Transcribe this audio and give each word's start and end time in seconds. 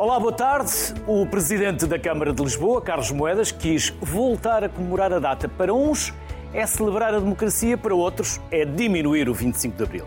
Olá, 0.00 0.20
boa 0.20 0.32
tarde. 0.32 0.72
O 1.08 1.26
presidente 1.26 1.84
da 1.84 1.98
Câmara 1.98 2.32
de 2.32 2.40
Lisboa, 2.40 2.80
Carlos 2.80 3.10
Moedas, 3.10 3.50
quis 3.50 3.90
voltar 4.00 4.62
a 4.62 4.68
comemorar 4.68 5.12
a 5.12 5.18
data. 5.18 5.48
Para 5.48 5.74
uns 5.74 6.14
é 6.54 6.64
celebrar 6.68 7.12
a 7.12 7.18
democracia, 7.18 7.76
para 7.76 7.92
outros 7.92 8.40
é 8.48 8.64
diminuir 8.64 9.28
o 9.28 9.34
25 9.34 9.76
de 9.76 9.82
Abril. 9.82 10.04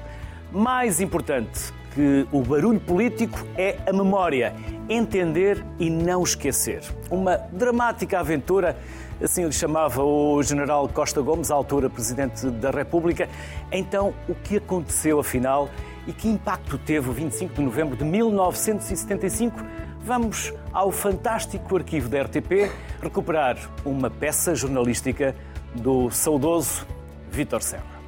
Mais 0.50 1.02
importante 1.02 1.74
que 1.93 2.25
o 2.32 2.42
barulho 2.42 2.80
político 2.80 3.38
é 3.57 3.80
a 3.86 3.92
memória, 3.92 4.56
entender 4.88 5.62
e 5.78 5.89
não 5.89 6.23
esquecer. 6.23 6.82
Uma 7.10 7.36
dramática 7.52 8.18
aventura, 8.18 8.78
assim 9.21 9.43
lhe 9.43 9.51
chamava 9.51 10.01
o 10.01 10.42
general 10.42 10.87
Costa 10.87 11.21
Gomes, 11.21 11.51
à 11.51 11.56
altura 11.56 11.89
presidente 11.89 12.50
da 12.50 12.71
República. 12.71 13.28
Então, 13.70 14.14
o 14.29 14.34
que 14.36 14.56
aconteceu 14.56 15.20
afinal 15.20 15.70
e 16.07 16.14
que 16.14 16.29
impacto 16.29 16.78
teve 16.78 17.10
o 17.10 17.14
25 17.14 17.56
de 17.56 17.62
novembro 17.62 17.98
de 17.98 18.06
1975? 18.06 19.81
Vamos 20.04 20.51
ao 20.73 20.91
fantástico 20.91 21.78
arquivo 21.78 22.09
da 22.09 22.23
RTP 22.23 22.71
recuperar 23.04 23.55
uma 23.86 24.09
peça 24.09 24.55
jornalística 24.55 25.36
do 25.75 26.09
saudoso 26.09 26.87
Vítor 27.29 27.61
Serra. 27.61 28.01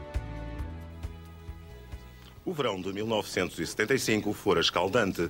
O 2.44 2.52
verão 2.52 2.82
de 2.82 2.92
1975 2.92 4.34
fora 4.34 4.60
escaldante. 4.60 5.30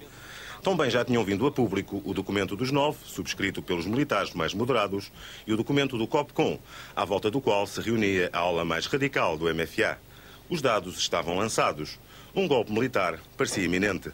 Também 0.64 0.90
já 0.90 1.04
tinham 1.04 1.26
vindo 1.26 1.46
a 1.46 1.52
público 1.52 2.02
o 2.06 2.14
documento 2.14 2.56
dos 2.56 2.72
nove, 2.72 2.98
subscrito 3.04 3.62
pelos 3.62 3.86
militares 3.86 4.34
mais 4.34 4.54
moderados, 4.54 5.12
e 5.46 5.52
o 5.52 5.58
documento 5.58 5.98
do 5.98 6.08
COPCOM, 6.08 6.58
à 6.96 7.04
volta 7.04 7.30
do 7.30 7.42
qual 7.42 7.68
se 7.68 7.82
reunia 7.82 8.30
a 8.32 8.40
aula 8.40 8.64
mais 8.64 8.86
radical 8.86 9.38
do 9.38 9.54
MFA. 9.54 10.00
Os 10.50 10.62
dados 10.62 10.98
estavam 10.98 11.36
lançados. 11.36 12.00
Um 12.34 12.48
golpe 12.48 12.72
militar 12.72 13.20
parecia 13.36 13.66
iminente. 13.66 14.12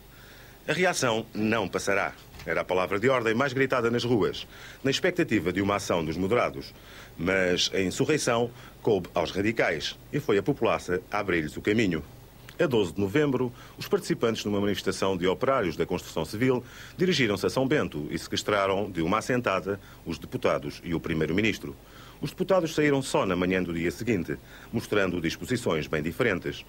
A 0.67 0.73
reação 0.73 1.27
não 1.33 1.67
passará. 1.67 2.13
Era 2.45 2.61
a 2.61 2.65
palavra 2.65 2.99
de 2.99 3.09
ordem 3.09 3.33
mais 3.33 3.53
gritada 3.53 3.91
nas 3.91 4.03
ruas, 4.03 4.47
na 4.83 4.89
expectativa 4.89 5.51
de 5.51 5.61
uma 5.61 5.75
ação 5.75 6.03
dos 6.03 6.17
moderados. 6.17 6.73
Mas 7.17 7.69
a 7.73 7.81
insurreição 7.81 8.49
coube 8.81 9.09
aos 9.13 9.31
radicais 9.31 9.97
e 10.11 10.19
foi 10.19 10.37
a 10.37 10.43
populaça 10.43 11.01
a 11.11 11.19
abrir-lhes 11.19 11.57
o 11.57 11.61
caminho. 11.61 12.03
A 12.59 12.65
12 12.65 12.93
de 12.93 12.99
novembro, 12.99 13.53
os 13.77 13.87
participantes 13.87 14.43
numa 14.43 14.59
manifestação 14.59 15.15
de 15.15 15.25
operários 15.25 15.77
da 15.77 15.85
construção 15.85 16.25
civil 16.25 16.63
dirigiram-se 16.97 17.45
a 17.45 17.49
São 17.49 17.65
Bento 17.65 18.07
e 18.11 18.19
sequestraram 18.19 18.91
de 18.91 19.01
uma 19.01 19.19
assentada 19.19 19.79
os 20.05 20.17
deputados 20.17 20.81
e 20.83 20.93
o 20.93 20.99
primeiro-ministro. 20.99 21.73
Os 22.19 22.31
deputados 22.31 22.75
saíram 22.75 23.01
só 23.01 23.25
na 23.25 23.33
manhã 23.33 23.63
do 23.63 23.73
dia 23.73 23.89
seguinte, 23.91 24.37
mostrando 24.73 25.21
disposições 25.21 25.87
bem 25.87 26.03
diferentes. 26.03 26.65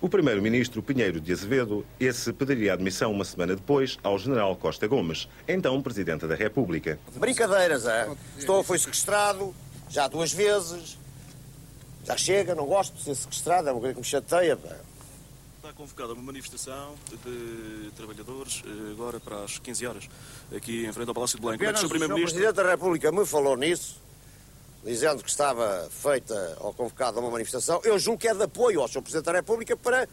O 0.00 0.08
primeiro-ministro 0.08 0.82
Pinheiro 0.82 1.20
de 1.20 1.30
Azevedo, 1.30 1.84
esse 1.98 2.32
pediria 2.32 2.72
admissão 2.72 3.12
uma 3.12 3.22
semana 3.22 3.54
depois 3.54 3.98
ao 4.02 4.18
general 4.18 4.56
Costa 4.56 4.86
Gomes, 4.88 5.28
então 5.46 5.82
presidente 5.82 6.26
da 6.26 6.34
República. 6.34 6.98
Brincadeiras, 7.16 7.84
é? 7.84 8.08
Estou, 8.38 8.64
foi 8.64 8.78
sequestrado 8.78 9.54
já 9.90 10.08
duas 10.08 10.32
vezes. 10.32 10.96
Já 12.02 12.16
chega, 12.16 12.54
não 12.54 12.64
gosto 12.64 12.94
de 12.94 13.02
ser 13.02 13.14
sequestrado, 13.14 13.68
é 13.68 13.72
uma 13.72 13.80
coisa 13.80 13.92
que 13.92 14.00
me 14.00 14.06
chateia. 14.06 14.56
Pá. 14.56 14.74
Está 15.56 15.72
convocada 15.74 16.14
uma 16.14 16.22
manifestação 16.22 16.94
de 17.22 17.90
trabalhadores 17.90 18.62
eh, 18.64 18.92
agora 18.92 19.20
para 19.20 19.44
as 19.44 19.58
15 19.58 19.86
horas, 19.86 20.08
aqui 20.56 20.86
em 20.86 20.92
frente 20.94 21.08
ao 21.08 21.14
Palácio 21.14 21.36
de 21.36 21.42
Belém. 21.42 21.58
Como 21.58 21.68
é 21.68 21.72
que 21.74 21.78
o 21.78 21.80
Sr. 21.82 21.86
o. 21.86 21.88
Primeiro-Ministro... 21.90 22.38
Presidente 22.38 22.64
da 22.64 22.70
República 22.70 23.12
me 23.12 23.26
falou 23.26 23.54
nisso, 23.54 24.00
dizendo 24.84 25.22
que 25.22 25.30
estava 25.30 25.88
feita 25.90 26.56
ou 26.60 26.72
convocada 26.72 27.20
uma 27.20 27.30
manifestação. 27.30 27.80
Eu 27.84 27.98
julgo 27.98 28.20
que 28.20 28.28
é 28.28 28.34
de 28.34 28.42
apoio 28.42 28.80
ao 28.80 28.88
Sr. 28.88 29.02
Presidente 29.02 29.26
da 29.26 29.32
República 29.32 29.76
para 29.76 30.08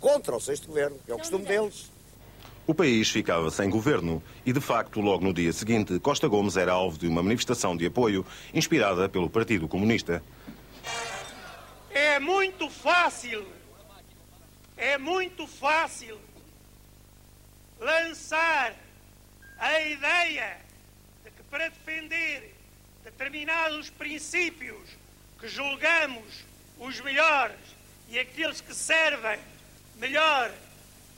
contra 0.00 0.34
o 0.34 0.40
sexto 0.40 0.68
governo, 0.68 0.98
que 1.04 1.10
é 1.10 1.14
o 1.14 1.18
costume 1.18 1.44
deles. 1.44 1.90
O 2.66 2.74
país 2.74 3.08
ficava 3.08 3.48
sem 3.50 3.70
governo 3.70 4.20
e, 4.44 4.52
de 4.52 4.60
facto, 4.60 5.00
logo 5.00 5.22
no 5.22 5.32
dia 5.32 5.52
seguinte, 5.52 5.98
Costa 6.00 6.26
Gomes 6.26 6.56
era 6.56 6.72
alvo 6.72 6.98
de 6.98 7.06
uma 7.06 7.22
manifestação 7.22 7.76
de 7.76 7.86
apoio 7.86 8.26
inspirada 8.52 9.08
pelo 9.08 9.30
Partido 9.30 9.68
Comunista. 9.68 10.22
É 11.90 12.18
muito 12.18 12.68
fácil, 12.68 13.46
é 14.76 14.98
muito 14.98 15.46
fácil 15.46 16.18
lançar 17.78 18.74
a 19.58 19.80
ideia 19.82 20.56
de 21.24 21.30
que 21.30 21.42
para 21.44 21.68
defender 21.68 22.55
determinados 23.06 23.88
princípios 23.88 24.88
que 25.38 25.46
julgamos 25.46 26.44
os 26.76 27.00
melhores 27.00 27.56
e 28.08 28.18
aqueles 28.18 28.60
que 28.60 28.74
servem 28.74 29.38
melhor 29.94 30.52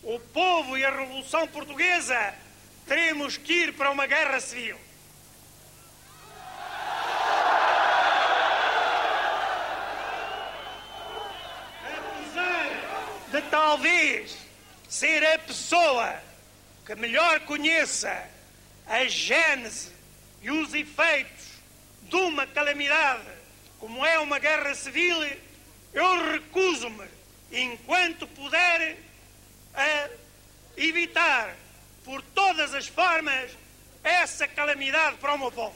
o 0.03 0.21
povo 0.21 0.77
e 0.77 0.85
a 0.85 0.91
Revolução 0.91 1.49
Portuguesa, 1.49 2.35
teremos 2.87 3.39
que 3.39 3.55
ir 3.55 3.73
para 3.73 3.91
uma 3.91 4.07
guerra 4.07 4.39
civil. 4.39 4.79
Apesar 11.87 13.31
de 13.33 13.43
talvez 13.51 14.37
ser 14.91 15.25
a 15.25 15.39
pessoa 15.39 16.21
que 16.85 16.95
melhor 16.97 17.41
conheça 17.41 18.29
a 18.87 19.07
gênese 19.07 19.91
e 20.43 20.51
os 20.51 20.75
efeitos 20.75 21.38
de 22.09 22.17
uma 22.17 22.47
calamidade 22.47 23.39
como 23.79 24.05
é 24.05 24.19
uma 24.19 24.39
guerra 24.39 24.75
civil, 24.75 25.17
eu 25.95 26.33
recuso-me, 26.33 27.07
enquanto 27.53 28.27
puder, 28.27 28.99
a 29.75 30.09
evitar 30.77 31.55
por 32.05 32.21
todas 32.35 32.75
as 32.75 32.89
formas 32.89 33.51
essa 34.03 34.49
calamidade 34.49 35.17
para 35.19 35.35
o 35.35 35.39
meu 35.39 35.53
povo. 35.53 35.75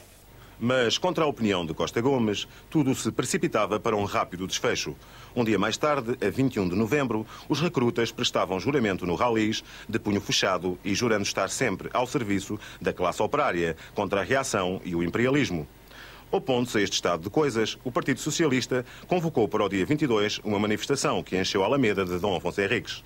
Mas, 0.59 0.97
contra 0.97 1.23
a 1.23 1.27
opinião 1.27 1.65
de 1.65 1.73
Costa 1.73 1.99
Gomes, 1.99 2.47
tudo 2.69 2.93
se 2.93 3.11
precipitava 3.11 3.79
para 3.79 3.95
um 3.95 4.05
rápido 4.05 4.47
desfecho. 4.47 4.95
Um 5.35 5.43
dia 5.43 5.57
mais 5.57 5.77
tarde, 5.77 6.17
a 6.25 6.29
21 6.29 6.69
de 6.69 6.75
novembro, 6.75 7.25
os 7.49 7.59
recrutas 7.59 8.11
prestavam 8.11 8.59
juramento 8.59 9.05
no 9.05 9.15
Ralis, 9.15 9.63
de 9.89 9.99
punho 9.99 10.21
fechado 10.21 10.77
e 10.83 10.93
jurando 10.93 11.23
estar 11.23 11.49
sempre 11.49 11.89
ao 11.91 12.05
serviço 12.05 12.59
da 12.79 12.93
classe 12.93 13.21
operária, 13.21 13.75
contra 13.95 14.21
a 14.21 14.23
reação 14.23 14.79
e 14.85 14.95
o 14.95 15.03
imperialismo. 15.03 15.67
Opondo-se 16.33 16.79
a 16.79 16.81
este 16.81 16.95
estado 16.95 17.21
de 17.21 17.29
coisas, 17.29 17.77
o 17.83 17.91
Partido 17.91 18.19
Socialista 18.19 18.83
convocou 19.05 19.47
para 19.47 19.63
o 19.63 19.69
dia 19.69 19.85
22 19.85 20.39
uma 20.43 20.57
manifestação 20.57 21.21
que 21.21 21.37
encheu 21.37 21.61
a 21.61 21.67
Alameda 21.67 22.03
de 22.03 22.17
Dom 22.17 22.35
Afonso 22.35 22.59
Henriques. 22.59 23.03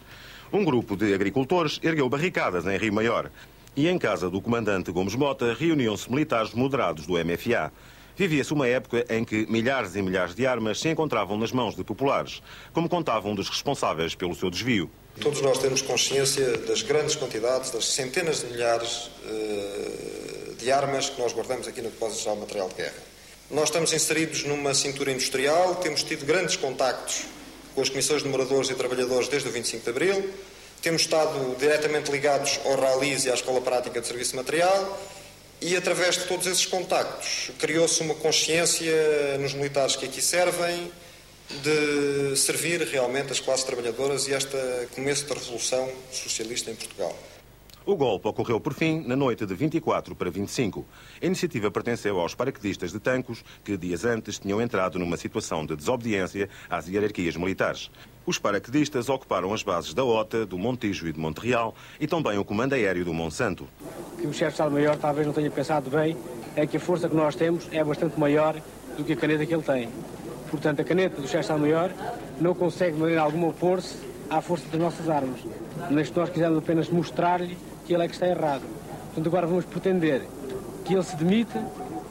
Um 0.50 0.64
grupo 0.64 0.96
de 0.96 1.14
agricultores 1.14 1.78
ergueu 1.84 2.08
barricadas 2.08 2.66
em 2.66 2.78
Rio 2.78 2.94
Maior 2.94 3.30
e 3.76 3.90
em 3.90 4.00
casa 4.00 4.30
do 4.30 4.40
comandante 4.40 4.94
Gomes 4.94 5.14
Mota 5.14 5.54
reuniam-se 5.54 6.10
militares 6.10 6.54
moderados 6.54 7.06
do 7.06 7.16
MFA. 7.16 7.70
Vivia-se 8.16 8.54
uma 8.54 8.66
época 8.66 9.06
em 9.10 9.26
que 9.26 9.46
milhares 9.48 9.98
e 9.98 10.02
milhares 10.02 10.34
de 10.34 10.48
armas 10.48 10.80
se 10.80 10.88
encontravam 10.88 11.38
nas 11.38 11.52
mãos 11.52 11.76
de 11.76 11.84
populares, 11.84 12.42
como 12.72 12.88
contavam 12.88 13.34
um 13.34 13.36
dos 13.36 13.50
responsáveis 13.50 14.16
pelo 14.16 14.36
seu 14.36 14.50
desvio. 14.50 14.90
Todos 15.20 15.42
nós 15.42 15.58
temos 15.58 15.82
consciência 15.82 16.58
das 16.60 16.82
grandes 16.82 17.18
quantidades, 17.18 17.72
das 17.72 17.88
centenas 17.88 18.40
de 18.40 18.54
milhares 18.54 19.08
uh, 19.26 20.56
de 20.56 20.72
armas 20.72 21.10
que 21.10 21.20
nós 21.20 21.34
guardamos 21.34 21.68
aqui 21.68 21.82
no 21.82 21.90
Depósito 21.90 22.34
de 22.34 22.40
Material 22.40 22.70
de 22.70 22.76
Guerra. 22.76 23.07
Nós 23.50 23.70
estamos 23.70 23.94
inseridos 23.94 24.44
numa 24.44 24.74
cintura 24.74 25.10
industrial, 25.10 25.76
temos 25.76 26.04
tido 26.04 26.26
grandes 26.26 26.58
contactos 26.58 27.22
com 27.74 27.82
as 27.82 27.88
comissões 27.88 28.22
de 28.22 28.28
moradores 28.28 28.70
e 28.70 28.76
trabalhadores 28.76 29.30
desde 29.30 29.48
o 29.48 29.52
25 29.54 29.86
de 29.86 29.90
Abril, 29.90 30.34
temos 30.82 31.04
estado 31.04 31.56
diretamente 31.58 32.12
ligados 32.12 32.60
ao 32.66 32.76
RALIS 32.76 33.24
e 33.24 33.32
à 33.32 33.34
Escola 33.34 33.62
Prática 33.62 34.02
de 34.02 34.08
Serviço 34.08 34.36
Material 34.36 35.00
e, 35.62 35.78
através 35.78 36.16
de 36.16 36.26
todos 36.26 36.46
esses 36.46 36.66
contactos, 36.66 37.52
criou-se 37.58 38.02
uma 38.02 38.16
consciência 38.16 39.38
nos 39.40 39.54
militares 39.54 39.96
que 39.96 40.06
aqui 40.06 40.22
servem 40.22 40.92
de 41.50 42.36
servir 42.36 42.82
realmente 42.82 43.32
as 43.32 43.40
classes 43.40 43.64
trabalhadoras 43.64 44.28
e 44.28 44.34
este 44.34 44.58
começo 44.94 45.26
da 45.26 45.36
Revolução 45.36 45.90
Socialista 46.12 46.70
em 46.70 46.76
Portugal. 46.76 47.18
O 47.88 47.96
golpe 47.96 48.28
ocorreu 48.28 48.60
por 48.60 48.74
fim 48.74 49.02
na 49.08 49.16
noite 49.16 49.46
de 49.46 49.56
24 49.56 50.14
para 50.14 50.30
25. 50.30 50.86
A 51.22 51.26
iniciativa 51.26 51.72
pertenceu 51.72 52.20
aos 52.20 52.36
paraquedistas 52.36 52.92
de 52.92 53.00
Tancos, 53.00 53.46
que 53.64 53.78
dias 53.78 54.04
antes 54.04 54.38
tinham 54.38 54.62
entrado 54.62 55.00
numa 55.00 55.16
situação 55.16 55.66
de 55.66 55.74
desobediência 55.74 56.50
às 56.70 56.90
hierarquias 56.90 57.38
militares. 57.38 57.90
Os 58.26 58.38
paraquedistas 58.38 59.08
ocuparam 59.08 59.54
as 59.54 59.64
bases 59.64 59.94
da 59.94 60.04
OTA, 60.04 60.46
do 60.46 60.58
Montijo 60.58 61.08
e 61.08 61.14
de 61.14 61.20
Montreal 61.22 61.74
e 61.98 62.06
também 62.06 62.38
o 62.38 62.44
comando 62.44 62.74
aéreo 62.74 63.06
do 63.06 63.14
Monsanto. 63.14 63.66
O 64.16 64.18
que 64.18 64.28
o 64.28 64.34
chefe 64.34 64.48
de 64.48 64.54
Estado-Maior 64.56 64.98
talvez 64.98 65.26
não 65.26 65.34
tenha 65.34 65.50
pensado 65.50 65.90
bem 65.90 66.18
é 66.58 66.68
que 66.68 66.76
a 66.76 66.82
força 66.82 67.08
que 67.08 67.16
nós 67.16 67.38
temos 67.38 67.70
é 67.72 67.82
bastante 67.86 68.20
maior 68.20 68.62
do 68.98 69.06
que 69.06 69.14
a 69.14 69.16
caneta 69.16 69.46
que 69.46 69.54
ele 69.54 69.64
tem. 69.64 69.88
Portanto, 70.52 70.82
a 70.82 70.84
caneta 70.84 71.22
do 71.22 71.22
chefe 71.22 71.38
de 71.38 71.40
Estado-Maior 71.40 71.90
não 72.42 72.54
consegue 72.54 72.96
de 72.96 73.00
maneira 73.00 73.22
alguma 73.22 73.48
opor-se 73.48 73.96
à 74.30 74.42
força 74.42 74.68
das 74.68 74.82
nossas 74.82 75.10
armas. 75.10 75.40
Mas 75.90 76.12
nós 76.12 76.30
quisemos 76.30 76.58
apenas 76.58 76.90
mostrar-lhe 76.90 77.58
que 77.88 77.94
ele 77.94 78.04
é 78.04 78.08
que 78.08 78.14
está 78.14 78.28
errado. 78.28 78.64
Portanto, 79.06 79.28
agora 79.28 79.48
vamos 79.48 79.64
pretender 79.64 80.22
que 80.84 80.94
ele 80.94 81.04
se 81.04 81.16
demita 81.16 81.66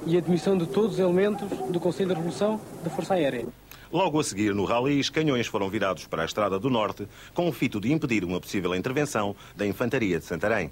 e 0.06 0.16
a 0.16 0.20
demissão 0.20 0.56
de 0.56 0.66
todos 0.66 0.94
os 0.94 0.98
elementos 0.98 1.46
do 1.68 1.78
Conselho 1.78 2.08
da 2.08 2.14
Revolução 2.14 2.58
da 2.82 2.88
Força 2.88 3.12
Aérea. 3.12 3.46
Logo 3.92 4.18
a 4.18 4.24
seguir, 4.24 4.54
no 4.54 4.64
Ralis, 4.64 5.10
canhões 5.10 5.46
foram 5.46 5.68
virados 5.68 6.06
para 6.06 6.22
a 6.22 6.24
Estrada 6.24 6.58
do 6.58 6.70
Norte 6.70 7.06
com 7.34 7.46
o 7.48 7.52
fito 7.52 7.78
de 7.78 7.92
impedir 7.92 8.24
uma 8.24 8.40
possível 8.40 8.74
intervenção 8.74 9.36
da 9.54 9.66
Infantaria 9.66 10.18
de 10.18 10.24
Santarém. 10.24 10.70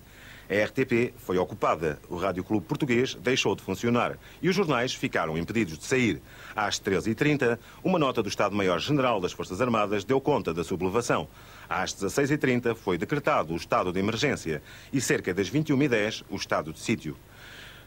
A 0.51 0.65
RTP 0.65 1.15
foi 1.17 1.39
ocupada, 1.39 1.99
o 2.09 2.17
Rádio 2.17 2.45
Clube 2.45 2.67
Português 2.67 3.15
deixou 3.15 3.55
de 3.55 3.63
funcionar 3.63 4.19
e 4.43 4.49
os 4.49 4.55
jornais 4.55 4.93
ficaram 4.93 5.39
impedidos 5.39 5.79
de 5.79 5.85
sair. 5.85 6.21
Às 6.55 6.79
13h30, 6.79 7.59
uma 7.83 7.99
nota 7.99 8.23
do 8.23 8.29
Estado-Maior-General 8.29 9.21
das 9.21 9.33
Forças 9.33 9.61
Armadas 9.61 10.05
deu 10.05 10.21
conta 10.21 10.53
da 10.53 10.63
sublevação. 10.63 11.29
Às 11.69 11.95
16h30 11.95 12.75
foi 12.75 12.99
decretado 12.99 13.53
o 13.53 13.57
estado 13.57 13.93
de 13.93 13.99
emergência 13.99 14.63
e 14.93 15.01
cerca 15.01 15.33
das 15.33 15.51
21h10 15.51 16.25
o 16.31 16.37
estado 16.37 16.73
de 16.73 16.81
sítio. 16.81 17.17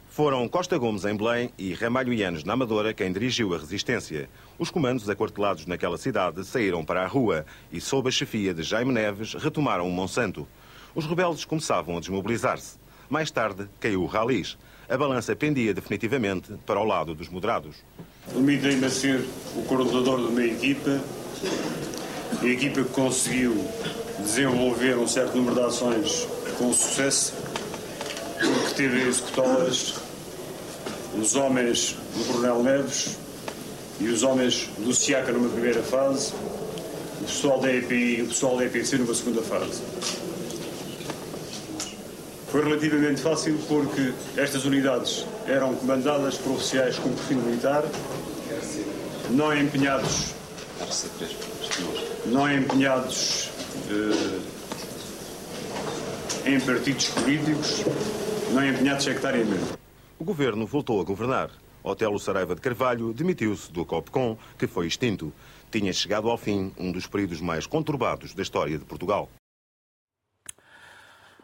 Foram 0.09 0.47
Costa 0.47 0.77
Gomes 0.79 1.05
em 1.05 1.15
Belém 1.15 1.51
e 1.59 1.73
Ramalho 1.73 2.11
Ianes 2.11 2.43
na 2.43 2.53
Amadora 2.53 2.91
quem 2.93 3.11
dirigiu 3.11 3.53
a 3.53 3.57
resistência. 3.59 4.27
Os 4.57 4.71
comandos 4.71 5.07
acortelados 5.07 5.67
naquela 5.67 5.97
cidade 5.97 6.43
saíram 6.43 6.83
para 6.83 7.03
a 7.03 7.07
rua 7.07 7.45
e, 7.71 7.79
sob 7.79 8.09
a 8.09 8.11
chefia 8.11 8.51
de 8.51 8.63
Jaime 8.63 8.91
Neves, 8.91 9.35
retomaram 9.35 9.87
o 9.87 9.91
Monsanto. 9.91 10.47
Os 10.95 11.05
rebeldes 11.05 11.45
começavam 11.45 11.97
a 11.97 11.99
desmobilizar-se. 11.99 12.79
Mais 13.07 13.29
tarde, 13.29 13.67
caiu 13.79 14.01
o 14.01 14.07
Ralis. 14.07 14.57
A 14.89 14.97
balança 14.97 15.35
pendia 15.35 15.73
definitivamente 15.73 16.53
para 16.65 16.79
o 16.79 16.83
lado 16.83 17.13
dos 17.13 17.29
moderados. 17.29 17.75
Limitei-me 18.33 18.85
a 18.85 18.89
ser 18.89 19.23
o 19.55 19.61
coordenador 19.63 20.19
de 20.19 20.27
uma 20.27 20.43
equipa, 20.43 20.99
a 22.41 22.45
equipa 22.45 22.83
que 22.83 22.89
conseguiu 22.89 23.65
desenvolver 24.19 24.97
um 24.97 25.07
certo 25.07 25.35
número 25.37 25.55
de 25.55 25.61
ações 25.61 26.27
com 26.57 26.73
sucesso, 26.73 27.33
porque 28.39 28.75
teve 28.75 29.03
a 29.03 29.07
executá-las 29.07 29.95
os 31.19 31.35
homens 31.35 31.95
do 32.15 32.25
Coronel 32.25 32.63
Neves 32.63 33.17
e 33.99 34.07
os 34.07 34.21
homens 34.23 34.69
do 34.77 34.93
SIACA 34.93 35.31
numa 35.31 35.49
primeira 35.49 35.81
fase, 35.81 36.31
o 37.21 37.25
pessoal 37.25 37.59
da 37.59 37.73
EPI 37.73 38.19
e 38.19 38.21
o 38.21 38.27
pessoal 38.27 38.57
da 38.57 38.65
EPC 38.65 38.97
numa 38.97 39.15
segunda 39.15 39.41
fase. 39.41 39.81
Foi 42.51 42.63
relativamente 42.63 43.21
fácil 43.21 43.57
porque 43.67 44.13
estas 44.37 44.65
unidades 44.65 45.25
eram 45.47 45.73
comandadas 45.75 46.35
por 46.35 46.53
oficiais 46.53 46.97
com 46.97 47.09
perfil 47.09 47.39
militar, 47.39 47.83
não 49.31 49.55
empenhados, 49.57 50.33
não 52.31 52.51
empenhados 52.51 53.49
eh, 53.89 54.39
em 56.49 56.59
partidos 56.59 57.09
políticos, 57.09 57.83
não 58.51 58.65
empenhados 58.65 59.03
sectariamente. 59.03 59.73
O 60.19 60.23
governo 60.23 60.65
voltou 60.65 60.99
a 60.99 61.03
governar. 61.03 61.51
Otelo 61.83 62.19
Saraiva 62.19 62.55
de 62.55 62.61
Carvalho 62.61 63.13
demitiu-se 63.13 63.71
do 63.71 63.85
COPCOM, 63.85 64.37
que 64.57 64.67
foi 64.67 64.87
extinto. 64.87 65.31
Tinha 65.71 65.93
chegado 65.93 66.29
ao 66.29 66.37
fim 66.37 66.73
um 66.77 66.91
dos 66.91 67.07
períodos 67.07 67.39
mais 67.39 67.65
conturbados 67.65 68.33
da 68.33 68.41
história 68.41 68.77
de 68.77 68.83
Portugal. 68.83 69.29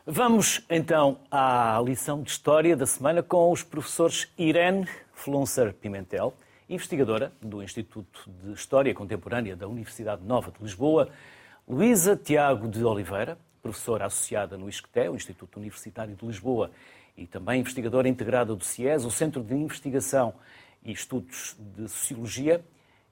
Vamos 0.05 0.61
então 0.69 1.17
à 1.31 1.81
lição 1.85 2.21
de 2.21 2.29
História 2.29 2.75
da 2.75 2.85
semana 2.85 3.23
com 3.23 3.49
os 3.51 3.63
professores 3.63 4.27
Irene 4.37 4.85
Flunser 5.13 5.73
Pimentel, 5.73 6.33
investigadora 6.69 7.31
do 7.41 7.61
Instituto 7.61 8.29
de 8.43 8.53
História 8.53 8.93
Contemporânea 8.93 9.55
da 9.55 9.67
Universidade 9.67 10.23
Nova 10.23 10.51
de 10.51 10.61
Lisboa, 10.61 11.09
Luísa 11.67 12.15
Tiago 12.15 12.67
de 12.67 12.83
Oliveira, 12.83 13.37
professora 13.61 14.05
associada 14.05 14.57
no 14.57 14.67
ISCTE, 14.67 15.09
o 15.09 15.15
Instituto 15.15 15.57
Universitário 15.57 16.15
de 16.15 16.25
Lisboa, 16.25 16.71
e 17.15 17.25
também 17.27 17.61
investigadora 17.61 18.09
integrada 18.09 18.55
do 18.55 18.63
CIES, 18.63 19.05
o 19.05 19.11
Centro 19.11 19.43
de 19.43 19.53
Investigação 19.53 20.33
e 20.83 20.91
Estudos 20.91 21.55
de 21.59 21.87
Sociologia, 21.87 22.63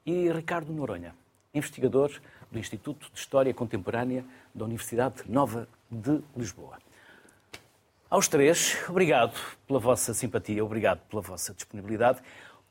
e 0.04 0.30
Ricardo 0.32 0.72
Noronha, 0.72 1.14
investigador 1.54 2.10
do 2.50 2.58
Instituto 2.58 3.08
de 3.12 3.18
História 3.18 3.54
Contemporânea 3.54 4.24
da 4.54 4.64
Universidade 4.64 5.22
Nova 5.28 5.68
de 5.90 6.20
Lisboa. 6.36 6.78
Aos 8.10 8.28
três, 8.28 8.76
obrigado 8.90 9.34
pela 9.66 9.78
vossa 9.78 10.12
simpatia, 10.12 10.62
obrigado 10.62 11.00
pela 11.08 11.22
vossa 11.22 11.54
disponibilidade. 11.54 12.20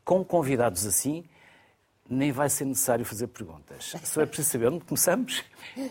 Com 0.04 0.24
convidados 0.24 0.86
assim, 0.86 1.24
nem 2.10 2.32
vai 2.32 2.50
ser 2.50 2.66
necessário 2.66 3.06
fazer 3.06 3.28
perguntas. 3.28 3.96
Só 4.04 4.22
é 4.22 4.26
preciso 4.26 4.50
saber 4.50 4.68
onde 4.68 4.84
começamos 4.84 5.44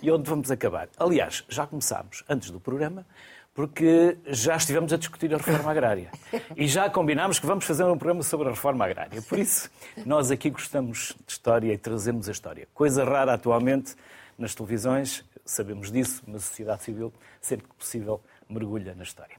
e 0.03 0.11
onde 0.11 0.29
vamos 0.29 0.51
acabar. 0.51 0.89
Aliás, 0.99 1.45
já 1.49 1.67
começámos 1.67 2.23
antes 2.29 2.51
do 2.51 2.61
programa, 2.61 3.07
porque 3.55 4.19
já 4.27 4.57
estivemos 4.57 4.93
a 4.93 4.97
discutir 4.97 5.33
a 5.35 5.39
reforma 5.39 5.71
agrária. 5.71 6.11
E 6.57 6.67
já 6.67 6.89
combinámos 6.89 7.39
que 7.39 7.47
vamos 7.47 7.65
fazer 7.65 7.85
um 7.85 7.97
programa 7.97 8.23
sobre 8.23 8.49
a 8.49 8.51
reforma 8.51 8.85
agrária. 8.85 9.21
Por 9.23 9.39
isso, 9.39 9.71
nós 10.05 10.31
aqui 10.31 10.51
gostamos 10.51 11.15
de 11.27 11.33
história 11.33 11.73
e 11.73 11.79
trazemos 11.79 12.29
a 12.29 12.33
história. 12.33 12.69
Coisa 12.75 13.05
rara 13.05 13.35
atualmente 13.35 13.95
nas 14.39 14.55
televisões, 14.55 15.25
sabemos 15.45 15.91
disso, 15.91 16.23
mas 16.27 16.37
a 16.37 16.47
sociedade 16.47 16.83
civil, 16.83 17.13
sempre 17.41 17.67
que 17.67 17.75
possível, 17.75 18.23
mergulha 18.49 18.95
na 18.95 19.03
história. 19.03 19.37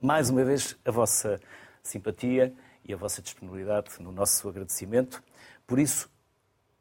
Mais 0.00 0.28
uma 0.28 0.44
vez, 0.44 0.76
a 0.84 0.90
vossa 0.90 1.40
simpatia 1.82 2.52
e 2.84 2.92
a 2.92 2.96
vossa 2.96 3.22
disponibilidade 3.22 3.90
no 4.00 4.12
nosso 4.12 4.48
agradecimento. 4.48 5.22
Por 5.66 5.78
isso, 5.78 6.10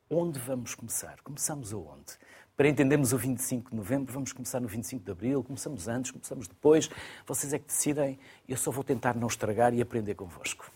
onde 0.10 0.40
vamos 0.40 0.76
começar? 0.76 1.20
Começamos 1.24 1.74
aonde? 1.74 2.18
Para 2.58 2.68
entendermos 2.68 3.14
o 3.14 3.18
25 3.18 3.72
de 3.72 3.76
novembro, 3.76 4.14
vamos 4.14 4.34
começar 4.34 4.60
no 4.60 4.68
25 4.68 5.04
de 5.04 5.12
abril, 5.12 5.44
começamos 5.44 5.88
antes, 5.88 6.12
começamos 6.12 6.48
depois. 6.48 6.90
Vocês 7.26 7.54
é 7.54 7.60
que 7.60 7.66
decidem. 7.66 8.20
Eu 8.48 8.58
só 8.58 8.70
vou 8.72 8.84
tentar 8.84 9.16
não 9.16 9.28
estragar 9.28 9.74
e 9.74 9.82
aprender 9.82 10.16
convosco. 10.16 10.70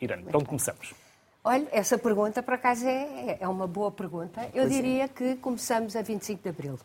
Irene, 0.00 0.22
para 0.22 0.38
onde 0.38 0.46
começamos? 0.46 0.94
Olha, 1.44 1.68
essa 1.72 1.98
pergunta, 1.98 2.42
por 2.42 2.54
acaso, 2.54 2.86
é, 2.86 3.38
é 3.40 3.48
uma 3.48 3.66
boa 3.66 3.90
pergunta. 3.90 4.42
Eu 4.54 4.64
pois 4.64 4.70
diria 4.70 5.04
é. 5.04 5.08
que 5.08 5.36
começamos 5.36 5.94
a 5.94 6.02
25 6.02 6.42
de 6.42 6.48
abril. 6.48 6.78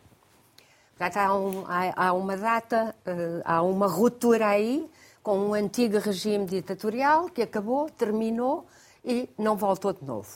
Portanto, 0.96 1.16
há, 1.16 1.36
um, 1.36 1.64
há, 1.66 2.06
há 2.06 2.12
uma 2.12 2.36
data, 2.36 2.94
uh, 3.06 3.42
há 3.44 3.62
uma 3.62 3.86
ruptura 3.86 4.48
aí 4.48 4.88
com 5.22 5.38
um 5.38 5.54
antigo 5.54 5.98
regime 5.98 6.44
ditatorial 6.46 7.28
que 7.28 7.42
acabou, 7.42 7.88
terminou 7.88 8.66
e 9.04 9.28
não 9.38 9.56
voltou 9.56 9.92
de 9.92 10.04
novo. 10.04 10.28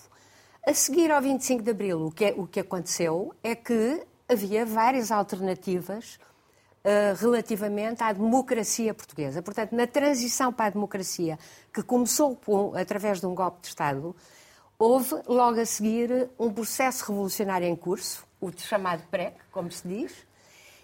A 0.67 0.75
seguir 0.75 1.11
ao 1.11 1.23
25 1.23 1.62
de 1.62 1.71
Abril, 1.71 2.06
o 2.06 2.11
que, 2.11 2.25
é, 2.25 2.35
o 2.37 2.47
que 2.47 2.61
aconteceu 2.61 3.33
é 3.43 3.55
que 3.55 4.05
havia 4.29 4.67
várias 4.67 5.12
alternativas 5.12 6.19
uh, 6.85 7.15
relativamente 7.21 8.03
à 8.03 8.12
democracia 8.12 8.93
portuguesa. 8.93 9.41
Portanto, 9.43 9.73
na 9.73 9.87
transição 9.87 10.53
para 10.53 10.67
a 10.67 10.71
democracia, 10.71 11.38
que 11.73 11.83
começou 11.83 12.35
com, 12.37 12.75
através 12.75 13.21
de 13.21 13.27
um 13.27 13.35
golpe 13.35 13.62
de 13.62 13.69
Estado, 13.69 14.14
houve 14.76 15.14
logo 15.26 15.61
a 15.61 15.66
seguir 15.66 16.28
um 16.38 16.52
processo 16.52 17.05
revolucionário 17.07 17.66
em 17.66 17.76
curso, 17.76 18.26
o 18.40 18.50
chamado 18.57 19.05
PREC, 19.09 19.37
como 19.52 19.71
se 19.71 19.87
diz, 19.87 20.12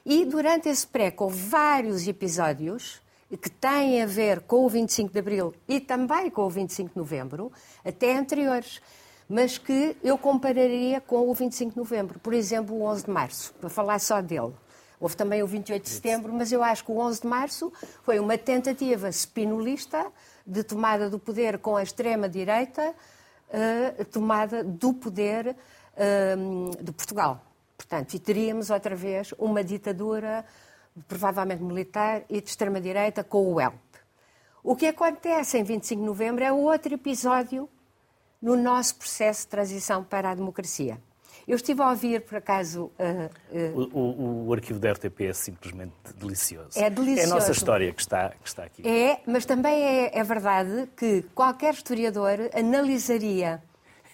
e 0.06 0.24
durante 0.24 0.68
esse 0.68 0.86
PREC 0.86 1.20
houve 1.20 1.36
vários 1.36 2.06
episódios 2.06 3.01
que 3.36 3.50
têm 3.50 4.02
a 4.02 4.06
ver 4.06 4.40
com 4.40 4.64
o 4.64 4.68
25 4.68 5.12
de 5.12 5.18
Abril 5.18 5.54
e 5.66 5.80
também 5.80 6.30
com 6.30 6.42
o 6.42 6.50
25 6.50 6.90
de 6.90 6.96
Novembro, 6.96 7.52
até 7.84 8.16
anteriores, 8.16 8.80
mas 9.28 9.56
que 9.58 9.96
eu 10.02 10.18
compararia 10.18 11.00
com 11.00 11.28
o 11.28 11.34
25 11.34 11.72
de 11.72 11.76
Novembro. 11.76 12.18
Por 12.18 12.34
exemplo, 12.34 12.76
o 12.76 12.82
11 12.82 13.04
de 13.04 13.10
Março, 13.10 13.54
para 13.60 13.70
falar 13.70 13.98
só 13.98 14.20
dele. 14.20 14.52
Houve 15.00 15.16
também 15.16 15.42
o 15.42 15.46
28 15.46 15.82
de 15.82 15.88
Setembro, 15.88 16.32
mas 16.32 16.52
eu 16.52 16.62
acho 16.62 16.84
que 16.84 16.92
o 16.92 16.98
11 16.98 17.22
de 17.22 17.26
Março 17.26 17.72
foi 18.02 18.20
uma 18.20 18.38
tentativa 18.38 19.10
spinolista 19.10 20.06
de 20.46 20.62
tomada 20.62 21.10
do 21.10 21.18
poder 21.18 21.58
com 21.58 21.76
a 21.76 21.82
extrema-direita, 21.82 22.94
uh, 23.48 24.04
tomada 24.04 24.62
do 24.62 24.92
poder 24.92 25.56
uh, 25.96 26.82
de 26.82 26.92
Portugal. 26.92 27.42
Portanto, 27.76 28.14
e 28.14 28.18
teríamos 28.18 28.70
outra 28.70 28.94
vez 28.94 29.34
uma 29.38 29.64
ditadura 29.64 30.44
provavelmente 31.08 31.62
militar, 31.62 32.22
e 32.28 32.40
de 32.40 32.48
extrema-direita 32.48 33.24
com 33.24 33.52
o 33.52 33.60
ELP. 33.60 33.78
O 34.62 34.76
que 34.76 34.86
acontece 34.86 35.58
em 35.58 35.64
25 35.64 36.00
de 36.00 36.06
novembro 36.06 36.44
é 36.44 36.52
outro 36.52 36.94
episódio 36.94 37.68
no 38.40 38.56
nosso 38.56 38.96
processo 38.96 39.42
de 39.42 39.48
transição 39.48 40.04
para 40.04 40.30
a 40.30 40.34
democracia. 40.34 41.00
Eu 41.46 41.56
estive 41.56 41.82
a 41.82 41.90
ouvir, 41.90 42.20
por 42.22 42.36
acaso. 42.36 42.92
Uh, 42.98 43.76
uh, 43.76 43.90
o, 43.92 43.98
o, 43.98 44.46
o, 44.48 44.52
arquivo 44.52 44.78
da 44.78 44.92
RTP 44.92 45.22
é 45.22 45.32
simplesmente 45.32 45.92
delicioso. 46.16 46.78
É 46.78 46.88
delicioso. 46.88 47.20
É 47.20 47.24
a 47.24 47.34
nossa 47.34 47.50
história 47.50 47.92
que 47.92 48.00
está, 48.00 48.30
que 48.30 48.48
está 48.48 48.64
aqui. 48.64 48.86
É, 48.86 49.20
mas 49.26 49.44
também 49.44 49.82
é, 49.82 50.18
é 50.18 50.22
verdade 50.22 50.88
que 50.96 51.22
qualquer 51.34 51.74
historiador 51.74 52.38
analisaria 52.54 53.60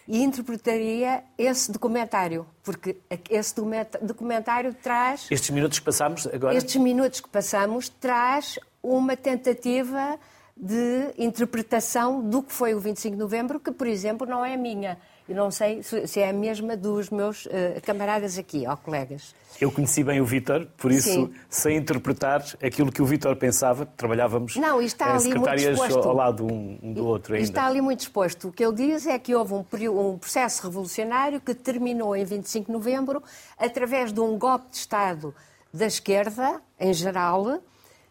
e 0.09 0.23
interpretaria 0.23 1.23
esse 1.37 1.71
documentário, 1.71 2.47
porque 2.63 2.97
esse 3.29 3.55
documentário 4.01 4.73
traz. 4.73 5.27
Estes 5.31 5.51
minutos 5.51 5.79
que 5.79 5.85
passamos 5.85 6.27
agora? 6.27 6.57
Estes 6.57 6.77
minutos 6.77 7.21
que 7.21 7.29
passamos 7.29 7.91
traz 7.91 8.59
uma 8.83 9.15
tentativa 9.15 10.19
de 10.57 11.13
interpretação 11.19 12.23
do 12.23 12.43
que 12.43 12.53
foi 12.53 12.75
o 12.75 12.81
25 12.81 13.17
de 13.17 13.21
novembro, 13.21 13.61
que, 13.61 13.71
por 13.71 13.87
exemplo, 13.87 14.27
não 14.27 14.43
é 14.43 14.57
minha. 14.57 14.99
Eu 15.29 15.37
não 15.37 15.51
sei 15.51 15.83
se 15.83 16.21
é 16.21 16.31
a 16.31 16.33
mesma 16.33 16.77
dos 16.77 17.11
meus 17.11 17.45
uh, 17.47 17.51
camaradas 17.83 18.39
aqui, 18.39 18.65
ó 18.67 18.75
colegas. 18.77 19.35
Eu 19.61 19.71
conheci 19.71 20.03
bem 20.03 20.21
o 20.21 20.25
Vítor, 20.25 20.67
por 20.77 20.91
isso 20.91 21.11
Sim. 21.11 21.35
sei 21.51 21.77
interpretar 21.77 22.43
aquilo 22.63 22.91
que 22.91 23.03
o 23.03 23.05
Vítor 23.05 23.37
pensava. 23.37 23.85
Trabalhávamos 23.85 24.57
não, 24.57 24.81
está 24.81 25.13
ali 25.13 25.21
secretárias 25.21 25.79
ao 25.79 26.15
lado 26.15 26.47
um, 26.47 26.79
um 26.83 26.93
do 26.93 27.07
outro 27.07 27.35
ainda. 27.35 27.45
Está 27.45 27.67
ali 27.67 27.81
muito 27.81 28.01
exposto. 28.01 28.49
O 28.49 28.53
que 28.53 28.65
ele 28.65 28.75
diz 28.75 29.07
é 29.07 29.19
que 29.19 29.35
houve 29.35 29.53
um, 29.53 29.65
um 29.91 30.17
processo 30.17 30.63
revolucionário 30.63 31.41
que 31.41 31.55
terminou 31.55 32.17
em 32.17 32.25
25 32.25 32.67
de 32.67 32.73
novembro 32.73 33.23
através 33.59 34.13
de 34.13 34.21
um 34.21 34.39
golpe 34.39 34.71
de 34.71 34.77
Estado 34.77 35.35
da 35.73 35.87
esquerda, 35.87 36.63
em 36.81 36.95
geral, 36.95 37.61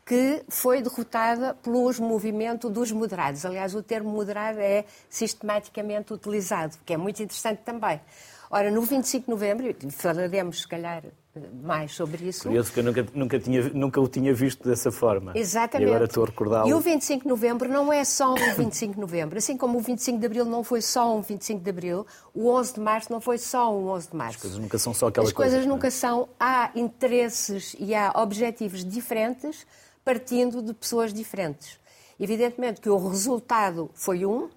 que 0.08 0.42
foi 0.48 0.82
derrotada 0.82 1.54
pelos 1.56 2.00
movimentos 2.00 2.72
dos 2.72 2.94
moderados. 2.94 3.46
Aliás, 3.46 3.76
o 3.76 3.84
termo 3.84 4.10
moderado 4.10 4.58
é 4.62 4.86
sistematicamente 5.10 6.14
utilizado, 6.14 6.78
que 6.86 6.94
é 6.94 6.98
muito 6.98 7.22
interessante 7.22 7.60
também. 7.66 8.00
Ora, 8.50 8.72
no 8.72 8.82
25 8.84 9.26
de 9.26 9.30
novembro, 9.30 9.76
falaremos 9.92 10.62
se 10.62 10.68
calhar 10.70 11.04
mais 11.62 11.94
sobre 11.94 12.26
isso. 12.30 12.44
Curioso 12.44 12.72
que 12.72 12.80
eu 12.80 12.84
nunca, 12.86 13.06
nunca, 13.14 13.38
tinha, 13.38 13.70
nunca 13.74 14.00
o 14.00 14.08
tinha 14.08 14.34
visto 14.34 14.66
dessa 14.68 14.90
forma. 14.94 15.34
Exatamente. 15.36 15.90
E 15.90 15.92
agora 15.92 16.06
estou 16.06 16.24
a 16.24 16.28
recordá-lo. 16.28 16.70
E 16.70 16.74
o 16.74 16.80
25 16.80 17.24
de 17.24 17.28
novembro 17.28 17.70
não 17.70 17.92
é 17.92 18.06
só 18.06 18.34
um 18.34 18.38
25 18.56 18.94
de 18.94 19.02
novembro. 19.02 19.38
Assim 19.38 19.58
como 19.58 19.78
o 19.78 19.82
25 19.82 20.20
de 20.20 20.26
abril 20.26 20.46
não 20.46 20.64
foi 20.64 20.82
só 20.82 21.18
um 21.18 21.22
25 21.22 21.62
de 21.62 21.70
abril, 21.70 22.08
o 22.34 22.50
11 22.50 22.76
de 22.76 22.80
março 22.80 23.12
não 23.12 23.20
foi 23.20 23.38
só 23.38 23.78
um 23.78 23.90
11 23.90 24.10
de 24.10 24.16
março. 24.16 24.38
As 24.38 24.42
coisas 24.42 24.60
nunca 24.60 24.78
são 24.78 24.94
só 24.94 25.08
aquela 25.08 25.28
As 25.28 25.34
coisa. 25.34 25.52
coisas 25.52 25.68
não 25.68 25.74
é? 25.74 25.76
nunca 25.76 25.92
são. 25.92 26.30
Há 26.40 26.72
interesses 26.74 27.76
e 27.78 27.94
há 27.94 28.14
objetivos 28.16 28.86
diferentes 28.86 29.68
partindo 30.18 30.62
de 30.62 30.74
pessoas 30.74 31.14
diferentes. 31.14 31.78
Evidentemente 32.18 32.80
que 32.80 32.90
o 32.90 33.10
resultado 33.10 33.92
foi 33.94 34.26
um, 34.26 34.48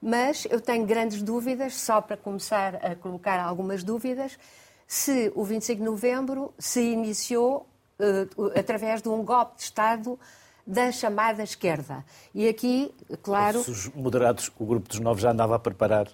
mas 0.00 0.46
eu 0.50 0.60
tenho 0.60 0.84
grandes 0.84 1.22
dúvidas, 1.22 1.74
só 1.74 2.02
para 2.02 2.18
começar 2.18 2.76
a 2.84 2.94
colocar 2.94 3.40
algumas 3.40 3.82
dúvidas, 3.82 4.38
se 4.86 5.32
o 5.34 5.42
25 5.42 5.78
de 5.78 5.84
novembro 5.86 6.52
se 6.58 6.82
iniciou 6.82 7.66
eh, 7.98 8.28
através 8.60 9.00
de 9.00 9.08
um 9.08 9.24
golpe 9.24 9.56
de 9.56 9.62
Estado 9.62 10.20
da 10.66 10.92
chamada 10.92 11.42
esquerda. 11.42 12.04
E 12.34 12.46
aqui, 12.46 12.94
claro. 13.22 13.64
Se 13.64 13.70
os 13.70 13.88
moderados, 13.94 14.52
o 14.58 14.66
grupo 14.66 14.86
dos 14.86 15.00
novos 15.00 15.22
já 15.22 15.30
andava 15.30 15.56
a 15.56 15.58
preparar 15.58 16.08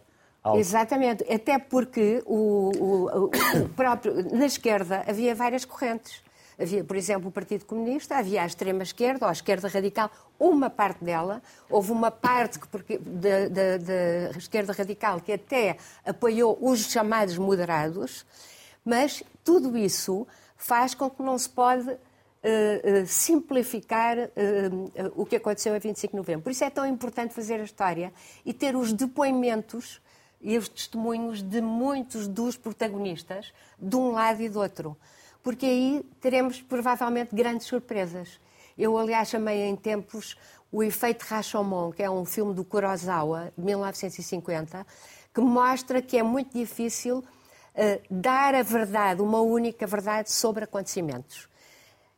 algo. 0.45 0.61
Exatamente, 0.61 1.25
até 1.33 1.59
porque 1.59 2.23
o, 2.25 2.71
o- 2.79 3.25
o 3.65 3.69
próprio, 3.71 4.15
na 4.33 4.47
esquerda 4.47 5.03
havia 5.09 5.35
várias 5.35 5.65
correntes. 5.65 6.23
Havia, 6.61 6.85
por 6.85 6.97
exemplo, 6.97 7.29
o 7.29 7.33
Partido 7.33 7.65
Comunista, 7.65 8.17
havia 8.17 8.43
a 8.43 8.47
extrema-esquerda, 8.47 9.25
ou 9.25 9.31
a 9.31 9.33
esquerda 9.33 9.67
radical, 9.69 10.11
uma 10.39 10.69
parte 10.69 11.03
dela. 11.05 11.41
Houve 11.71 11.91
uma 11.93 12.11
parte 12.11 12.59
da, 13.01 13.49
da- 13.49 13.77
da 13.79 14.39
esquerda 14.39 14.73
radical 14.73 15.21
que 15.21 15.33
até 15.33 15.77
apoiou 16.05 16.59
os 16.61 16.81
chamados 16.91 17.39
moderados, 17.39 18.27
mas 18.85 19.23
tudo 19.45 19.77
isso 19.77 20.27
faz 20.57 20.95
com 20.95 21.09
que 21.09 21.23
não 21.23 21.39
se 21.39 21.49
pode 21.49 21.89
eh, 22.43 22.81
eh, 22.85 23.05
simplificar 23.07 24.19
eh, 24.19 24.31
o 25.17 25.25
que 25.25 25.37
aconteceu 25.37 25.75
a 25.75 25.79
25 25.79 26.13
de 26.13 26.17
novembro. 26.19 26.43
Por 26.43 26.53
isso 26.53 26.65
é 26.65 26.69
tão 26.71 26.87
importante 26.87 27.33
fazer 27.35 27.61
a 27.61 27.65
história 27.65 28.13
e 28.45 28.53
ter 28.53 28.77
os 28.77 28.93
depoimentos 28.93 30.01
e 30.43 30.57
os 30.59 30.69
testemunhos 30.69 31.43
de 31.43 31.61
muitos 31.61 32.27
dos 32.29 32.57
protagonistas, 32.57 33.53
de 33.79 33.97
um 33.97 34.11
lado 34.13 34.43
e 34.43 34.49
do 34.49 34.59
outro. 34.61 34.97
Porque 35.43 35.67
aí 35.67 36.05
teremos 36.21 36.61
provavelmente 36.61 37.35
grandes 37.35 37.67
surpresas. 37.67 38.41
Eu, 38.77 38.97
aliás, 38.97 39.29
chamei 39.29 39.63
em 39.63 39.77
tempos 39.77 40.37
o 40.73 40.83
Efeito 40.83 41.23
Rashomon, 41.23 41.93
que 41.93 42.03
é 42.03 42.11
um 42.11 42.25
filme 42.25 42.55
do 42.55 42.65
Kurosawa, 42.65 43.53
de 43.57 43.65
1950, 43.65 44.87
que 45.35 45.41
mostra 45.41 46.01
que 46.01 46.17
é 46.17 46.23
muito 46.23 46.57
difícil 46.57 47.25
eh, 47.75 48.01
dar 48.11 48.55
a 48.55 48.63
verdade, 48.63 49.23
uma 49.23 49.41
única 49.41 49.87
verdade 49.87 50.31
sobre 50.31 50.65
acontecimentos. 50.65 51.49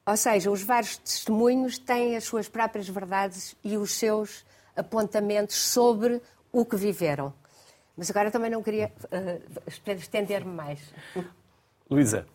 Ou 0.05 0.17
seja, 0.17 0.50
os 0.50 0.62
vários 0.62 0.97
testemunhos 0.97 1.79
têm 1.79 2.17
as 2.17 2.25
suas 2.25 2.49
próprias 2.49 2.88
verdades 2.88 3.55
e 3.62 3.76
os 3.76 3.93
seus 3.93 4.45
apontamentos 4.76 5.57
sobre 5.57 6.21
o 6.50 6.64
que 6.64 6.76
viveram. 6.76 7.33
Mas 7.97 8.11
agora 8.11 8.31
também 8.31 8.50
não 8.50 8.62
queria 8.62 8.93
eh, 9.11 9.41
estender-me 9.67 10.50
mais. 10.50 10.81
Luísa, 11.88 12.26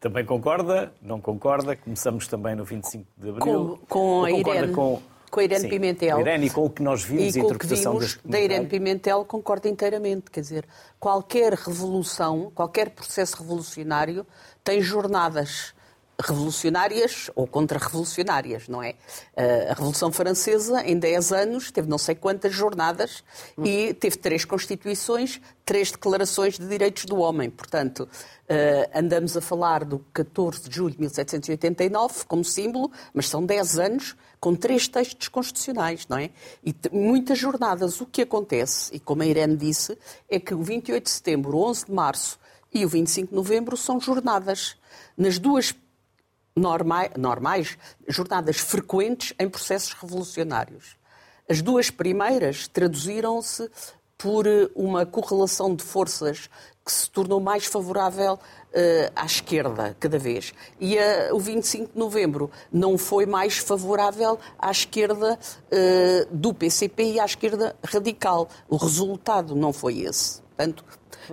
também 0.00 0.24
concorda? 0.24 0.92
Não 1.02 1.20
concorda? 1.20 1.74
Começamos 1.76 2.26
também 2.28 2.54
no 2.54 2.64
25 2.64 3.04
de 3.16 3.28
Abril. 3.30 3.40
Com- 3.40 3.78
com 3.88 4.24
a 4.24 4.30
concorda 4.30 4.58
Irene- 4.60 4.72
com, 4.74 5.02
com 5.30 5.40
a 5.40 5.44
Irene 5.44 5.60
Sim, 5.62 5.68
Pimentel. 5.68 6.10
com 6.16 6.16
a 6.18 6.20
Irene 6.20 6.46
e 6.46 6.50
com 6.50 6.64
o 6.64 6.70
que 6.70 6.82
nós 6.82 7.02
vimos, 7.02 7.36
e 7.36 7.38
a 7.38 7.42
com 7.42 7.48
o 7.48 7.50
que 7.50 7.54
interpretação 7.66 7.92
vimos 7.92 8.14
deste 8.14 8.28
da 8.28 8.40
Irene. 8.40 8.66
Pimentel 8.66 9.24
concordo 9.24 9.68
inteiramente. 9.68 10.30
Quer 10.30 10.40
dizer, 10.40 10.64
qualquer 11.00 11.52
revolução, 11.54 12.50
qualquer 12.54 12.90
processo 12.90 13.36
revolucionário 13.42 14.26
tem 14.62 14.80
jornadas 14.80 15.74
revolucionárias 16.20 17.30
ou 17.36 17.46
contra-revolucionárias, 17.46 18.66
não 18.66 18.82
é? 18.82 18.94
Eh, 19.36 19.68
A 19.70 19.74
Revolução 19.74 20.10
Francesa, 20.10 20.82
em 20.82 20.98
10 20.98 21.32
anos, 21.32 21.70
teve 21.70 21.88
não 21.88 21.98
sei 21.98 22.16
quantas 22.16 22.52
jornadas 22.52 23.22
e 23.64 23.94
teve 23.94 24.16
três 24.16 24.44
constituições, 24.44 25.40
três 25.64 25.92
declarações 25.92 26.58
de 26.58 26.66
direitos 26.66 27.04
do 27.04 27.18
homem. 27.18 27.48
Portanto, 27.48 28.08
eh, 28.48 28.90
andamos 28.92 29.36
a 29.36 29.40
falar 29.40 29.84
do 29.84 30.00
14 30.12 30.68
de 30.68 30.74
julho 30.74 30.94
de 30.94 31.00
1789 31.00 32.24
como 32.26 32.44
símbolo, 32.44 32.90
mas 33.14 33.28
são 33.28 33.46
10 33.46 33.78
anos 33.78 34.16
com 34.40 34.56
três 34.56 34.88
textos 34.88 35.28
constitucionais, 35.28 36.06
não 36.08 36.18
é? 36.18 36.30
E 36.64 36.74
muitas 36.90 37.38
jornadas. 37.38 38.00
O 38.00 38.06
que 38.06 38.22
acontece, 38.22 38.92
e 38.92 38.98
como 38.98 39.22
a 39.22 39.26
Irene 39.26 39.56
disse, 39.56 39.96
é 40.28 40.40
que 40.40 40.52
o 40.52 40.62
28 40.62 41.04
de 41.04 41.10
setembro, 41.10 41.56
o 41.56 41.62
11 41.64 41.86
de 41.86 41.92
março 41.92 42.40
e 42.74 42.84
o 42.84 42.88
25 42.88 43.30
de 43.30 43.36
novembro 43.36 43.76
são 43.76 44.00
jornadas. 44.00 44.76
Nas 45.16 45.38
duas 45.38 45.74
normais, 46.58 47.10
normais, 47.16 47.78
jornadas 48.06 48.58
frequentes 48.58 49.32
em 49.38 49.48
processos 49.48 49.92
revolucionários. 49.92 50.96
As 51.48 51.62
duas 51.62 51.90
primeiras 51.90 52.68
traduziram-se 52.68 53.70
por 54.16 54.46
eh, 54.46 54.68
uma 54.74 55.06
correlação 55.06 55.74
de 55.74 55.82
forças 55.82 56.50
que 56.84 56.92
se 56.92 57.10
tornou 57.10 57.38
mais 57.38 57.66
favorável 57.66 58.38
eh, 58.72 59.12
à 59.14 59.26
esquerda 59.26 59.94
cada 60.00 60.18
vez. 60.18 60.54
E 60.80 60.96
eh, 60.96 61.30
o 61.32 61.38
25 61.38 61.92
de 61.92 61.98
novembro 61.98 62.50
não 62.72 62.96
foi 62.96 63.26
mais 63.26 63.58
favorável 63.58 64.38
à 64.58 64.70
esquerda 64.70 65.38
eh, 65.70 66.26
do 66.30 66.54
PCP 66.54 67.12
e 67.12 67.20
à 67.20 67.26
esquerda 67.26 67.76
radical. 67.84 68.48
O 68.66 68.76
resultado 68.76 69.54
não 69.54 69.70
foi 69.70 70.00
esse. 70.00 70.40
Portanto, 70.40 70.82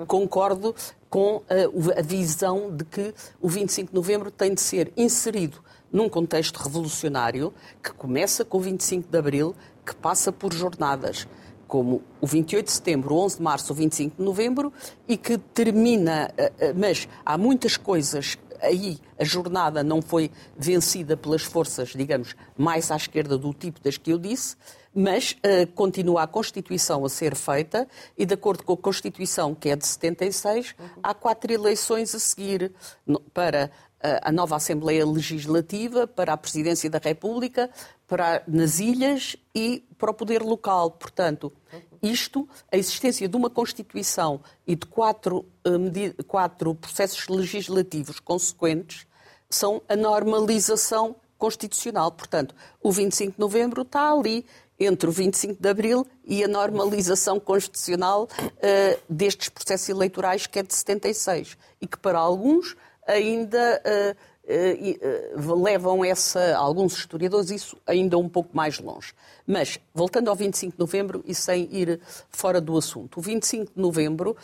concordo 0.07 0.75
com 1.15 1.41
eh, 1.47 1.69
a 1.97 2.01
visão 2.01 2.75
de 2.75 2.83
que 2.83 3.13
o 3.39 3.47
25 3.47 3.89
de 3.89 3.95
novembro 3.95 4.29
tem 4.29 4.53
de 4.53 4.59
ser 4.59 4.91
inserido 4.97 5.63
num 5.89 6.09
contexto 6.09 6.57
revolucionário 6.57 7.53
que 7.81 7.93
começa 7.93 8.43
com 8.43 8.57
o 8.57 8.59
25 8.59 9.09
de 9.09 9.17
abril, 9.17 9.55
que 9.85 9.95
passa 9.95 10.29
por 10.29 10.53
jornadas 10.53 11.25
como 11.69 12.03
o 12.19 12.27
28 12.27 12.65
de 12.65 12.71
setembro, 12.73 13.15
o 13.15 13.19
11 13.19 13.37
de 13.37 13.43
março, 13.43 13.71
o 13.71 13.75
25 13.77 14.17
de 14.17 14.23
novembro 14.25 14.73
e 15.07 15.15
que 15.15 15.37
termina, 15.37 16.33
eh, 16.35 16.51
eh, 16.59 16.73
mas 16.73 17.07
há 17.25 17.37
muitas 17.37 17.77
coisas 17.77 18.37
aí 18.61 18.99
a 19.17 19.23
jornada 19.23 19.83
não 19.83 20.01
foi 20.01 20.29
vencida 20.57 21.15
pelas 21.15 21.43
forças, 21.43 21.93
digamos, 21.95 22.35
mais 22.57 22.91
à 22.91 22.97
esquerda 22.97 23.37
do 23.37 23.53
tipo 23.53 23.79
das 23.79 23.97
que 23.97 24.11
eu 24.11 24.17
disse, 24.17 24.57
mas 24.95 25.35
eh, 25.43 25.65
continua 25.65 26.23
a 26.23 26.27
Constituição 26.27 27.03
a 27.03 27.09
ser 27.09 27.35
feita 27.35 27.85
e, 28.17 28.25
de 28.25 28.33
acordo 28.33 28.63
com 28.63 28.73
a 28.73 28.77
Constituição, 28.77 29.53
que 29.53 29.69
é 29.69 29.75
de 29.75 29.85
76, 29.85 30.73
há 31.03 31.13
quatro 31.13 31.51
eleições 31.51 32.15
a 32.15 32.19
seguir 32.19 32.71
para 33.33 33.69
eh, 34.01 34.19
a 34.23 34.31
nova 34.31 34.55
Assembleia 34.55 35.05
Legislativa, 35.05 36.07
para 36.07 36.31
a 36.31 36.37
Presidência 36.37 36.89
da 36.89 36.97
República, 36.97 37.69
para 38.07 38.41
nas 38.47 38.79
ilhas 38.79 39.35
e 39.53 39.83
para 39.97 40.11
o 40.11 40.13
poder 40.13 40.41
local. 40.41 40.91
Portanto, 40.91 41.51
isto, 42.01 42.47
a 42.71 42.77
existência 42.77 43.27
de 43.27 43.35
uma 43.35 43.49
Constituição 43.49 44.39
e 44.65 44.77
de 44.77 44.85
quatro, 44.85 45.45
eh, 45.65 46.23
quatro 46.23 46.73
processos 46.73 47.27
legislativos 47.27 48.21
consequentes 48.21 49.05
são 49.49 49.81
a 49.89 49.95
normalização 49.95 51.17
constitucional. 51.37 52.11
Portanto, 52.11 52.55
o 52.81 52.91
25 52.91 53.33
de 53.33 53.39
novembro 53.39 53.81
está 53.81 54.11
ali 54.11 54.45
entre 54.79 55.09
o 55.09 55.11
25 55.11 55.61
de 55.61 55.69
abril 55.69 56.05
e 56.25 56.43
a 56.43 56.47
normalização 56.47 57.39
constitucional 57.39 58.27
eh, 58.61 58.99
destes 59.09 59.49
processos 59.49 59.89
eleitorais 59.89 60.47
que 60.47 60.59
é 60.59 60.63
de 60.63 60.73
76 60.73 61.57
e 61.81 61.87
que 61.87 61.97
para 61.97 62.19
alguns 62.19 62.75
ainda 63.07 63.81
e, 64.47 64.99
eh, 65.01 65.33
levam 65.35 66.03
essa, 66.03 66.55
alguns 66.55 66.93
historiadores, 66.93 67.49
isso 67.49 67.77
ainda 67.85 68.17
um 68.17 68.29
pouco 68.29 68.55
mais 68.55 68.79
longe. 68.79 69.13
Mas, 69.47 69.79
voltando 69.93 70.29
ao 70.29 70.35
25 70.35 70.73
de 70.73 70.79
novembro 70.79 71.23
e 71.25 71.33
sem 71.33 71.67
ir 71.71 71.99
fora 72.29 72.59
do 72.59 72.77
assunto, 72.77 73.19
o 73.19 73.21
25 73.21 73.73
de 73.75 73.81
novembro 73.81 74.35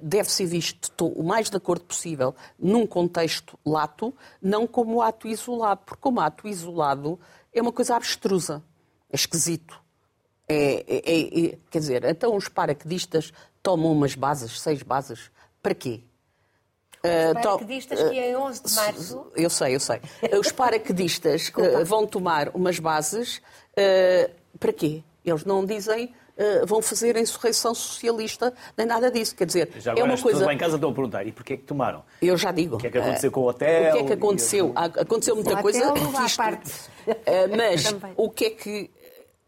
deve 0.00 0.30
ser 0.30 0.46
visto 0.46 1.06
o 1.06 1.22
mais 1.22 1.50
de 1.50 1.56
acordo 1.56 1.84
possível 1.84 2.34
num 2.58 2.86
contexto 2.86 3.58
lato, 3.64 4.14
não 4.40 4.66
como 4.66 5.02
ato 5.02 5.26
isolado, 5.26 5.80
porque 5.84 6.00
como 6.00 6.20
ato 6.20 6.46
isolado 6.46 7.18
é 7.52 7.60
uma 7.60 7.72
coisa 7.72 7.96
abstrusa, 7.96 8.62
é 9.10 9.16
esquisito. 9.16 9.78
É, 10.48 10.84
é- 10.86 11.02
é- 11.12 11.46
é- 11.46 11.58
quer 11.70 11.78
dizer, 11.80 12.04
então 12.04 12.36
os 12.36 12.48
paraquedistas 12.48 13.32
tomam 13.62 13.90
umas 13.92 14.14
bases, 14.14 14.60
seis 14.60 14.82
bases, 14.82 15.30
para 15.62 15.74
quê? 15.74 16.00
Eh, 17.02 17.34
to- 17.34 17.40
Paraquedistas 17.42 18.00
que 18.08 18.18
em 18.18 18.36
11 18.36 18.62
de 18.62 18.74
março 18.74 19.26
eu 19.36 19.50
sei, 19.50 19.74
eu 19.74 19.80
sei. 19.80 20.00
Os 20.40 20.50
paraquedistas 20.52 21.52
eh, 21.58 21.84
vão 21.84 22.06
tomar 22.06 22.48
umas 22.54 22.78
bases 22.78 23.40
para 24.58 24.72
quê? 24.72 25.02
Eles 25.24 25.44
não 25.44 25.64
dizem 25.64 26.14
vão 26.66 26.82
fazer 26.82 27.16
a 27.16 27.20
insurreição 27.20 27.74
socialista, 27.74 28.52
nem 28.76 28.86
nada 28.86 29.10
disso. 29.10 29.34
Quer 29.34 29.46
dizer, 29.46 29.70
Já 29.78 29.94
é 29.96 30.02
uma 30.02 30.18
coisa. 30.20 30.44
lá 30.44 30.52
em 30.52 30.58
casa 30.58 30.74
estão 30.74 30.90
a 30.90 30.92
perguntar, 30.94 31.26
e 31.26 31.32
porquê 31.32 31.54
é 31.54 31.56
que 31.56 31.62
tomaram? 31.62 32.04
Eu 32.20 32.36
já 32.36 32.52
digo. 32.52 32.76
O 32.76 32.78
que 32.78 32.88
é 32.88 32.90
que 32.90 32.98
aconteceu 32.98 33.30
com 33.30 33.40
o 33.40 33.48
hotel? 33.48 33.88
O 33.88 33.92
que 33.92 33.98
é 33.98 34.04
que 34.04 34.12
aconteceu? 34.12 34.72
Aconteceu 34.74 35.34
muita 35.34 35.54
O 35.58 35.62
coisa. 35.62 35.90
hotel, 35.90 36.12
à 36.20 36.26
isto- 36.26 36.36
parte. 36.36 36.72
Mas 37.56 37.94
o 38.18 38.28
que 38.30 38.44
é 38.44 38.50
que. 38.50 38.90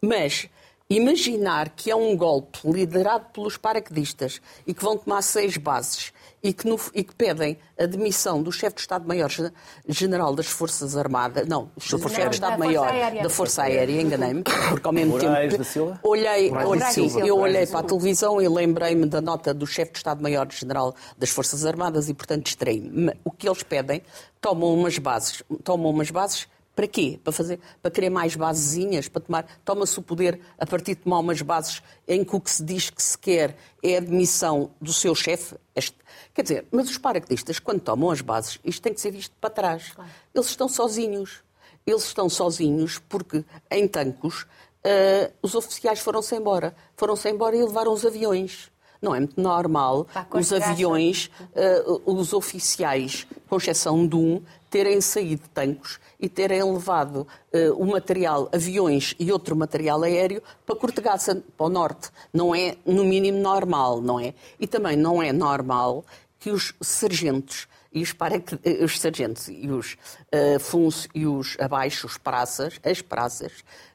Mas 0.01 0.49
imaginar 0.91 1.69
que 1.71 1.91
é 1.91 1.97
um 1.97 2.17
golpe 2.17 2.59
liderado 2.65 3.27
pelos 3.33 3.57
paraquedistas 3.59 4.41
e 4.67 4.73
que 4.73 4.83
vão 4.83 4.97
tomar 4.97 5.21
seis 5.23 5.57
bases 5.59 6.13
e 6.43 6.51
que, 6.53 6.67
no- 6.67 6.81
e 6.95 7.03
que 7.05 7.15
pedem 7.15 7.59
a 7.79 7.85
demissão 7.85 8.41
do 8.43 8.51
chefe 8.51 8.77
de 8.77 8.81
Estado-Maior-General 8.83 10.35
das 10.35 10.47
Forças 10.47 10.97
Armadas, 10.97 11.47
não, 11.47 11.69
desculpa, 11.77 12.07
o 12.07 12.09
chefe 12.09 12.29
de 12.31 12.35
Estado-Maior 12.37 12.87
da 13.23 13.29
Força 13.29 13.65
Aérea, 13.65 14.01
enganei-me, 14.01 14.43
porque 14.71 14.87
ao 14.87 14.93
mesmo 14.93 15.13
Moraes 15.19 15.51
tempo 15.51 15.59
da 15.59 15.65
Silva? 15.69 16.01
olhei, 16.03 16.49
Moraes 16.49 16.69
olhei- 16.69 16.81
da 16.85 16.91
sim, 16.91 17.09
Silva. 17.09 17.27
eu 17.27 17.37
olhei 17.39 17.67
para 17.67 17.81
a 17.81 17.83
televisão 17.83 18.41
e 18.41 18.49
lembrei-me 18.49 19.05
da 19.07 19.21
nota 19.21 19.53
do 19.53 19.67
chefe 19.67 19.93
de 19.93 19.99
Estado-Maior-General 19.99 20.95
das 21.19 21.29
Forças 21.31 21.67
Armadas 21.67 22.09
e, 22.09 22.15
portanto, 22.15 22.45
distraí-me. 22.45 23.13
O 23.25 23.31
que 23.33 23.47
eles 23.49 23.63
pedem, 23.65 24.01
tomam 24.41 24.73
umas 24.73 24.97
bases. 24.97 25.43
Tomam 25.65 25.91
umas 25.91 26.11
bases 26.11 26.47
para 26.79 26.87
quê? 26.87 27.19
Para, 27.25 27.33
fazer, 27.33 27.59
para 27.83 27.91
querer 27.91 28.09
mais 28.09 28.37
basezinhas, 28.37 29.09
para 29.09 29.21
tomar. 29.21 29.61
Toma-se 29.65 29.99
o 29.99 30.03
poder 30.03 30.39
a 30.57 30.65
partir 30.65 30.95
de 30.95 31.03
tomar 31.03 31.19
umas 31.19 31.43
bases 31.43 31.83
em 32.07 32.23
que 32.23 32.37
o 32.37 32.41
que 32.41 32.49
se 32.49 32.63
diz 32.63 32.89
que 32.89 33.03
se 33.03 33.19
quer 33.19 33.57
é 33.83 33.97
a 33.97 34.01
demissão 34.01 34.71
do 34.81 34.93
seu 34.93 35.13
chefe. 35.13 35.57
Quer 36.33 36.43
dizer, 36.43 36.67
mas 36.71 36.89
os 36.89 36.97
paraquedistas, 36.97 37.59
quando 37.59 37.81
tomam 37.81 38.13
as 38.13 38.21
bases, 38.21 38.61
isto 38.65 38.81
tem 38.81 38.95
que 38.95 39.01
ser 39.01 39.11
visto 39.11 39.35
para 39.41 39.51
trás. 39.51 39.93
Eles 40.33 40.47
estão 40.47 40.69
sozinhos. 40.69 41.43
Eles 41.85 42.05
estão 42.05 42.29
sozinhos 42.29 43.01
porque, 43.09 43.45
em 43.73 43.89
Tancos, 43.89 44.47
ah, 44.85 45.33
os 45.43 45.57
oficiais 45.57 45.99
foram-se 45.99 46.37
embora. 46.37 46.77
Foram-se 46.97 47.29
embora 47.29 47.57
e 47.57 47.61
levaram 47.65 47.93
os 47.93 48.07
aviões. 48.07 48.71
Não 49.03 49.15
é 49.15 49.19
muito 49.19 49.41
normal 49.41 50.07
os 50.33 50.53
aviões, 50.53 51.29
ah, 51.57 52.01
os 52.07 52.33
oficiais, 52.33 53.27
com 53.49 53.57
exceção 53.57 54.07
de 54.07 54.15
um, 54.15 54.41
terem 54.71 55.01
saído 55.01 55.49
Tancos 55.53 55.99
e 56.21 56.29
terem 56.29 56.63
levado 56.63 57.27
ah, 57.53 57.57
o 57.77 57.87
material, 57.87 58.49
aviões 58.53 59.15
e 59.19 59.33
outro 59.33 59.57
material 59.57 60.03
aéreo 60.03 60.43
para 60.67 60.77
Cortegaça, 60.77 61.43
para 61.57 61.67
o 61.67 61.69
norte. 61.69 62.11
Não 62.33 62.55
é, 62.55 62.77
no 62.85 63.05
mínimo, 63.05 63.39
normal, 63.39 64.01
não 64.01 64.19
é? 64.21 64.35
E 64.61 64.67
também 64.67 64.97
não 64.97 65.23
é 65.23 65.33
normal 65.33 66.05
que 66.39 66.51
os 66.51 66.75
sargentos 66.81 67.67
e 67.93 68.03
os, 68.03 68.13
paraque- 68.13 68.59
eh, 68.65 68.85
os 68.85 69.01
sargentos 69.01 69.49
e 69.49 69.69
os, 69.71 69.97
eh, 70.31 70.59
func- 70.59 71.09
e 71.15 71.27
os 71.27 71.57
abaixo, 71.59 72.07
os 72.07 72.19
praças, 72.19 72.79
as 72.85 73.01
praças, 73.01 73.53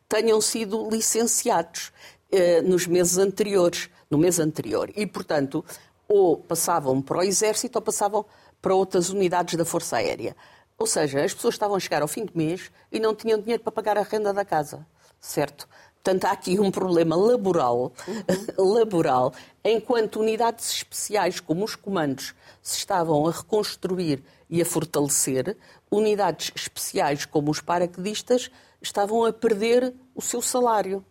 tenham 0.10 0.42
sido 0.42 0.90
licenciados 0.90 1.92
eh, 2.32 2.62
nos 2.62 2.88
meses 2.88 3.18
anteriores, 3.18 3.90
no 4.10 4.18
mês 4.18 4.40
anterior. 4.40 4.92
E, 4.96 5.06
portanto, 5.06 5.64
ou 6.08 6.38
passavam 6.38 7.02
para 7.02 7.20
o 7.20 7.24
Exército 7.24 7.78
ou 7.78 7.82
passavam 7.82 8.26
para 8.62 8.74
outras 8.76 9.10
unidades 9.10 9.56
da 9.56 9.64
Força 9.66 9.98
Aérea. 9.98 10.36
Ou 10.78 10.88
seja, 10.88 11.24
as 11.24 11.34
pessoas 11.34 11.56
estavam 11.56 11.76
a 11.76 11.80
chegar 11.80 12.02
ao 12.02 12.08
fim 12.08 12.26
do 12.26 12.32
mês 12.36 12.72
e 12.92 13.00
não 13.00 13.16
tinham 13.16 13.40
dinheiro 13.40 13.64
para 13.64 13.72
pagar 13.72 13.98
a 13.98 14.02
renda 14.02 14.34
da 14.34 14.44
casa, 14.44 14.86
certo? 15.20 15.68
Portanto, 16.04 16.26
há 16.26 16.32
aqui 16.32 16.60
um 16.60 16.70
problema 16.70 17.16
laboral, 17.16 17.94
laboral, 18.60 19.34
enquanto 19.64 20.20
unidades 20.20 20.70
especiais 20.70 21.40
como 21.40 21.64
os 21.64 21.76
comandos 21.76 22.34
se 22.62 22.78
estavam 22.78 23.26
a 23.26 23.32
reconstruir 23.32 24.22
e 24.50 24.62
a 24.62 24.66
fortalecer, 24.66 25.56
unidades 25.90 26.52
especiais 26.54 27.26
como 27.26 27.50
os 27.50 27.62
paraquedistas 27.62 28.52
estavam 28.82 29.24
a 29.24 29.32
perder 29.32 29.94
o 30.14 30.22
seu 30.22 30.42
salário. 30.42 31.06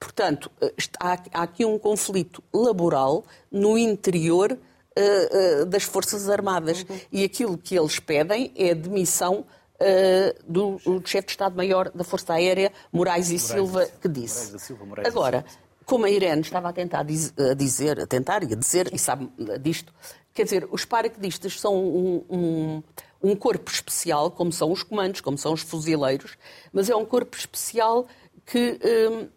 Portanto, 0.00 0.50
eh, 0.60 0.74
há 0.98 1.42
aqui 1.42 1.64
um 1.64 1.78
conflito 1.78 2.42
laboral 2.52 3.24
no 3.48 3.78
interior 3.78 4.58
eh, 4.96 5.28
eh, 5.32 5.64
das 5.64 5.82
Forças 5.84 6.28
Armadas. 6.28 6.84
E 7.10 7.24
aquilo 7.24 7.56
que 7.58 7.76
eles 7.78 7.98
pedem 7.98 8.52
é 8.56 8.70
a 8.70 8.74
demissão 8.74 9.44
eh, 9.80 10.34
do, 10.46 10.76
do 10.84 11.02
chefe 11.06 11.26
de 11.26 11.32
Estado-Maior 11.32 11.90
da 11.90 12.04
Força 12.04 12.34
Aérea, 12.34 12.72
Moraes 12.92 13.30
e 13.30 13.38
Silva, 13.38 13.86
que 14.00 14.08
disse. 14.08 14.34
Moraes 14.36 14.52
da 14.52 14.58
Silva, 14.58 14.84
Moraes 14.84 15.08
Agora, 15.08 15.44
como 15.84 16.04
a 16.04 16.10
Irene 16.10 16.42
estava 16.42 16.68
a 16.68 16.72
tentar 16.72 17.02
diz- 17.02 17.32
a 17.38 17.54
dizer, 17.54 18.00
a 18.00 18.06
tentar 18.06 18.42
e 18.44 18.52
a 18.52 18.56
dizer, 18.56 18.92
e 18.94 18.98
sabe 18.98 19.28
disto, 19.60 19.92
quer 20.32 20.44
dizer, 20.44 20.68
os 20.70 20.84
paraquedistas 20.84 21.58
são 21.60 21.74
um, 21.76 22.24
um- 22.30 22.82
um 23.24 23.36
corpo 23.36 23.70
especial, 23.70 24.30
como 24.30 24.52
são 24.52 24.70
os 24.72 24.82
comandos, 24.82 25.20
como 25.20 25.36
são 25.38 25.52
os 25.52 25.60
fuzileiros, 25.62 26.36
mas 26.72 26.88
é 26.90 26.94
um 26.96 27.04
corpo 27.04 27.36
especial 27.36 28.06
que 28.46 28.78
hum, 29.10 29.28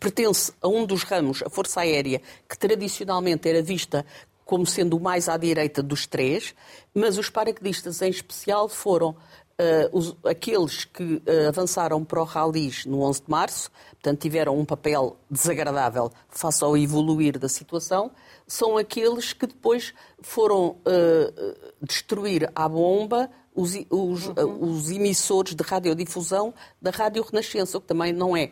pertence 0.00 0.52
a 0.60 0.66
um 0.68 0.84
dos 0.84 1.04
ramos, 1.04 1.42
a 1.44 1.48
Força 1.50 1.80
Aérea, 1.80 2.20
que 2.48 2.58
tradicionalmente 2.58 3.48
era 3.48 3.62
vista 3.62 4.04
como 4.44 4.66
sendo 4.66 4.96
o 4.96 5.00
mais 5.00 5.28
à 5.28 5.36
direita 5.36 5.82
dos 5.82 6.06
três, 6.06 6.54
mas 6.94 7.16
os 7.18 7.30
paraquedistas 7.30 8.00
em 8.02 8.10
especial 8.10 8.68
foram 8.68 9.16
eh, 9.56 9.88
os- 9.92 10.16
aqueles 10.24 10.84
que 10.84 11.22
eh, 11.26 11.46
avançaram 11.46 12.04
para 12.04 12.20
o 12.20 12.24
Ralis 12.24 12.84
no 12.86 13.02
11 13.02 13.22
de 13.22 13.30
março, 13.30 13.70
portanto 13.92 14.20
tiveram 14.20 14.58
um 14.58 14.64
papel 14.64 15.16
desagradável 15.30 16.10
face 16.28 16.64
ao 16.64 16.76
evoluir 16.76 17.38
da 17.38 17.48
situação, 17.48 18.10
são 18.48 18.76
aqueles 18.76 19.32
que 19.32 19.46
depois 19.46 19.94
foram 20.20 20.76
eh, 20.84 21.54
destruir 21.80 22.50
à 22.54 22.68
bomba 22.68 23.30
os, 23.54 23.74
os, 23.90 24.26
eh, 24.36 24.44
os 24.44 24.90
emissores 24.90 25.54
de 25.54 25.62
radiodifusão 25.62 26.52
da 26.82 26.90
Rádio 26.90 27.22
Renascença, 27.22 27.78
o 27.78 27.80
que 27.80 27.86
também 27.86 28.12
não 28.12 28.36
é 28.36 28.50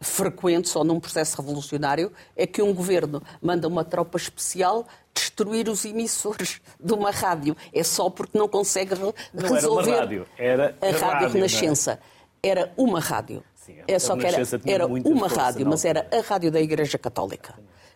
frequente, 0.00 0.68
só 0.68 0.84
num 0.84 1.00
processo 1.00 1.40
revolucionário, 1.40 2.12
é 2.36 2.46
que 2.46 2.60
um 2.60 2.74
governo 2.74 3.22
manda 3.40 3.66
uma 3.66 3.82
tropa 3.84 4.18
especial 4.18 4.86
destruir 5.34 5.68
os 5.68 5.84
emissores 5.84 6.60
de 6.78 6.92
uma 6.92 7.10
rádio. 7.10 7.56
É 7.72 7.82
só 7.82 8.08
porque 8.08 8.38
não 8.38 8.48
consegue 8.48 8.94
re- 8.94 9.00
Não 9.02 9.12
era 9.34 9.46
uma 9.48 9.54
resolver 9.56 9.90
rádio, 9.98 10.26
era 10.38 10.76
a 10.80 10.86
Rádio 10.86 11.00
rádio, 11.00 11.20
não 11.20 11.26
é? 11.26 11.32
Renascença. 11.32 11.98
Era 12.42 12.72
uma 12.76 13.00
rádio. 13.00 13.42
Sim, 13.56 13.76
é 13.88 13.98
só 13.98 14.16
que 14.16 14.26
era, 14.26 14.36
era 14.66 14.86
uma 14.86 15.28
força 15.28 15.40
rádio, 15.42 15.64
na 15.64 15.70
mas 15.70 15.84
era 15.84 16.06
a 16.12 16.20
rádio 16.20 16.50
da 16.52 16.60
Igreja 16.60 16.98
Católica. 16.98 17.54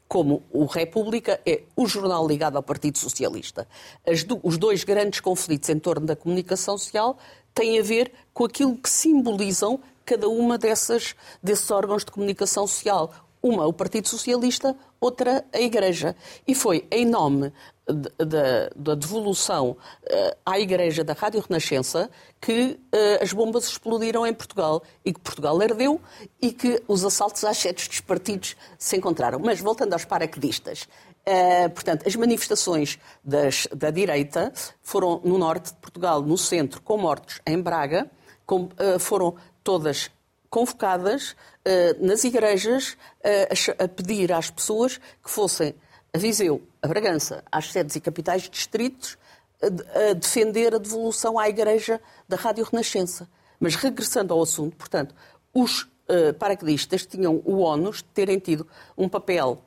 Como 0.08 0.42
o 0.50 0.64
República 0.64 1.38
é 1.44 1.62
o 1.76 1.86
jornal 1.86 2.26
ligado 2.26 2.56
ao 2.56 2.62
Partido 2.62 2.96
Socialista. 2.98 3.68
Do- 4.26 4.40
os 4.42 4.56
dois 4.56 4.82
grandes 4.82 5.20
conflitos 5.20 5.68
em 5.68 5.78
torno 5.78 6.06
da 6.06 6.16
comunicação 6.16 6.76
social 6.78 7.18
têm 7.54 7.78
a 7.78 7.82
ver 7.82 8.10
com 8.32 8.44
aquilo 8.46 8.74
que 8.76 8.88
simbolizam 8.88 9.78
cada 10.06 10.26
uma 10.28 10.56
dessas, 10.56 11.14
desses 11.42 11.70
órgãos 11.70 12.04
de 12.06 12.10
comunicação 12.10 12.66
social. 12.66 13.12
Uma, 13.42 13.66
o 13.66 13.72
Partido 13.72 14.08
Socialista, 14.08 14.74
outra, 15.00 15.44
a 15.52 15.60
Igreja. 15.60 16.14
E 16.46 16.54
foi 16.54 16.86
em 16.90 17.04
nome 17.06 17.52
da, 17.86 18.94
devolução 18.94 19.76
eh, 20.04 20.36
à 20.44 20.58
Igreja 20.58 21.02
da 21.02 21.14
Rádio 21.14 21.40
Renascença 21.48 22.10
que 22.40 22.78
eh, 22.92 23.18
as 23.22 23.32
bombas 23.32 23.64
explodiram 23.68 24.26
em 24.26 24.34
Portugal 24.34 24.82
e 25.04 25.12
que 25.12 25.20
Portugal 25.20 25.58
ardeu 25.60 26.00
e 26.40 26.52
que 26.52 26.82
os 26.86 27.04
assaltos 27.04 27.44
às 27.44 27.56
sedes 27.56 27.88
dos 27.88 28.00
partidos 28.00 28.56
se 28.78 28.96
encontraram. 28.96 29.38
Mas 29.38 29.60
voltando 29.60 29.94
aos 29.94 30.04
paraquedistas, 30.04 30.86
eh, 31.24 31.68
portanto, 31.68 32.06
as 32.06 32.14
manifestações 32.14 32.98
das- 33.24 33.66
da 33.74 33.90
direita 33.90 34.52
foram 34.82 35.20
no 35.24 35.38
norte 35.38 35.72
de 35.72 35.78
Portugal, 35.78 36.20
no 36.20 36.36
centro, 36.36 36.82
com 36.82 36.98
mortos 36.98 37.40
em 37.46 37.58
Braga, 37.60 38.10
com- 38.44 38.68
foram 38.98 39.34
todas 39.64 40.10
convocadas 40.50 41.36
eh, 41.64 41.94
nas 42.00 42.24
igrejas 42.24 42.96
eh, 43.22 43.48
a 43.78 43.88
pedir 43.88 44.32
às 44.32 44.50
pessoas 44.50 44.98
que 45.22 45.30
fossem 45.30 45.74
a 46.12 46.18
Viseu, 46.18 46.62
a 46.82 46.88
Bragança, 46.88 47.44
às 47.50 47.70
sedes 47.70 47.96
e 47.96 48.00
capitais 48.00 48.48
distritos, 48.48 49.18
a 49.62 50.10
a 50.10 50.12
defender 50.14 50.74
a 50.74 50.78
devolução 50.78 51.38
à 51.38 51.48
Igreja 51.48 52.00
da 52.28 52.36
Rádio 52.36 52.64
Renascença. 52.64 53.28
Mas 53.58 53.74
regressando 53.74 54.32
ao 54.32 54.40
assunto, 54.40 54.76
portanto, 54.76 55.14
os 55.52 55.88
eh, 56.08 56.32
paraquedistas 56.32 57.04
tinham 57.04 57.42
o 57.44 57.60
ónus 57.60 57.98
de 57.98 58.04
terem 58.04 58.38
tido 58.38 58.66
um 58.96 59.08
papel 59.08 59.62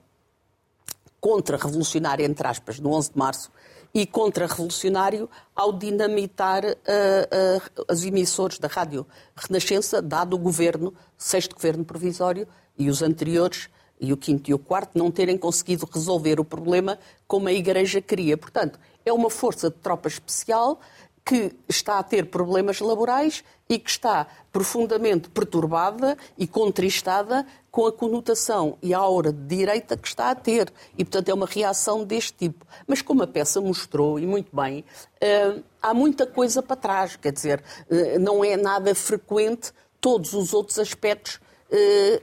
contra-revolucionário, 1.19 2.25
entre 2.25 2.47
aspas, 2.47 2.79
no 2.79 2.91
11 2.93 3.11
de 3.11 3.17
março, 3.17 3.51
e 3.93 4.05
contra-revolucionário 4.05 5.29
ao 5.55 5.73
dinamitar 5.73 6.63
uh, 6.63 6.69
uh, 6.69 7.85
os 7.91 8.03
emissores 8.03 8.57
da 8.57 8.67
Rádio 8.67 9.05
Renascença, 9.35 10.01
dado 10.01 10.35
o 10.35 10.39
governo, 10.39 10.93
sexto 11.17 11.55
governo 11.55 11.83
provisório, 11.83 12.47
e 12.77 12.89
os 12.89 13.01
anteriores, 13.01 13.69
e 13.99 14.11
o 14.11 14.17
quinto 14.17 14.49
e 14.49 14.53
o 14.53 14.59
quarto, 14.59 14.97
não 14.97 15.11
terem 15.11 15.37
conseguido 15.37 15.87
resolver 15.91 16.39
o 16.39 16.45
problema 16.45 16.97
como 17.27 17.47
a 17.47 17.53
Igreja 17.53 18.01
queria. 18.01 18.37
Portanto, 18.37 18.79
é 19.05 19.11
uma 19.11 19.29
força 19.29 19.69
de 19.69 19.75
tropa 19.77 20.07
especial 20.07 20.79
que 21.23 21.53
está 21.69 21.99
a 21.99 22.03
ter 22.03 22.25
problemas 22.27 22.79
laborais 22.79 23.43
e 23.69 23.79
que 23.79 23.89
está 23.89 24.27
profundamente 24.51 25.29
perturbada 25.29 26.17
e 26.37 26.45
contristada 26.45 27.45
com 27.69 27.85
a 27.85 27.91
conotação 27.91 28.77
e 28.81 28.93
a 28.93 28.97
aura 28.97 29.31
de 29.31 29.55
direita 29.55 29.95
que 29.95 30.07
está 30.07 30.29
a 30.29 30.35
ter. 30.35 30.71
E, 30.97 31.05
portanto, 31.05 31.29
é 31.29 31.33
uma 31.33 31.45
reação 31.45 32.03
deste 32.03 32.33
tipo. 32.33 32.65
Mas, 32.85 33.01
como 33.01 33.23
a 33.23 33.27
peça 33.27 33.61
mostrou, 33.61 34.19
e 34.19 34.25
muito 34.25 34.53
bem, 34.53 34.83
eh, 35.21 35.59
há 35.81 35.93
muita 35.93 36.27
coisa 36.27 36.61
para 36.61 36.75
trás. 36.75 37.15
Quer 37.15 37.31
dizer, 37.31 37.63
eh, 37.89 38.19
não 38.19 38.43
é 38.43 38.57
nada 38.57 38.93
frequente 38.93 39.71
todos 40.01 40.33
os 40.33 40.53
outros 40.53 40.77
aspectos 40.79 41.39
eh, 41.71 42.21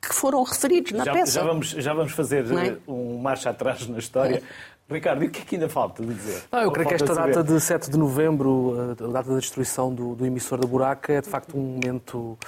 que 0.00 0.14
foram 0.14 0.44
referidos 0.44 0.92
na 0.92 1.04
já, 1.04 1.12
peça. 1.12 1.32
Já 1.32 1.42
vamos, 1.42 1.68
já 1.70 1.94
vamos 1.94 2.12
fazer 2.12 2.44
é? 2.52 2.78
um 2.86 3.18
marcha 3.18 3.50
atrás 3.50 3.88
na 3.88 3.98
história. 3.98 4.40
Ricardo, 4.88 5.24
e 5.24 5.26
o 5.26 5.30
que 5.30 5.42
é 5.42 5.44
que 5.44 5.54
ainda 5.56 5.68
falta 5.68 6.04
de 6.04 6.14
dizer? 6.14 6.44
Não, 6.50 6.60
eu 6.60 6.66
Ou 6.66 6.72
creio 6.72 6.88
que 6.88 6.94
esta 6.94 7.12
saber? 7.12 7.34
data 7.34 7.52
de 7.52 7.60
7 7.60 7.90
de 7.90 7.98
novembro, 7.98 8.94
a 9.00 9.06
data 9.12 9.30
da 9.30 9.38
destruição 9.38 9.92
do, 9.92 10.14
do 10.14 10.24
emissor 10.24 10.60
da 10.60 10.66
buraca, 10.66 11.12
é 11.12 11.20
de 11.20 11.28
facto 11.28 11.58
um 11.58 11.60
momento 11.60 12.38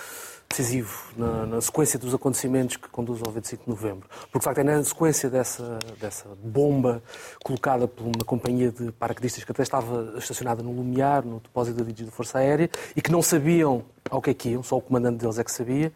decisivo 0.48 1.12
na, 1.16 1.46
na 1.46 1.60
sequência 1.60 1.98
dos 1.98 2.14
acontecimentos 2.14 2.76
que 2.76 2.88
conduz 2.88 3.20
ao 3.22 3.30
25 3.30 3.64
de 3.64 3.70
novembro. 3.70 4.08
Porque, 4.32 4.38
de 4.38 4.44
facto, 4.44 4.58
é 4.58 4.64
na 4.64 4.82
sequência 4.82 5.28
dessa, 5.28 5.78
dessa 6.00 6.28
bomba 6.42 7.02
colocada 7.44 7.86
por 7.86 8.04
uma 8.04 8.24
companhia 8.24 8.70
de 8.72 8.90
paraquedistas 8.92 9.44
que 9.44 9.52
até 9.52 9.62
estava 9.62 10.14
estacionada 10.16 10.62
no 10.62 10.72
Lumiar, 10.72 11.24
no 11.24 11.40
depósito 11.40 11.76
da 11.78 11.84
DG 11.84 12.04
da 12.04 12.10
Força 12.10 12.38
Aérea, 12.38 12.70
e 12.96 13.02
que 13.02 13.12
não 13.12 13.20
sabiam 13.20 13.84
ao 14.10 14.22
que 14.22 14.30
é 14.30 14.34
que 14.34 14.48
iam, 14.50 14.62
só 14.62 14.76
o 14.76 14.80
comandante 14.80 15.18
deles 15.18 15.38
é 15.38 15.44
que 15.44 15.52
sabia, 15.52 15.92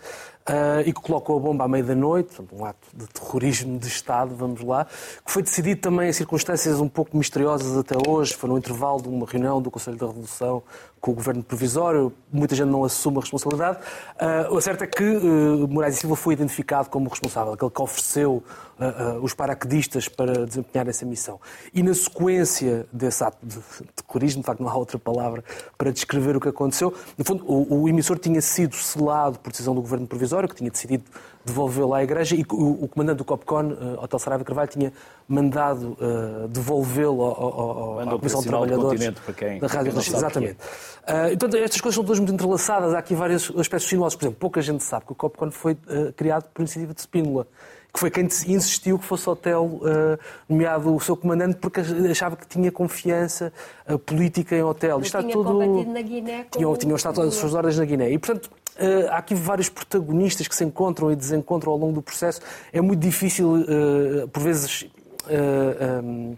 ah, 0.46 0.82
e 0.84 0.92
que 0.92 1.00
colocou 1.00 1.36
a 1.36 1.40
bomba 1.40 1.64
à 1.64 1.68
meia 1.68 1.84
da 1.84 1.94
noite, 1.94 2.42
um 2.52 2.64
ato 2.64 2.86
de 2.94 3.06
terrorismo 3.06 3.78
de 3.78 3.86
Estado, 3.86 4.34
vamos 4.34 4.60
lá, 4.62 4.86
que 5.24 5.30
foi 5.30 5.42
decidido 5.42 5.80
também 5.80 6.08
em 6.08 6.12
circunstâncias 6.12 6.80
um 6.80 6.88
pouco 6.88 7.16
misteriosas 7.16 7.76
até 7.76 7.94
hoje, 8.08 8.34
foi 8.34 8.48
no 8.48 8.58
intervalo 8.58 9.02
de 9.02 9.08
uma 9.08 9.26
reunião 9.26 9.62
do 9.62 9.70
Conselho 9.70 9.96
da 9.96 10.06
Revolução 10.06 10.62
com 11.02 11.10
o 11.10 11.14
Governo 11.14 11.42
Provisório, 11.42 12.12
muita 12.32 12.54
gente 12.54 12.68
não 12.68 12.84
assume 12.84 13.18
a 13.18 13.20
responsabilidade. 13.20 13.80
Ah, 14.16 14.46
o 14.52 14.60
certo 14.60 14.84
é 14.84 14.86
que 14.86 15.02
ah, 15.02 15.66
Moraes 15.68 15.96
e 15.96 15.98
Silva 15.98 16.14
foi 16.14 16.34
identificado 16.34 16.88
como 16.88 17.10
responsável, 17.10 17.54
aquele 17.54 17.72
que 17.72 17.82
ofereceu 17.82 18.40
ah, 18.78 19.18
os 19.20 19.34
paraquedistas 19.34 20.06
para 20.06 20.46
desempenhar 20.46 20.86
essa 20.86 21.04
missão. 21.04 21.40
E 21.74 21.82
na 21.82 21.92
sequência 21.92 22.86
desse 22.92 23.24
ato 23.24 23.44
de 23.44 23.58
terrorismo, 23.96 24.42
de 24.42 24.46
facto 24.46 24.60
não 24.60 24.68
há 24.68 24.76
outra 24.76 24.96
palavra 24.96 25.42
para 25.76 25.90
descrever 25.90 26.36
o 26.36 26.40
que 26.40 26.48
aconteceu, 26.48 26.94
no 27.18 27.24
fundo, 27.24 27.44
o, 27.50 27.82
o 27.82 27.88
emissor 27.88 28.16
tinha 28.16 28.40
sido 28.40 28.76
selado 28.76 29.40
por 29.40 29.50
decisão 29.50 29.74
do 29.74 29.80
Governo 29.80 30.06
Provisório, 30.06 30.31
que 30.48 30.54
tinha 30.54 30.70
decidido 30.70 31.04
devolvê-lo 31.44 31.92
à 31.92 32.02
Igreja, 32.04 32.36
e 32.36 32.44
o, 32.52 32.84
o 32.84 32.88
comandante 32.88 33.18
do 33.18 33.24
Copcon, 33.24 33.72
uh, 33.72 34.02
Hotel 34.04 34.18
Saraiva 34.18 34.44
Carvalho, 34.44 34.68
tinha 34.68 34.92
mandado 35.26 35.96
uh, 36.00 36.48
devolvê-lo 36.48 37.98
à 38.00 38.06
Comissão 38.18 38.40
de 38.40 38.46
Trabalhadores 38.46 39.10
para 39.10 39.34
quem- 39.34 39.58
da 39.58 39.66
Rádio 39.66 39.92
que 39.92 39.98
é. 39.98 40.16
Exatamente. 40.16 40.52
Uh, 40.54 41.32
então, 41.32 41.48
estas 41.58 41.80
coisas 41.80 41.94
são 41.96 42.04
todas 42.04 42.18
muito 42.20 42.32
entrelaçadas. 42.32 42.94
Há 42.94 42.98
aqui 42.98 43.14
vários 43.14 43.50
aspectos 43.56 43.88
sinuosos. 43.88 44.16
Por 44.16 44.24
exemplo, 44.24 44.38
pouca 44.38 44.62
gente 44.62 44.84
sabe 44.84 45.04
que 45.06 45.12
o 45.12 45.14
Copcon 45.16 45.50
foi 45.50 45.76
criado 46.16 46.44
por 46.54 46.62
iniciativa 46.62 46.94
de 46.94 47.00
Spínola, 47.00 47.46
que 47.92 48.00
foi 48.00 48.10
quem 48.10 48.24
insistiu 48.24 48.98
que 48.98 49.04
fosse 49.04 49.28
hotel 49.28 49.64
uh, 49.64 50.18
nomeado 50.48 50.94
o 50.94 51.00
seu 51.00 51.16
comandante 51.16 51.56
porque 51.58 51.80
achava 52.10 52.36
que 52.36 52.46
tinha 52.46 52.72
confiança 52.72 53.52
uh, 53.88 53.98
política 53.98 54.56
em 54.56 54.62
Isto 55.02 55.18
está 55.18 55.20
tinha 55.20 55.32
tudo... 55.32 55.84
na 55.84 56.00
Guiné 56.00 56.46
Tinham, 56.50 56.70
como- 56.70 56.76
tinham 56.78 56.96
estado 56.96 57.20
as 57.20 57.34
suas 57.34 57.52
ordens 57.54 57.78
na 57.78 57.84
Guiné. 57.84 58.10
E, 58.10 58.18
portanto, 58.18 58.50
eh, 58.76 59.06
há 59.10 59.18
aqui 59.18 59.34
vários 59.34 59.68
protagonistas 59.68 60.48
que 60.48 60.56
se 60.56 60.64
encontram 60.64 61.12
e 61.12 61.16
desencontram 61.16 61.72
ao 61.72 61.78
longo 61.78 61.92
do 61.92 62.02
processo. 62.02 62.40
É 62.72 62.80
muito 62.80 63.00
difícil, 63.00 63.64
eh, 63.68 64.26
por 64.32 64.42
vezes, 64.42 64.86
eh, 65.28 66.00
um, 66.02 66.36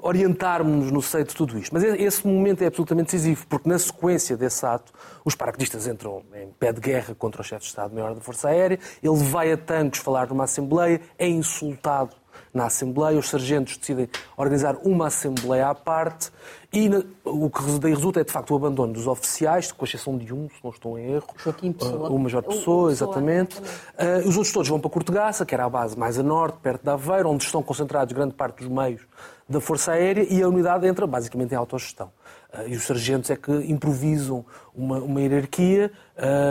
orientarmos-nos 0.00 0.90
no 0.90 1.00
seio 1.02 1.24
de 1.24 1.34
tudo 1.34 1.58
isto. 1.58 1.72
Mas 1.72 1.82
esse 1.82 2.26
momento 2.26 2.62
é 2.62 2.66
absolutamente 2.66 3.12
decisivo, 3.12 3.46
porque 3.48 3.68
na 3.68 3.78
sequência 3.78 4.36
desse 4.36 4.64
ato, 4.66 4.92
os 5.24 5.34
paraquedistas 5.34 5.86
entram 5.86 6.22
em 6.34 6.48
pé 6.58 6.72
de 6.72 6.80
guerra 6.80 7.14
contra 7.14 7.40
o 7.40 7.44
chefe 7.44 7.62
de 7.62 7.68
Estado-Maior 7.68 8.14
da 8.14 8.20
Força 8.20 8.48
Aérea, 8.48 8.78
ele 9.02 9.16
vai 9.16 9.52
a 9.52 9.56
Tancos 9.56 10.00
falar 10.00 10.28
numa 10.28 10.44
Assembleia, 10.44 11.00
é 11.18 11.28
insultado 11.28 12.14
na 12.54 12.66
Assembleia, 12.66 13.18
os 13.18 13.28
sargentos 13.28 13.76
decidem 13.76 14.08
organizar 14.36 14.76
uma 14.84 15.08
Assembleia 15.08 15.68
à 15.68 15.74
parte 15.74 16.30
e 16.72 16.88
o 17.24 17.50
que 17.50 17.62
daí 17.78 17.94
resulta 17.94 18.20
é, 18.20 18.24
de 18.24 18.32
facto, 18.32 18.52
o 18.52 18.56
abandono 18.56 18.92
dos 18.92 19.06
oficiais, 19.06 19.70
com 19.70 19.84
exceção 19.84 20.16
de 20.16 20.34
um, 20.34 20.48
se 20.48 20.56
não 20.62 20.70
estou 20.70 20.98
em 20.98 21.12
erro. 21.12 21.28
Joaquim 21.36 21.72
Pessoa. 21.72 22.08
Uh, 22.10 22.14
O 22.14 22.18
Major 22.18 22.42
Pessoa, 22.42 22.90
exatamente. 22.90 23.58
Uh, 23.58 24.28
os 24.28 24.36
outros 24.36 24.52
todos 24.52 24.68
vão 24.68 24.80
para 24.80 24.90
Cortegaça, 24.90 25.46
que 25.46 25.54
era 25.54 25.64
a 25.64 25.68
base 25.68 25.96
mais 25.96 26.18
a 26.18 26.22
norte, 26.22 26.58
perto 26.60 26.82
de 26.82 26.90
Aveiro, 26.90 27.30
onde 27.30 27.44
estão 27.44 27.62
concentrados 27.62 28.12
grande 28.12 28.34
parte 28.34 28.58
dos 28.58 28.68
meios 28.68 29.02
da 29.48 29.60
Força 29.60 29.92
Aérea 29.92 30.26
e 30.28 30.42
a 30.42 30.48
unidade 30.48 30.86
entra 30.86 31.06
basicamente 31.06 31.52
em 31.52 31.56
autogestão. 31.56 32.10
Uh, 32.52 32.68
e 32.68 32.76
os 32.76 32.82
sargentos 32.84 33.30
é 33.30 33.36
que 33.36 33.52
improvisam 33.70 34.44
uma, 34.74 34.98
uma 34.98 35.20
hierarquia 35.20 35.92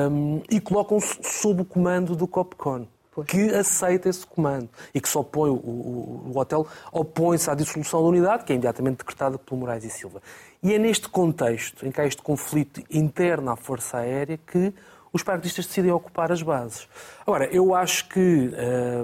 um, 0.09 0.41
e 0.49 0.61
colocam-se 0.61 1.17
sob 1.21 1.63
o 1.63 1.65
comando 1.65 2.15
do 2.15 2.27
COPCON. 2.27 2.87
Que 3.27 3.53
aceita 3.53 4.09
esse 4.09 4.25
comando 4.25 4.69
e 4.93 4.99
que 4.99 5.07
se 5.07 5.17
opõe, 5.17 5.49
o, 5.49 5.53
o, 5.53 6.31
o 6.33 6.37
hotel 6.37 6.65
opõe-se 6.91 7.49
à 7.49 7.55
dissolução 7.55 8.01
da 8.01 8.07
unidade, 8.07 8.43
que 8.43 8.53
é 8.53 8.55
imediatamente 8.55 8.97
decretada 8.97 9.37
pelo 9.37 9.59
Moraes 9.59 9.83
e 9.83 9.89
Silva. 9.89 10.21
E 10.61 10.73
é 10.73 10.79
neste 10.79 11.09
contexto, 11.09 11.85
em 11.85 11.91
que 11.91 12.01
há 12.01 12.05
este 12.05 12.21
conflito 12.21 12.81
interno 12.89 13.51
à 13.51 13.55
Força 13.55 13.97
Aérea, 13.97 14.39
que 14.47 14.73
os 15.11 15.21
paraquedistas 15.21 15.67
decidem 15.67 15.91
ocupar 15.91 16.31
as 16.31 16.41
bases. 16.41 16.87
Agora, 17.21 17.45
eu 17.53 17.75
acho 17.75 18.09
que. 18.09 18.51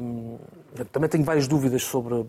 hum, 0.02 0.38
também 0.92 1.10
tenho 1.10 1.24
várias 1.24 1.48
dúvidas 1.48 1.84
sobre 1.84 2.26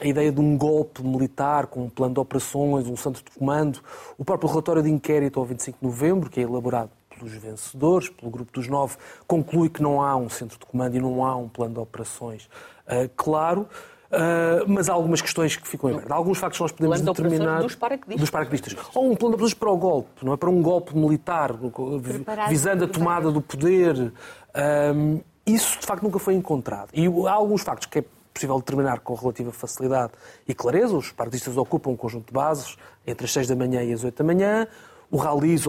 a 0.00 0.06
ideia 0.06 0.32
de 0.32 0.40
um 0.40 0.56
golpe 0.58 1.02
militar 1.02 1.66
com 1.66 1.84
um 1.84 1.88
plano 1.88 2.14
de 2.14 2.20
operações, 2.20 2.86
um 2.86 2.96
centro 2.96 3.22
de 3.22 3.30
comando. 3.30 3.80
O 4.18 4.24
próprio 4.24 4.50
relatório 4.50 4.82
de 4.82 4.90
inquérito 4.90 5.38
ao 5.38 5.46
25 5.46 5.78
de 5.80 5.86
novembro, 5.86 6.28
que 6.28 6.40
é 6.40 6.42
elaborado 6.42 6.90
pelos 7.16 7.32
vencedores, 7.32 8.08
pelo 8.08 8.30
grupo 8.30 8.52
dos 8.52 8.68
nove, 8.68 8.96
conclui 9.26 9.68
que 9.68 9.82
não 9.82 10.02
há 10.02 10.16
um 10.16 10.28
centro 10.28 10.58
de 10.58 10.66
comando 10.66 10.96
e 10.96 11.00
não 11.00 11.24
há 11.24 11.36
um 11.36 11.48
plano 11.48 11.74
de 11.74 11.80
operações 11.80 12.48
ah, 12.86 13.08
claro. 13.16 13.68
ah, 14.10 14.64
mas 14.66 14.88
há 14.88 14.92
algumas 14.92 15.20
questões 15.20 15.56
que 15.56 15.66
ficam 15.66 15.90
em 15.90 15.94
aberto. 15.94 16.12
Há 16.12 16.14
alguns 16.14 16.38
factos 16.38 16.60
nós 16.60 16.72
podemos 16.72 16.98
Plano 16.98 17.04
de 17.04 17.10
operações 17.10 17.38
determinar 17.38 17.62
dos 17.62 17.74
paraquedistas. 17.74 18.20
dos 18.20 18.30
paraquedistas. 18.30 18.76
Ou 18.94 19.10
um 19.10 19.16
plano 19.16 19.36
de 19.36 19.42
operações 19.42 19.54
para 19.54 19.70
o 19.70 19.76
golpe, 19.76 20.24
não 20.24 20.32
é? 20.32 20.36
Para 20.36 20.50
um 20.50 20.62
golpe 20.62 20.96
militar, 20.96 21.52
Preparado 21.52 22.48
visando 22.48 22.84
a 22.84 22.88
tomada 22.88 23.30
do 23.30 23.40
poder. 23.40 24.12
Ahm, 24.54 25.20
isso, 25.46 25.78
de 25.78 25.86
facto, 25.86 26.02
nunca 26.02 26.18
foi 26.18 26.34
encontrado. 26.34 26.90
E 26.94 27.06
há 27.06 27.32
alguns 27.32 27.62
factos 27.62 27.86
que 27.86 27.98
é 27.98 28.04
possível 28.32 28.56
determinar 28.58 29.00
com 29.00 29.14
relativa 29.14 29.52
facilidade 29.52 30.12
e 30.46 30.54
clareza. 30.54 30.96
Os 30.96 31.12
paraquedistas 31.12 31.56
ocupam 31.56 31.90
um 31.90 31.96
conjunto 31.96 32.26
de 32.28 32.32
bases 32.32 32.76
entre 33.06 33.26
as 33.26 33.32
6 33.32 33.48
da 33.48 33.56
manhã 33.56 33.82
e 33.82 33.92
as 33.92 34.02
8 34.02 34.16
da 34.16 34.24
manhã. 34.24 34.66
O 35.14 35.16
Raliz 35.16 35.62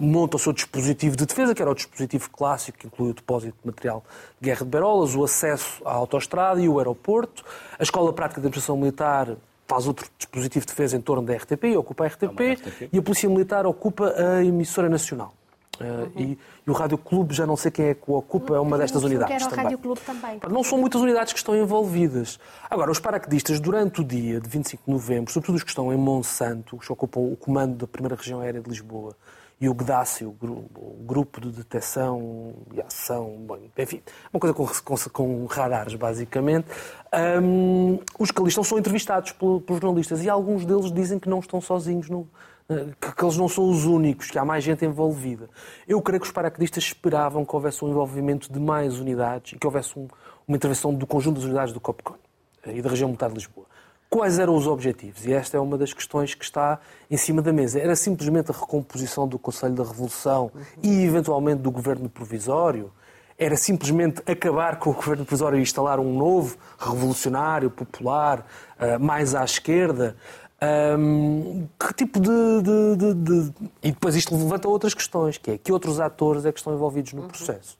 monta 0.00 0.36
o 0.36 0.38
seu 0.38 0.50
dispositivo 0.50 1.14
de 1.14 1.26
defesa, 1.26 1.54
que 1.54 1.60
era 1.60 1.70
o 1.70 1.74
dispositivo 1.74 2.30
clássico, 2.30 2.78
que 2.78 2.86
inclui 2.86 3.10
o 3.10 3.12
depósito 3.12 3.54
de 3.60 3.66
material 3.66 4.02
de 4.40 4.46
guerra 4.48 4.64
de 4.64 4.70
Berolas, 4.70 5.14
o 5.14 5.22
acesso 5.22 5.82
à 5.84 5.92
autoestrada 5.92 6.58
e 6.58 6.70
o 6.70 6.78
aeroporto. 6.78 7.44
A 7.78 7.82
Escola 7.82 8.14
Prática 8.14 8.40
de 8.40 8.46
Administração 8.46 8.78
Militar 8.78 9.36
faz 9.66 9.86
outro 9.86 10.08
dispositivo 10.16 10.64
de 10.64 10.72
defesa 10.72 10.96
em 10.96 11.02
torno 11.02 11.22
da 11.22 11.34
RTP, 11.34 11.76
ocupa 11.76 12.04
a 12.04 12.06
RTP, 12.06 12.54
RTP. 12.54 12.88
e 12.90 12.98
a 12.98 13.02
Polícia 13.02 13.28
Militar 13.28 13.66
ocupa 13.66 14.14
a 14.16 14.42
emissora 14.42 14.88
nacional. 14.88 15.34
Uh, 15.80 16.10
e, 16.16 16.38
e 16.66 16.70
o 16.70 16.72
Rádio 16.72 16.98
Clube, 16.98 17.32
já 17.34 17.46
não 17.46 17.56
sei 17.56 17.70
quem 17.70 17.86
é 17.86 17.94
que 17.94 18.10
o 18.10 18.14
ocupa, 18.14 18.56
é 18.56 18.60
uma 18.60 18.76
destas 18.76 19.04
unidades 19.04 19.34
Era 19.34 19.44
o 19.44 19.48
também. 19.48 19.64
Rádio 19.64 19.78
Clube 19.78 20.00
também. 20.00 20.40
Não 20.50 20.64
são 20.64 20.76
muitas 20.78 21.00
unidades 21.00 21.32
que 21.32 21.38
estão 21.38 21.56
envolvidas. 21.56 22.38
Agora, 22.68 22.90
os 22.90 22.98
paraquedistas, 22.98 23.60
durante 23.60 24.00
o 24.00 24.04
dia 24.04 24.40
de 24.40 24.48
25 24.48 24.82
de 24.86 24.90
novembro, 24.90 25.32
sobretudo 25.32 25.56
os 25.56 25.62
que 25.62 25.70
estão 25.70 25.92
em 25.92 25.96
Monsanto, 25.96 26.76
os 26.76 26.86
que 26.86 26.92
ocupam 26.92 27.20
o 27.20 27.36
comando 27.36 27.76
da 27.76 27.86
primeira 27.86 28.16
região 28.16 28.40
aérea 28.40 28.60
de 28.60 28.68
Lisboa, 28.68 29.14
e 29.60 29.68
o 29.68 29.74
GDACI, 29.74 30.24
o, 30.24 30.28
o 30.40 31.04
Grupo 31.04 31.40
de 31.40 31.50
Detecção 31.50 32.54
e 32.72 32.80
Ação, 32.80 33.34
bom, 33.40 33.58
enfim, 33.76 34.00
uma 34.32 34.38
coisa 34.38 34.54
com, 34.54 34.64
com, 34.84 34.96
com 35.10 35.46
radares, 35.46 35.94
basicamente, 35.96 36.66
hum, 37.42 37.98
os 38.18 38.30
que 38.30 38.40
ali 38.40 38.48
estão 38.50 38.62
são 38.62 38.78
entrevistados 38.78 39.32
pelo- 39.32 39.60
pelos 39.60 39.80
jornalistas 39.80 40.22
e 40.22 40.30
alguns 40.30 40.64
deles 40.64 40.92
dizem 40.92 41.18
que 41.18 41.28
não 41.28 41.40
estão 41.40 41.60
sozinhos 41.60 42.08
no, 42.08 42.28
que, 43.00 43.12
que 43.14 43.24
eles 43.24 43.36
não 43.36 43.48
são 43.48 43.70
os 43.70 43.86
únicos, 43.86 44.30
que 44.30 44.38
há 44.38 44.44
mais 44.44 44.62
gente 44.62 44.84
envolvida. 44.84 45.48
Eu 45.86 46.02
creio 46.02 46.20
que 46.20 46.26
os 46.26 46.32
paraquedistas 46.32 46.84
esperavam 46.84 47.44
que 47.44 47.56
houvesse 47.56 47.82
um 47.84 47.88
envolvimento 47.88 48.52
de 48.52 48.60
mais 48.60 48.98
unidades 49.00 49.52
e 49.54 49.58
que 49.58 49.66
houvesse 49.66 49.98
um- 49.98 50.06
uma 50.46 50.56
intervenção 50.56 50.92
do 50.92 51.06
conjunto 51.06 51.36
das 51.36 51.44
unidades 51.44 51.72
do 51.72 51.80
COPCON 51.80 52.14
eh, 52.66 52.76
e 52.76 52.82
da 52.82 52.90
região 52.90 53.08
militar 53.08 53.28
de 53.30 53.36
Lisboa. 53.36 53.66
Quais 54.10 54.38
eram 54.38 54.54
os 54.54 54.66
objetivos? 54.66 55.24
E 55.26 55.32
esta 55.32 55.56
é 55.56 55.60
uma 55.60 55.76
das 55.78 55.92
questões 55.92 56.34
que 56.34 56.44
está 56.44 56.78
em 57.10 57.16
cima 57.16 57.40
da 57.42 57.52
mesa. 57.52 57.78
Era 57.78 57.94
simplesmente 57.96 58.50
a 58.50 58.54
recomposição 58.54 59.26
do 59.28 59.38
Conselho 59.38 59.74
da 59.74 59.84
Revolução 59.84 60.50
e, 60.82 61.04
eventualmente, 61.04 61.60
do 61.62 61.70
governo 61.70 62.08
provisório? 62.08 62.90
Era 63.38 63.56
simplesmente 63.56 64.22
acabar 64.30 64.78
com 64.78 64.90
o 64.90 64.94
governo 64.94 65.24
provisório 65.24 65.58
e 65.58 65.62
instalar 65.62 66.00
um 66.00 66.12
novo, 66.16 66.56
revolucionário, 66.78 67.70
popular, 67.70 68.46
eh, 68.78 68.98
mais 68.98 69.34
à 69.34 69.44
esquerda? 69.44 70.16
Ahm, 70.60 71.66
que 71.78 71.94
tipo 71.94 72.18
de, 72.20 72.28
de- 72.62 72.96
de- 72.96 73.14
de- 73.14 73.52
E 73.82 73.92
depois 73.92 74.14
isto 74.16 74.36
levanta 74.36 74.68
outras 74.68 74.92
questões, 74.94 75.38
que 75.38 75.52
é 75.52 75.58
que 75.58 75.72
outros 75.72 76.00
atores 76.00 76.44
é 76.44 76.50
que 76.52 76.58
estão 76.58 76.74
envolvidos 76.74 77.12
no 77.12 77.22
processo. 77.22 77.78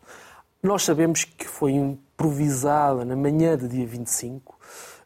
Nós 0.62 0.84
sabemos 0.84 1.24
que 1.24 1.46
foi 1.48 1.72
improvisada 1.72 3.04
na 3.04 3.16
manhã 3.16 3.56
de 3.56 3.66
dia 3.68 3.86
25, 3.86 4.56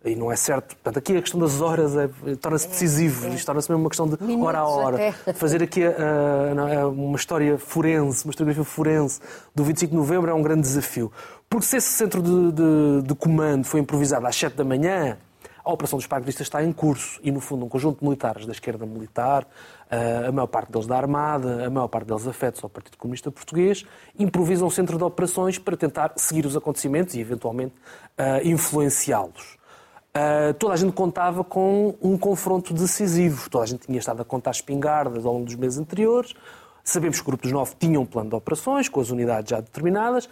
e 0.04 0.14
não 0.16 0.30
é 0.32 0.36
certo. 0.36 0.74
Portanto, 0.76 0.98
aqui 0.98 1.16
a 1.16 1.20
questão 1.22 1.38
das 1.40 1.60
horas 1.62 1.96
é- 1.96 2.08
torna-se 2.40 2.68
decisivo, 2.68 3.28
isto 3.28 3.46
torna-se 3.46 3.70
mesmo 3.70 3.82
uma 3.84 3.88
questão 3.90 4.06
de 4.08 4.22
Minutos 4.22 4.46
hora 4.48 4.58
a 4.58 4.66
hora. 4.66 4.96
até. 5.08 5.32
Fazer 5.34 5.62
aqui 5.62 5.82
é, 5.82 6.84
uma 6.84 7.16
história 7.16 7.56
forense, 7.58 8.24
uma 8.24 8.30
historiografia 8.32 8.64
forense 8.64 9.20
do 9.54 9.64
25 9.64 9.90
de 9.92 9.96
novembro 9.96 10.30
é 10.30 10.34
um 10.34 10.42
grande 10.42 10.62
desafio. 10.62 11.10
Porque 11.48 11.66
se 11.66 11.76
esse 11.76 11.88
centro 11.88 12.20
de, 12.22 12.52
de- 12.52 13.02
de 13.08 13.14
comando 13.14 13.64
foi 13.64 13.80
improvisado 13.80 14.26
às 14.26 14.34
7 14.36 14.56
da 14.56 14.64
manhã, 14.64 15.16
a 15.64 15.72
operação 15.72 15.96
dos 15.96 16.06
paraquedistas 16.06 16.46
está 16.46 16.62
em 16.62 16.72
curso 16.72 17.20
e, 17.22 17.30
no 17.30 17.40
fundo, 17.40 17.64
um 17.64 17.68
conjunto 17.68 18.00
de 18.00 18.04
militares 18.04 18.46
da 18.46 18.52
esquerda 18.52 18.84
militar, 18.84 19.46
eh, 19.90 20.26
a 20.26 20.32
maior 20.32 20.48
parte 20.48 20.72
deles 20.72 20.86
da 20.86 20.96
Armada, 20.96 21.66
a 21.66 21.70
maior 21.70 21.88
parte 21.88 22.06
deles 22.06 22.26
afetos 22.26 22.62
ao 22.64 22.70
Partido 22.70 22.96
Comunista 22.96 23.30
Português, 23.30 23.84
improvisam 24.18 24.66
um 24.66 24.70
centro 24.70 24.98
de 24.98 25.04
operações 25.04 25.58
para 25.58 25.76
tentar 25.76 26.12
seguir 26.16 26.46
os 26.46 26.56
acontecimentos 26.56 27.14
e, 27.14 27.20
eventualmente, 27.20 27.74
eh, 28.18 28.48
influenciá-los. 28.48 29.62
Uh, 30.12 30.52
toda 30.58 30.74
a 30.74 30.76
gente 30.76 30.92
contava 30.92 31.42
com 31.42 31.96
um 32.02 32.18
confronto 32.18 32.74
decisivo. 32.74 33.48
Toda 33.48 33.64
a 33.64 33.66
gente 33.66 33.86
tinha 33.86 33.98
estado 33.98 34.20
a 34.20 34.24
contar 34.26 34.50
espingardas 34.50 35.24
ao 35.24 35.32
longo 35.32 35.46
dos 35.46 35.54
meses 35.54 35.78
anteriores. 35.78 36.34
Sabemos 36.84 37.16
que 37.16 37.22
o 37.22 37.26
Grupo 37.26 37.44
dos 37.44 37.52
Nove 37.52 37.74
tinha 37.78 37.98
um 37.98 38.04
plano 38.04 38.28
de 38.28 38.36
operações, 38.36 38.90
com 38.90 39.00
as 39.00 39.08
unidades 39.08 39.48
já 39.48 39.60
determinadas. 39.60 40.28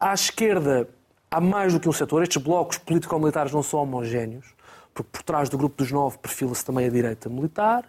À 0.00 0.12
esquerda, 0.12 0.88
há 1.30 1.40
mais 1.40 1.72
do 1.72 1.78
que 1.78 1.88
um 1.88 1.92
setor. 1.92 2.22
Estes 2.22 2.42
blocos 2.42 2.78
político-militares 2.78 3.52
não 3.52 3.62
são 3.62 3.80
homogéneos, 3.80 4.52
porque 5.00 5.10
por 5.10 5.22
trás 5.22 5.48
do 5.48 5.56
Grupo 5.56 5.76
dos 5.76 5.90
Nove 5.90 6.18
perfila-se 6.18 6.64
também 6.64 6.86
a 6.86 6.90
direita 6.90 7.28
militar. 7.28 7.84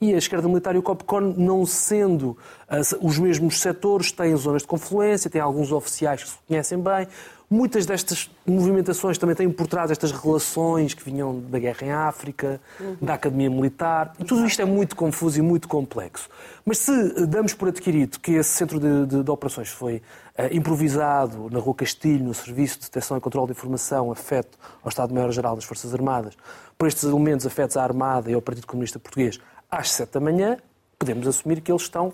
E 0.00 0.14
a 0.14 0.18
esquerda 0.18 0.46
militar 0.46 0.76
e 0.76 0.78
o 0.78 0.82
COPCON, 0.82 1.34
não 1.36 1.66
sendo 1.66 2.30
uh, 2.70 3.06
os 3.06 3.18
mesmos 3.18 3.58
setores, 3.60 4.12
têm 4.12 4.36
zonas 4.36 4.62
de 4.62 4.68
confluência, 4.68 5.28
têm 5.28 5.40
alguns 5.40 5.72
oficiais 5.72 6.22
que 6.22 6.28
se 6.28 6.36
conhecem 6.46 6.78
bem. 6.78 7.08
Muitas 7.50 7.86
destas 7.86 8.30
movimentações 8.46 9.16
também 9.16 9.34
têm 9.34 9.50
por 9.50 9.66
trás 9.66 9.90
estas 9.90 10.12
relações 10.12 10.92
que 10.92 11.02
vinham 11.02 11.40
da 11.40 11.58
guerra 11.58 11.86
em 11.86 11.90
África, 11.90 12.60
uhum. 12.78 12.96
da 13.00 13.14
academia 13.14 13.48
militar. 13.48 14.12
E 14.18 14.24
tudo 14.24 14.44
isto 14.44 14.60
é 14.60 14.66
muito 14.66 14.94
confuso 14.94 15.38
e 15.38 15.42
muito 15.42 15.66
complexo. 15.66 16.28
Mas 16.62 16.76
se 16.76 17.26
damos 17.26 17.54
por 17.54 17.68
adquirido 17.68 18.18
que 18.20 18.32
esse 18.32 18.50
centro 18.50 18.78
de, 18.78 19.06
de, 19.06 19.22
de 19.22 19.30
operações 19.30 19.70
foi 19.70 19.96
uh, 19.96 20.54
improvisado 20.54 21.48
na 21.50 21.58
Rua 21.58 21.74
Castilho, 21.74 22.22
no 22.22 22.34
Serviço 22.34 22.80
de 22.80 22.84
Detecção 22.84 23.16
e 23.16 23.20
Controle 23.20 23.46
de 23.46 23.52
Informação, 23.52 24.12
afeto 24.12 24.58
ao 24.82 24.90
Estado-Maior-Geral 24.90 25.56
das 25.56 25.64
Forças 25.64 25.94
Armadas, 25.94 26.36
por 26.76 26.86
estes 26.86 27.04
elementos 27.04 27.46
afetos 27.46 27.78
à 27.78 27.82
Armada 27.82 28.30
e 28.30 28.34
ao 28.34 28.42
Partido 28.42 28.66
Comunista 28.66 28.98
Português, 28.98 29.40
às 29.70 29.90
sete 29.90 30.12
da 30.12 30.20
manhã, 30.20 30.58
podemos 30.98 31.26
assumir 31.26 31.62
que 31.62 31.72
eles 31.72 31.82
estão 31.82 32.12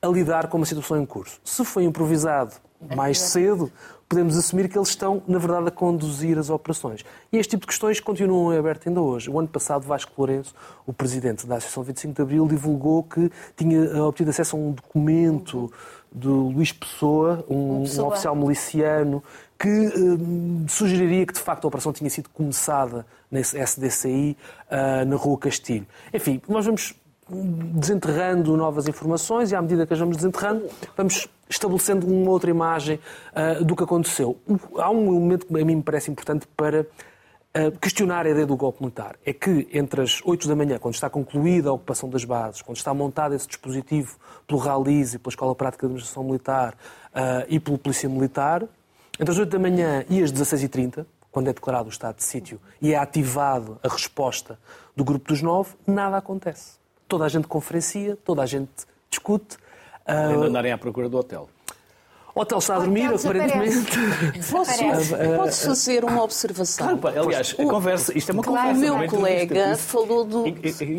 a 0.00 0.06
lidar 0.06 0.46
com 0.46 0.58
uma 0.58 0.66
situação 0.66 0.96
em 0.96 1.04
curso. 1.04 1.40
Se 1.44 1.64
foi 1.64 1.82
improvisado 1.82 2.54
mais 2.94 3.18
cedo, 3.18 3.72
podemos 4.08 4.36
assumir 4.36 4.68
que 4.68 4.78
eles 4.78 4.88
estão, 4.88 5.22
na 5.26 5.38
verdade, 5.38 5.68
a 5.68 5.70
conduzir 5.70 6.38
as 6.38 6.48
operações. 6.50 7.04
E 7.32 7.38
este 7.38 7.50
tipo 7.50 7.62
de 7.62 7.66
questões 7.68 8.00
continuam 8.00 8.56
abertas 8.56 8.86
ainda 8.86 9.00
hoje. 9.00 9.28
O 9.28 9.38
ano 9.38 9.48
passado, 9.48 9.86
Vasco 9.86 10.12
Lourenço, 10.16 10.54
o 10.86 10.92
presidente 10.92 11.46
da 11.46 11.56
Associação 11.56 11.82
25 11.82 12.14
de 12.14 12.22
Abril, 12.22 12.46
divulgou 12.46 13.02
que 13.02 13.30
tinha 13.56 14.02
obtido 14.04 14.30
acesso 14.30 14.56
a 14.56 14.58
um 14.58 14.72
documento 14.72 15.72
do 16.12 16.48
Luís 16.48 16.72
Pessoa, 16.72 17.44
um, 17.48 17.82
um 17.82 18.06
oficial 18.06 18.34
miliciano, 18.36 19.22
que 19.58 19.68
uh, 19.68 20.68
sugeriria 20.68 21.26
que, 21.26 21.32
de 21.32 21.40
facto, 21.40 21.64
a 21.64 21.68
operação 21.68 21.92
tinha 21.92 22.08
sido 22.08 22.28
começada 22.30 23.04
nesse 23.30 23.58
SDCI 23.58 24.36
uh, 24.70 25.04
na 25.04 25.16
Rua 25.16 25.38
Castilho. 25.38 25.86
Enfim, 26.12 26.40
nós 26.48 26.64
vamos 26.64 26.94
desenterrando 27.28 28.56
novas 28.56 28.86
informações 28.86 29.50
e, 29.50 29.56
à 29.56 29.62
medida 29.62 29.86
que 29.86 29.92
as 29.92 29.98
vamos 29.98 30.16
desenterrando, 30.16 30.68
vamos 30.96 31.28
estabelecendo 31.48 32.06
uma 32.06 32.30
outra 32.30 32.50
imagem 32.50 33.00
uh, 33.32 33.64
do 33.64 33.74
que 33.74 33.82
aconteceu. 33.82 34.36
Há 34.76 34.90
um 34.90 35.16
elemento 35.16 35.46
que 35.46 35.60
a 35.60 35.64
mim 35.64 35.76
me 35.76 35.82
parece 35.82 36.10
importante 36.10 36.46
para 36.56 36.82
uh, 36.82 37.78
questionar 37.80 38.26
a 38.26 38.30
ideia 38.30 38.46
do 38.46 38.56
golpe 38.56 38.80
militar. 38.80 39.16
É 39.24 39.32
que 39.32 39.68
entre 39.72 40.02
as 40.02 40.20
8 40.24 40.46
da 40.46 40.54
manhã, 40.54 40.78
quando 40.78 40.94
está 40.94 41.10
concluída 41.10 41.70
a 41.70 41.72
ocupação 41.72 42.08
das 42.08 42.24
bases, 42.24 42.62
quando 42.62 42.76
está 42.76 42.94
montado 42.94 43.34
esse 43.34 43.48
dispositivo 43.48 44.16
pelo 44.46 44.60
RALIS 44.60 45.14
e 45.14 45.18
pela 45.18 45.32
Escola 45.32 45.54
Prática 45.54 45.86
de 45.86 45.86
Administração 45.86 46.22
Militar 46.22 46.74
uh, 46.74 47.44
e 47.48 47.58
pelo 47.58 47.76
Polícia 47.76 48.08
Militar, 48.08 48.62
entre 49.18 49.32
as 49.32 49.38
8 49.38 49.50
da 49.50 49.58
manhã 49.58 50.04
e 50.08 50.22
as 50.22 50.32
16h30, 50.32 51.04
quando 51.32 51.48
é 51.48 51.52
declarado 51.52 51.88
o 51.88 51.92
estado 51.92 52.16
de 52.16 52.24
sítio 52.24 52.60
e 52.80 52.94
é 52.94 52.96
ativado 52.96 53.80
a 53.82 53.88
resposta 53.88 54.58
do 54.94 55.04
grupo 55.04 55.28
dos 55.28 55.42
nove, 55.42 55.74
nada 55.86 56.16
acontece 56.16 56.75
toda 57.08 57.24
a 57.24 57.28
gente 57.28 57.46
conferencia, 57.46 58.16
toda 58.24 58.42
a 58.42 58.46
gente 58.46 58.70
discute. 59.10 59.56
Ainda 60.06 60.38
uh, 60.38 60.42
andarem 60.44 60.72
à 60.72 60.78
procura 60.78 61.08
do 61.08 61.16
hotel. 61.18 61.48
O 62.36 62.40
hotel 62.42 62.58
está 62.58 62.76
a 62.76 62.80
dormir, 62.80 63.06
aparentemente. 63.06 63.98
Posso, 64.50 64.72
posso 65.38 65.66
fazer 65.68 66.04
uma 66.04 66.22
observação? 66.22 66.98
Claro, 66.98 67.18
aliás, 67.18 67.56
a 67.58 67.64
conversa, 67.64 68.12
isto 68.16 68.30
é 68.30 68.34
uma 68.34 68.42
claro, 68.42 68.74
conversa. 68.74 68.92
O 68.92 68.98
meu 68.98 69.08
colega 69.08 69.76
falou 69.78 70.22
do, 70.22 70.42
do, 70.42 70.52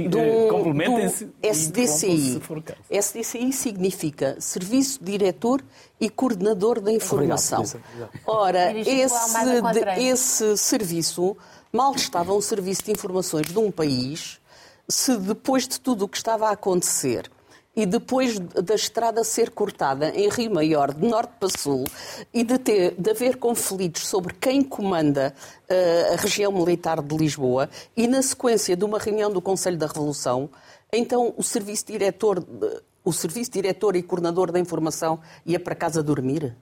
do 0.10 1.38
SDCI. 1.43 2.41
SDCI 2.89 3.54
significa 3.54 4.36
Serviço 4.39 4.98
Diretor 5.00 5.63
e 6.02 6.10
Coordenador 6.10 6.82
da 6.82 6.91
Informação. 6.91 7.63
Ora, 8.26 8.76
esse, 8.76 9.38
esse 10.00 10.58
serviço 10.58 11.38
mal 11.72 11.93
estava 11.93 12.34
um 12.34 12.41
serviço 12.41 12.84
de 12.84 12.91
informações 12.93 13.46
de 13.46 13.60
um 13.60 13.70
país 13.70 14.39
se 14.89 15.17
depois 15.17 15.67
de 15.67 15.80
tudo 15.80 16.06
o 16.06 16.08
que 16.08 16.17
estava 16.17 16.47
a 16.47 16.52
acontecer 16.52 17.30
e 17.78 17.86
depois 17.86 18.39
da 18.39 18.73
estrada 18.73 19.23
ser 19.23 19.52
cortada 19.52 20.10
em 20.10 20.28
Rio 20.30 20.52
Maior, 20.52 20.91
de 20.91 21.08
norte 21.08 21.34
para 21.39 21.50
sul, 21.50 21.86
e 22.34 22.43
de, 22.43 22.58
ter, 22.58 22.95
de 22.97 23.12
haver 23.12 23.38
conflitos 23.38 24.08
sobre 24.08 24.34
quem 24.34 24.63
comanda 24.63 25.32
uh, 25.69 26.13
a 26.13 26.15
região 26.15 26.52
militar 26.52 27.04
de 27.04 27.15
Lisboa, 27.15 27.69
e 27.95 28.08
na 28.08 28.23
sequência 28.23 28.76
de 28.76 28.84
uma 28.84 28.97
reunião 28.97 29.32
do 29.32 29.39
Conselho 29.39 29.78
da 29.78 29.86
Revolução, 29.86 30.50
então 30.91 31.36
o 31.38 31.43
serviço 31.43 31.86
diretor, 31.86 32.43
o 33.06 33.13
serviço 33.13 33.52
diretor 33.52 33.95
e 33.95 34.02
coordenador 34.02 34.52
da 34.52 34.60
informação 34.60 35.19
ia 35.45 35.60
para 35.60 35.76
casa 35.76 36.02
dormir? 36.02 36.58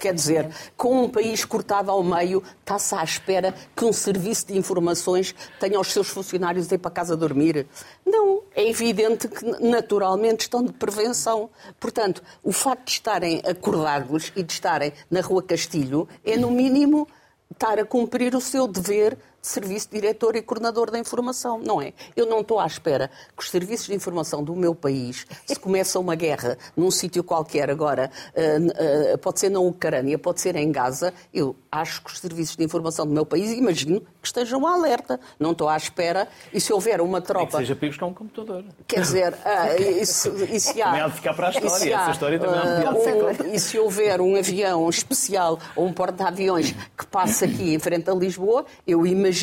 Quer 0.00 0.14
dizer, 0.14 0.48
com 0.74 1.04
um 1.04 1.08
país 1.08 1.44
cortado 1.44 1.90
ao 1.90 2.02
meio, 2.02 2.42
está-se 2.60 2.94
à 2.94 3.04
espera 3.04 3.54
que 3.76 3.84
um 3.84 3.92
serviço 3.92 4.46
de 4.46 4.56
informações 4.56 5.34
tenha 5.60 5.78
os 5.78 5.92
seus 5.92 6.08
funcionários 6.08 6.72
ir 6.72 6.78
para 6.78 6.90
casa 6.90 7.14
dormir. 7.14 7.66
Não, 8.04 8.42
é 8.54 8.66
evidente 8.66 9.28
que 9.28 9.44
naturalmente 9.60 10.40
estão 10.40 10.64
de 10.64 10.72
prevenção. 10.72 11.50
Portanto, 11.78 12.22
o 12.42 12.52
facto 12.52 12.86
de 12.86 12.92
estarem 12.92 13.42
acordados 13.44 14.32
e 14.34 14.42
de 14.42 14.50
estarem 14.50 14.94
na 15.10 15.20
Rua 15.20 15.42
Castilho 15.42 16.08
é, 16.24 16.38
no 16.38 16.50
mínimo, 16.50 17.06
estar 17.52 17.78
a 17.78 17.84
cumprir 17.84 18.34
o 18.34 18.40
seu 18.40 18.66
dever 18.66 19.18
serviço 19.48 19.88
diretor 19.90 20.36
e 20.36 20.42
coordenador 20.42 20.90
da 20.90 20.98
informação, 20.98 21.58
não 21.58 21.80
é? 21.80 21.92
Eu 22.16 22.26
não 22.26 22.40
estou 22.40 22.58
à 22.58 22.66
espera 22.66 23.10
que 23.36 23.42
os 23.42 23.50
serviços 23.50 23.86
de 23.86 23.94
informação 23.94 24.42
do 24.42 24.54
meu 24.54 24.74
país, 24.74 25.26
se 25.46 25.58
começa 25.58 25.98
uma 25.98 26.14
guerra 26.14 26.58
num 26.76 26.90
sítio 26.90 27.22
qualquer 27.22 27.70
agora, 27.70 28.10
uh, 28.34 29.14
uh, 29.14 29.18
pode 29.18 29.40
ser 29.40 29.50
na 29.50 29.60
Ucrânia, 29.60 30.18
pode 30.18 30.40
ser 30.40 30.56
em 30.56 30.70
Gaza, 30.70 31.14
eu 31.32 31.56
acho 31.70 32.02
que 32.02 32.10
os 32.10 32.18
serviços 32.18 32.56
de 32.56 32.64
informação 32.64 33.06
do 33.06 33.12
meu 33.12 33.24
país, 33.24 33.50
imagino 33.52 34.00
que 34.00 34.26
estejam 34.26 34.66
alerta. 34.66 35.20
Não 35.38 35.52
estou 35.52 35.68
à 35.68 35.76
espera. 35.76 36.28
E 36.52 36.60
se 36.60 36.72
houver 36.72 37.00
uma 37.00 37.20
tropa. 37.20 37.46
que 37.46 37.56
seja 37.58 37.76
para 37.76 37.88
buscar 37.88 38.06
um 38.06 38.14
computador. 38.14 38.64
Quer 38.86 39.00
dizer, 39.00 39.34
ah, 39.44 39.76
isso, 39.76 40.32
isso 40.50 40.70
há. 40.82 40.84
Também 40.84 41.00
há 41.02 41.08
de 41.08 41.14
ficar 41.14 41.34
para 41.34 41.46
a 41.48 41.50
história. 41.50 41.94
Essa 41.94 42.10
história 42.10 42.38
também 42.38 42.58
há 42.58 42.92
de 42.92 43.00
ficar. 43.00 43.44
Um, 43.44 43.54
e 43.54 43.58
se 43.58 43.78
houver 43.78 44.20
um 44.20 44.36
avião 44.36 44.88
especial 44.88 45.58
ou 45.74 45.86
um 45.86 45.92
porta-aviões 45.92 46.74
que 46.96 47.06
passa 47.06 47.44
aqui 47.44 47.74
em 47.74 47.78
frente 47.78 48.10
a 48.10 48.14
Lisboa, 48.14 48.64
eu 48.86 49.06
imagino 49.06 49.35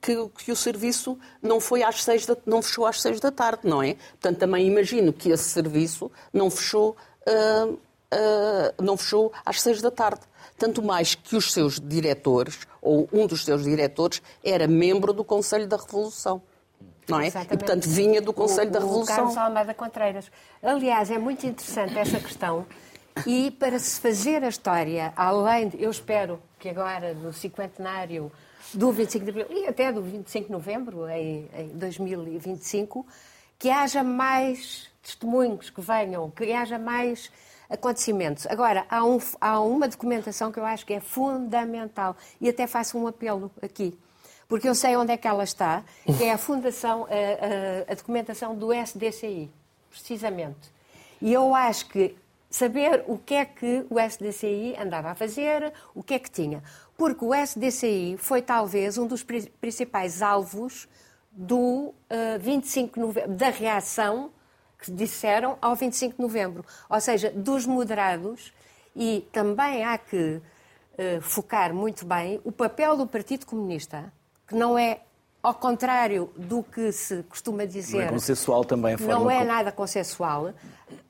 que, 0.00 0.16
que 0.38 0.52
o 0.52 0.56
serviço 0.56 1.18
não, 1.40 1.60
foi 1.60 1.82
às 1.82 2.02
seis 2.02 2.26
da, 2.26 2.36
não 2.44 2.60
fechou 2.62 2.86
às 2.86 3.00
seis 3.00 3.20
da 3.20 3.30
tarde, 3.30 3.60
não 3.64 3.82
é? 3.82 3.94
Portanto, 3.94 4.38
também 4.38 4.66
imagino 4.66 5.12
que 5.12 5.30
esse 5.30 5.44
serviço 5.44 6.10
não 6.32 6.50
fechou. 6.50 6.96
Uh, 7.26 7.72
uh, 7.72 8.82
não 8.82 8.96
fechou 8.96 9.32
às 9.44 9.60
seis 9.60 9.80
da 9.80 9.90
tarde 9.90 10.20
tanto 10.62 10.80
mais 10.80 11.16
que 11.16 11.34
os 11.34 11.52
seus 11.52 11.80
diretores, 11.80 12.60
ou 12.80 13.08
um 13.12 13.26
dos 13.26 13.44
seus 13.44 13.64
diretores, 13.64 14.22
era 14.44 14.68
membro 14.68 15.12
do 15.12 15.24
Conselho 15.24 15.66
da 15.66 15.76
Revolução. 15.76 16.40
Não 17.08 17.20
é? 17.20 17.26
Exatamente. 17.26 17.54
E, 17.54 17.58
portanto, 17.58 17.88
vinha 17.88 18.22
do 18.22 18.32
Conselho 18.32 18.70
o, 18.70 18.72
da 18.72 18.78
Revolução. 18.78 19.14
O 19.14 19.18
Carlos 19.18 19.36
Almeida 19.36 19.74
Contreiras. 19.74 20.30
Aliás, 20.62 21.10
é 21.10 21.18
muito 21.18 21.44
interessante 21.44 21.98
essa 21.98 22.20
questão. 22.20 22.64
E 23.26 23.50
para 23.50 23.76
se 23.78 24.00
fazer 24.00 24.44
a 24.44 24.48
história, 24.48 25.12
além 25.16 25.68
de, 25.68 25.82
eu 25.82 25.90
espero 25.90 26.40
que 26.60 26.68
agora, 26.68 27.12
no 27.12 27.32
cinquentenário 27.32 28.30
do 28.74 28.92
25 28.92 29.24
de 29.24 29.30
abril 29.30 29.46
e 29.50 29.66
até 29.66 29.92
do 29.92 30.02
25 30.02 30.46
de 30.46 30.52
novembro, 30.52 31.08
em, 31.08 31.48
em 31.56 31.68
2025, 31.68 33.06
que 33.58 33.70
haja 33.70 34.02
mais 34.02 34.90
testemunhos 35.02 35.70
que 35.70 35.80
venham, 35.80 36.30
que 36.30 36.52
haja 36.52 36.78
mais 36.78 37.30
acontecimentos. 37.68 38.46
Agora, 38.46 38.86
há, 38.88 39.04
um, 39.04 39.18
há 39.40 39.60
uma 39.60 39.88
documentação 39.88 40.52
que 40.52 40.58
eu 40.60 40.64
acho 40.64 40.84
que 40.84 40.94
é 40.94 41.00
fundamental 41.00 42.16
e 42.40 42.48
até 42.48 42.66
faço 42.66 42.98
um 42.98 43.06
apelo 43.06 43.50
aqui 43.62 43.98
porque 44.52 44.68
eu 44.68 44.74
sei 44.74 44.94
onde 44.96 45.10
é 45.10 45.16
que 45.16 45.26
ela 45.26 45.44
está, 45.44 45.82
que 46.04 46.24
é 46.24 46.32
a 46.34 46.36
fundação, 46.36 47.06
a, 47.06 47.88
a, 47.88 47.92
a, 47.92 47.94
documentação 47.94 48.54
do 48.54 48.70
SDCI, 48.70 49.50
precisamente. 49.88 50.70
E 51.22 51.32
eu 51.32 51.54
acho 51.54 51.86
que 51.88 52.14
saber 52.50 53.02
o 53.06 53.16
que 53.16 53.32
é 53.32 53.46
que 53.46 53.86
o 53.88 53.98
SDCI 53.98 54.76
andava 54.78 55.10
a 55.10 55.14
fazer, 55.14 55.72
o 55.94 56.02
que 56.02 56.12
é 56.12 56.18
que 56.18 56.30
tinha. 56.30 56.62
Porque 57.02 57.24
o 57.24 57.34
SDCI 57.34 58.16
foi 58.16 58.40
talvez 58.40 58.96
um 58.96 59.08
dos 59.08 59.24
principais 59.60 60.22
alvos 60.22 60.88
do 61.32 61.92
uh, 62.08 62.38
25 62.38 62.94
de 62.94 63.00
novembro, 63.00 63.32
da 63.32 63.48
reação 63.48 64.30
que 64.78 64.88
disseram 64.88 65.58
ao 65.60 65.74
25 65.74 66.14
de 66.14 66.22
novembro. 66.22 66.64
Ou 66.88 67.00
seja, 67.00 67.28
dos 67.32 67.66
moderados, 67.66 68.52
e 68.94 69.26
também 69.32 69.84
há 69.84 69.98
que 69.98 70.40
uh, 70.96 71.20
focar 71.22 71.74
muito 71.74 72.06
bem 72.06 72.40
o 72.44 72.52
papel 72.52 72.96
do 72.96 73.04
Partido 73.04 73.46
Comunista, 73.46 74.12
que 74.46 74.54
não 74.54 74.78
é 74.78 75.00
ao 75.42 75.54
contrário 75.54 76.30
do 76.36 76.62
que 76.62 76.92
se 76.92 77.24
costuma 77.24 77.64
dizer. 77.64 77.96
Não 77.96 78.04
é 78.04 78.10
consensual 78.10 78.64
também 78.64 78.94
a 78.94 78.98
forma 78.98 79.14
Não 79.14 79.28
é 79.28 79.38
como- 79.38 79.48
nada 79.48 79.72
consensual. 79.72 80.54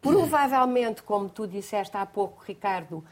Provavelmente, 0.00 1.02
como 1.02 1.28
tu 1.28 1.46
disseste 1.46 1.94
há 1.98 2.06
pouco, 2.06 2.42
Ricardo, 2.46 3.04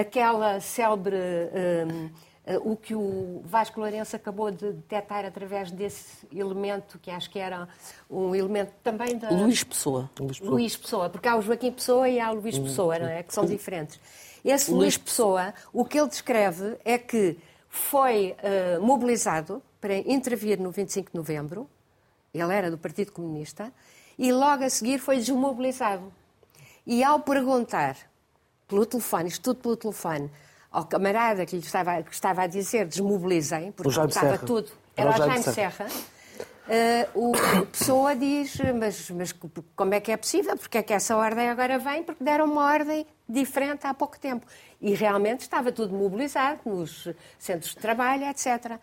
aquela 0.00 0.60
célebre. 0.60 1.16
hum, 1.16 2.10
eh, 2.46 2.58
o 2.62 2.76
que 2.76 2.94
o 2.94 3.42
Vasco 3.44 3.80
Lourenço 3.80 4.14
acabou 4.14 4.52
de 4.52 4.72
detectar 4.72 5.24
através 5.24 5.72
desse 5.72 6.24
elemento, 6.32 6.96
que 7.00 7.10
acho 7.10 7.28
que 7.28 7.40
era 7.40 7.68
um 8.08 8.34
elemento 8.34 8.72
também 8.84 9.18
da. 9.18 9.30
Luís 9.30 9.64
Pessoa. 9.64 10.08
Luís 10.40 10.76
Pessoa, 10.76 11.10
porque 11.10 11.26
há 11.26 11.36
o 11.36 11.42
Joaquim 11.42 11.72
Pessoa 11.72 12.08
e 12.08 12.20
há 12.20 12.30
o 12.30 12.36
Luís 12.36 12.56
Pessoa, 12.56 13.00
não 13.00 13.08
é? 13.08 13.24
Que 13.24 13.34
são 13.34 13.44
diferentes. 13.44 13.98
Esse 14.44 14.70
Luís 14.70 14.80
Luís 14.80 14.96
Pessoa, 14.96 15.52
o 15.72 15.84
que 15.84 15.98
ele 15.98 16.08
descreve 16.08 16.76
é 16.84 16.96
que 16.96 17.36
foi 17.68 18.36
eh, 18.38 18.78
mobilizado 18.78 19.60
para 19.80 19.96
intervir 19.96 20.60
no 20.60 20.70
25 20.70 21.10
de 21.10 21.16
novembro, 21.16 21.68
ele 22.32 22.54
era 22.54 22.70
do 22.70 22.78
Partido 22.78 23.10
Comunista, 23.10 23.72
e 24.16 24.32
logo 24.32 24.62
a 24.62 24.70
seguir 24.70 24.98
foi 24.98 25.16
desmobilizado. 25.16 26.12
E 26.86 27.02
ao 27.02 27.18
perguntar 27.18 27.96
pelo 28.66 28.84
telefone, 28.86 29.28
isto 29.28 29.42
tudo 29.42 29.62
pelo 29.62 29.76
telefone, 29.76 30.30
ao 30.70 30.84
camarada 30.84 31.46
que 31.46 31.56
lhe 31.56 31.62
estava, 31.62 32.02
que 32.02 32.12
estava 32.12 32.42
a 32.42 32.46
dizer 32.46 32.86
desmobilizem, 32.86 33.72
porque 33.72 33.90
estava 33.90 34.38
tudo, 34.38 34.70
Era 34.96 35.10
o 35.10 35.16
Jaime 35.16 35.42
Serra, 35.42 35.86
eh, 36.68 37.08
o 37.14 37.32
a 37.34 37.66
pessoa 37.70 38.14
diz, 38.14 38.58
mas, 38.78 39.10
mas 39.10 39.34
como 39.74 39.94
é 39.94 40.00
que 40.00 40.10
é 40.10 40.16
possível? 40.16 40.56
Porque 40.56 40.78
é 40.78 40.82
que 40.82 40.92
essa 40.92 41.16
ordem 41.16 41.48
agora 41.48 41.78
vem? 41.78 42.02
Porque 42.02 42.22
deram 42.22 42.46
uma 42.46 42.64
ordem 42.64 43.06
diferente 43.28 43.86
há 43.86 43.94
pouco 43.94 44.18
tempo. 44.18 44.46
E 44.80 44.94
realmente 44.94 45.40
estava 45.40 45.70
tudo 45.72 45.94
mobilizado 45.94 46.60
nos 46.64 47.08
centros 47.38 47.70
de 47.70 47.78
trabalho, 47.78 48.24
etc. 48.24 48.78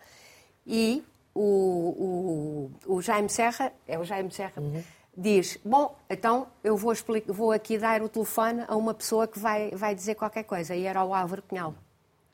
E 0.66 1.04
o, 1.34 2.70
o, 2.86 2.94
o 2.96 3.02
Jaime 3.02 3.28
Serra, 3.28 3.72
é 3.86 3.98
o 3.98 4.04
Jaime 4.04 4.30
Serra, 4.30 4.62
diz, 5.16 5.58
bom, 5.64 5.96
então 6.08 6.46
eu 6.62 6.76
vou, 6.76 6.92
explicar, 6.92 7.32
vou 7.32 7.52
aqui 7.52 7.78
dar 7.78 8.02
o 8.02 8.08
telefone 8.08 8.64
a 8.66 8.76
uma 8.76 8.94
pessoa 8.94 9.26
que 9.26 9.38
vai, 9.38 9.70
vai 9.70 9.94
dizer 9.94 10.14
qualquer 10.14 10.44
coisa. 10.44 10.74
E 10.74 10.84
era 10.84 11.04
o 11.04 11.14
Álvaro 11.14 11.42
Cunhal, 11.42 11.74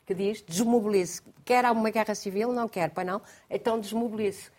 que 0.06 0.14
diz, 0.14 0.40
desmobilize. 0.42 1.20
Quer 1.44 1.64
uma 1.70 1.90
guerra 1.90 2.14
civil? 2.14 2.52
Não 2.52 2.68
quer, 2.68 2.90
para 2.90 3.04
não? 3.04 3.22
Então 3.48 3.78
desmobilize. 3.78 4.50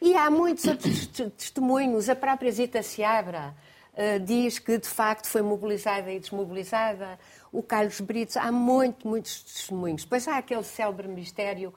E 0.00 0.14
há 0.14 0.30
muitos 0.30 0.64
outros 0.66 1.06
test- 1.08 1.30
testemunhos. 1.36 2.08
A 2.08 2.16
própria 2.16 2.50
Zita 2.52 2.82
Seabra 2.82 3.54
eh, 3.94 4.18
diz 4.18 4.58
que, 4.58 4.78
de 4.78 4.88
facto, 4.88 5.26
foi 5.26 5.42
mobilizada 5.42 6.12
e 6.12 6.18
desmobilizada. 6.20 7.18
O 7.52 7.62
Carlos 7.62 8.00
Brito, 8.00 8.38
há 8.38 8.52
muito, 8.52 9.08
muitos 9.08 9.42
testemunhos. 9.42 10.02
Depois 10.04 10.26
há 10.28 10.36
aquele 10.36 10.62
célebre 10.62 11.08
mistério 11.08 11.72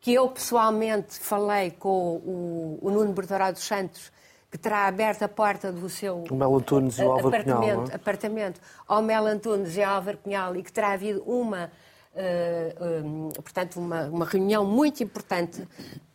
que 0.00 0.12
eu 0.12 0.28
pessoalmente 0.28 1.18
falei 1.18 1.70
com 1.70 1.88
o, 2.16 2.78
o 2.82 2.90
Nuno 2.90 3.12
Bordaró 3.12 3.50
dos 3.50 3.64
Santos, 3.64 4.12
que 4.50 4.56
terá 4.58 4.86
aberto 4.86 5.22
a 5.22 5.28
porta 5.28 5.72
do 5.72 5.88
seu 5.88 6.24
O 6.30 6.34
Melo 6.34 6.56
Antunes 6.56 6.98
e 6.98 7.02
o 7.02 7.10
Álvaro 7.10 7.42
Cunhal, 7.42 7.58
apartamento, 7.58 7.76
não 7.86 7.92
é? 7.92 7.94
apartamento 7.96 8.60
ao 8.86 9.02
Mel 9.02 9.26
Antunes 9.26 9.76
e 9.76 9.82
ao 9.82 9.96
Álvaro 9.96 10.18
Cunhal 10.18 10.56
e 10.56 10.62
que 10.62 10.72
terá 10.72 10.92
havido 10.92 11.22
uma, 11.26 11.70
eh, 12.14 12.74
um, 13.04 13.28
portanto, 13.30 13.76
uma, 13.78 14.04
uma 14.06 14.24
reunião 14.24 14.64
muito 14.64 15.02
importante 15.02 15.66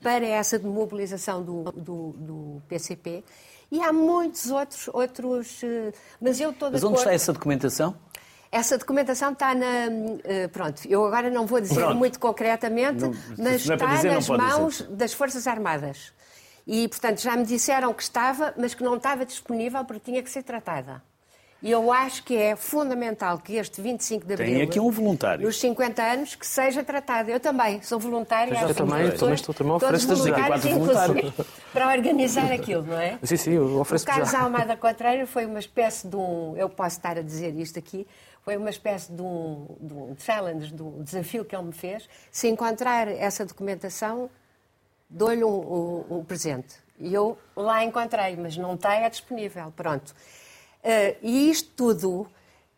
para 0.01 0.25
essa 0.25 0.57
demobilização 0.57 1.43
do, 1.43 1.63
do, 1.73 2.11
do 2.17 2.61
PCP. 2.67 3.23
E 3.71 3.81
há 3.81 3.93
muitos 3.93 4.49
outros, 4.51 4.89
outros 4.93 5.61
eh, 5.63 5.91
mas 6.19 6.39
eu 6.39 6.51
estou 6.51 6.69
de 6.69 6.73
Mas 6.73 6.83
onde 6.83 6.97
está 6.97 7.13
essa 7.13 7.31
documentação? 7.33 7.95
essa 8.53 8.77
documentação 8.77 9.31
está 9.31 9.55
na. 9.55 9.65
eh, 10.25 10.47
Pronto, 10.49 10.81
eu 10.85 11.05
agora 11.05 11.29
não 11.29 11.45
vou 11.45 11.61
dizer 11.61 11.75
Pronto. 11.75 11.95
muito 11.97 12.19
concretamente, 12.19 13.01
Não- 13.01 13.13
mas 13.37 13.69
é 13.69 13.73
está 13.75 13.85
dizer, 13.95 14.11
nas 14.13 14.27
pode 14.27 14.43
dizer. 14.43 14.57
mãos 14.59 14.81
das 14.89 15.13
Forças 15.13 15.47
Armadas. 15.47 16.11
E, 16.73 16.87
portanto, 16.87 17.19
já 17.19 17.35
me 17.35 17.43
disseram 17.43 17.93
que 17.93 18.01
estava, 18.01 18.53
mas 18.57 18.73
que 18.73 18.81
não 18.81 18.95
estava 18.95 19.25
disponível 19.25 19.83
porque 19.83 20.09
tinha 20.09 20.23
que 20.23 20.29
ser 20.29 20.41
tratada. 20.41 21.03
E 21.61 21.69
eu 21.69 21.91
acho 21.91 22.23
que 22.23 22.35
é 22.35 22.55
fundamental 22.55 23.37
que 23.39 23.55
este 23.57 23.81
25 23.81 24.25
de 24.25 24.33
abril. 24.35 24.53
Tem 24.55 24.61
aqui 24.63 24.79
um 24.79 24.89
voluntário. 24.89 25.45
Nos 25.45 25.59
50 25.59 26.01
anos, 26.01 26.33
que 26.33 26.47
seja 26.47 26.81
tratado. 26.81 27.29
Eu 27.29 27.41
também 27.41 27.81
sou 27.81 27.99
voluntária. 27.99 28.53
Eu 28.53 28.73
também, 28.73 29.01
eu 29.03 29.17
também 29.17 29.35
estou- 29.35 29.53
também 29.53 29.77
todos 29.79 30.05
ofereço 30.05 30.27
já. 30.27 30.33
voluntários, 30.35 30.63
24 30.63 31.17
inclusive, 31.19 31.49
para 31.73 31.87
organizar 31.91 32.51
aquilo, 32.53 32.83
não 32.83 32.99
é? 32.99 33.19
Sim, 33.21 33.35
sim, 33.37 33.51
eu 33.51 33.65
O 33.65 33.79
ofereço 33.81 34.05
Carlos 34.05 34.31
já. 34.31 34.39
Almada 34.39 34.77
Contreira 34.77 35.27
foi 35.27 35.45
uma 35.45 35.59
espécie 35.59 36.07
de 36.07 36.15
um, 36.15 36.55
eu 36.55 36.69
posso 36.69 36.95
estar 36.97 37.17
a 37.17 37.21
dizer 37.21 37.53
isto 37.59 37.77
aqui, 37.77 38.07
foi 38.43 38.55
uma 38.55 38.69
espécie 38.69 39.11
de 39.11 39.21
um, 39.21 39.67
de 39.81 39.93
um 39.93 40.15
challenge, 40.17 40.73
de 40.73 40.81
um 40.81 41.03
desafio 41.03 41.43
que 41.45 41.53
ele 41.53 41.65
me 41.65 41.73
fez. 41.73 42.07
Se 42.31 42.47
encontrar 42.47 43.07
essa 43.09 43.45
documentação, 43.45 44.29
dou-lhe 45.11 45.43
um, 45.43 45.49
um- 46.09 46.17
um 46.19 46.23
presente. 46.23 46.75
E 46.99 47.13
eu 47.13 47.37
lá 47.55 47.83
encontrei, 47.83 48.35
mas 48.37 48.55
não 48.57 48.75
está, 48.75 48.95
é 48.95 49.09
disponível. 49.09 49.71
Pronto. 49.75 50.13
Eh, 50.83 51.17
e 51.21 51.49
isto 51.49 51.69
tudo 51.75 52.27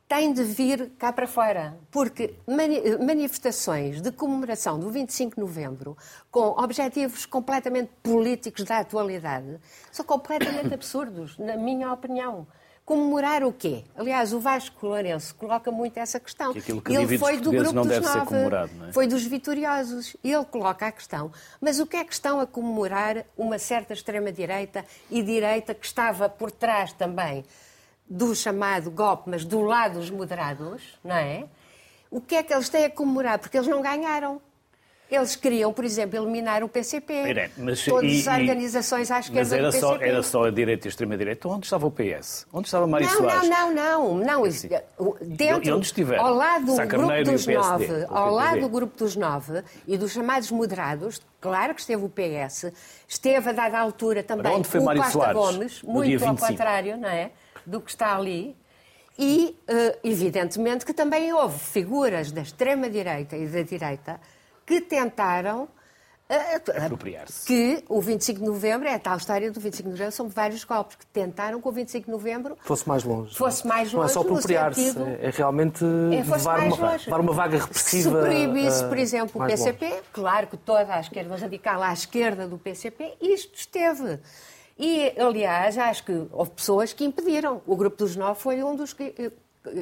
tem 0.07 0.31
de 0.33 0.43
vir 0.43 0.91
cá 0.99 1.11
para 1.11 1.25
fora, 1.27 1.75
porque 1.89 2.35
mani- 2.47 2.97
manifestações 2.99 4.01
de 4.01 4.11
comemoração 4.11 4.77
do 4.79 4.89
25 4.89 5.35
de 5.35 5.41
novembro, 5.41 5.97
com 6.29 6.41
objetivos 6.61 7.25
completamente 7.25 7.89
políticos 8.03 8.63
da 8.63 8.79
atualidade, 8.79 9.59
são 9.91 10.05
completamente 10.05 10.73
absurdos, 10.73 11.37
na 11.37 11.55
minha 11.55 11.91
opinião. 11.91 12.45
Comemorar 12.85 13.43
o 13.45 13.53
quê? 13.53 13.85
Aliás, 13.95 14.33
o 14.33 14.41
Vasco 14.41 14.85
Lourenço 14.85 15.33
coloca 15.35 15.71
muito 15.71 15.97
essa 15.97 16.19
questão. 16.19 16.53
Que 16.53 16.61
que 16.61 16.93
Ele 16.93 17.17
foi 17.17 17.37
do 17.37 17.49
grupo 17.49 17.63
dos 17.63 17.73
nove, 17.73 17.93
é? 17.95 18.91
foi 18.91 19.07
dos 19.07 19.23
vitoriosos. 19.23 20.17
Ele 20.21 20.43
coloca 20.43 20.87
a 20.87 20.91
questão. 20.91 21.31
Mas 21.61 21.79
o 21.79 21.87
que 21.87 21.95
é 21.95 22.03
que 22.03 22.11
estão 22.11 22.41
a 22.41 22.45
comemorar 22.45 23.25
uma 23.37 23.57
certa 23.57 23.93
extrema-direita 23.93 24.85
e 25.09 25.21
direita 25.21 25.73
que 25.73 25.85
estava 25.85 26.27
por 26.27 26.51
trás 26.51 26.91
também 26.91 27.45
do 28.09 28.35
chamado 28.35 28.91
golpe, 28.91 29.29
mas 29.29 29.45
do 29.45 29.61
lado 29.61 29.99
dos 29.99 30.09
moderados, 30.09 30.99
não 31.01 31.15
é? 31.15 31.45
O 32.11 32.19
que 32.19 32.35
é 32.35 32.43
que 32.43 32.53
eles 32.53 32.67
têm 32.67 32.85
a 32.85 32.89
comemorar? 32.89 33.39
Porque 33.39 33.57
eles 33.57 33.67
não 33.67 33.81
ganharam. 33.81 34.41
Eles 35.15 35.35
queriam, 35.35 35.71
por 35.71 35.85
exemplo, 35.85 36.17
eliminar 36.17 36.63
o 36.63 36.67
PCP. 36.69 37.13
Irene, 37.13 37.53
mas 37.57 37.85
Todas 37.85 38.11
e- 38.11 38.19
as 38.19 38.25
e- 38.25 38.29
organizações 38.41 39.11
à 39.11 39.19
esquerda 39.19 39.39
Mas 39.41 39.51
era 39.53 39.69
do 39.71 39.79
só, 39.79 39.87
PCP. 39.93 40.09
era 40.09 40.23
só 40.23 40.43
a 40.45 40.49
direita 40.51 40.87
e 40.87 40.87
a 40.87 40.89
extrema-direita. 40.89 41.47
Onde 41.47 41.65
estava 41.65 41.85
o 41.85 41.91
PS? 41.91 42.47
Onde 42.51 42.67
estava 42.67 42.87
Mário 42.87 43.07
Não, 43.07 43.17
Soares? 43.17 43.49
não, 43.49 43.71
não, 43.73 44.15
não, 44.17 44.25
não. 44.25 44.47
Isso- 44.47 44.67
Dentro, 45.21 45.67
E 45.69 45.71
onde 45.71 45.85
estiveram? 45.85 46.25
ao 46.25 46.33
lado 46.33 46.65
do 46.65 46.75
grupo 46.87 47.13
e 47.13 47.23
dos 47.23 47.45
PSD, 47.45 47.87
nove, 47.87 48.05
ao 48.09 48.31
lado 48.31 48.59
do 48.61 48.69
grupo 48.69 48.97
dos 48.97 49.15
nove 49.15 49.63
e 49.87 49.97
dos 49.97 50.11
chamados 50.13 50.49
moderados, 50.49 51.21
claro 51.39 51.75
que 51.75 51.81
esteve 51.81 52.03
o 52.03 52.09
PS, 52.09 52.73
esteve 53.07 53.49
a 53.49 53.53
dada 53.53 53.77
altura 53.79 54.23
também 54.23 54.51
onde 54.51 54.67
foi 54.67 54.79
o 54.79 54.83
Mário 54.85 55.01
Costa 55.03 55.13
Soares, 55.19 55.35
Gomes, 55.35 55.83
muito 55.83 56.23
ao 56.23 56.31
25? 56.33 56.47
contrário, 56.47 56.97
não 56.97 57.09
é? 57.09 57.31
Do 57.65 57.79
que 57.79 57.91
está 57.91 58.15
ali. 58.17 58.55
E, 59.17 59.55
eh, 59.67 59.99
evidentemente, 60.03 60.83
que 60.83 60.91
também 60.93 61.31
houve 61.31 61.59
figuras 61.59 62.31
da 62.31 62.41
extrema-direita 62.41 63.37
e 63.37 63.45
da 63.47 63.61
direita 63.61 64.19
que 64.65 64.81
tentaram 64.81 65.67
eh, 66.29 66.55
Apropriar-se. 66.85 67.45
que 67.45 67.83
o 67.89 68.01
25 68.01 68.39
de 68.39 68.45
novembro, 68.45 68.87
é 68.87 68.95
a 68.95 68.99
tal 68.99 69.17
história 69.17 69.51
do 69.51 69.59
25 69.59 69.83
de 69.89 69.91
novembro, 69.91 70.11
são 70.13 70.27
vários 70.29 70.63
golpes 70.63 70.95
que 70.95 71.05
tentaram 71.07 71.61
que 71.61 71.67
o 71.67 71.71
25 71.71 72.05
de 72.05 72.11
novembro 72.11 72.57
Fosse 72.61 72.87
mais 72.87 73.03
longe. 73.03 73.35
Fosse 73.35 73.67
mais 73.67 73.91
Não 73.93 73.99
é 73.99 74.03
longe 74.03 74.13
só 74.13 74.21
apropriar-se, 74.21 74.81
sentido- 74.93 75.17
é 75.21 75.29
realmente 75.29 75.83
É, 75.83 76.23
levar 76.23 76.59
uma, 76.59 76.75
longe. 76.91 77.05
levar 77.05 77.19
uma 77.19 77.33
vaga 77.33 77.57
Se 77.57 77.63
repressiva. 77.65 78.21
proibisse, 78.21 78.83
eh, 78.83 78.87
por 78.87 78.97
exemplo, 78.97 79.31
o 79.35 79.39
mais 79.39 79.59
longe. 79.59 79.73
PCP, 79.73 80.01
claro 80.13 80.47
que 80.47 80.57
toda 80.57 80.95
a 80.95 80.99
esquerda 81.01 81.35
radical 81.35 81.83
à 81.83 81.91
esquerda 81.93 82.47
do 82.47 82.57
PCP, 82.57 83.13
isto 83.21 83.53
esteve. 83.55 84.19
E, 84.79 85.13
aliás, 85.19 85.77
acho 85.77 86.03
que 86.03 86.27
houve 86.31 86.49
pessoas 86.51 86.93
que 86.93 87.03
impediram. 87.05 87.61
O 87.67 87.75
Grupo 87.75 87.95
dos 87.97 88.15
Nove 88.15 88.39
foi 88.41 88.63
um 88.63 88.75
dos 88.75 88.91
que, 88.91 89.31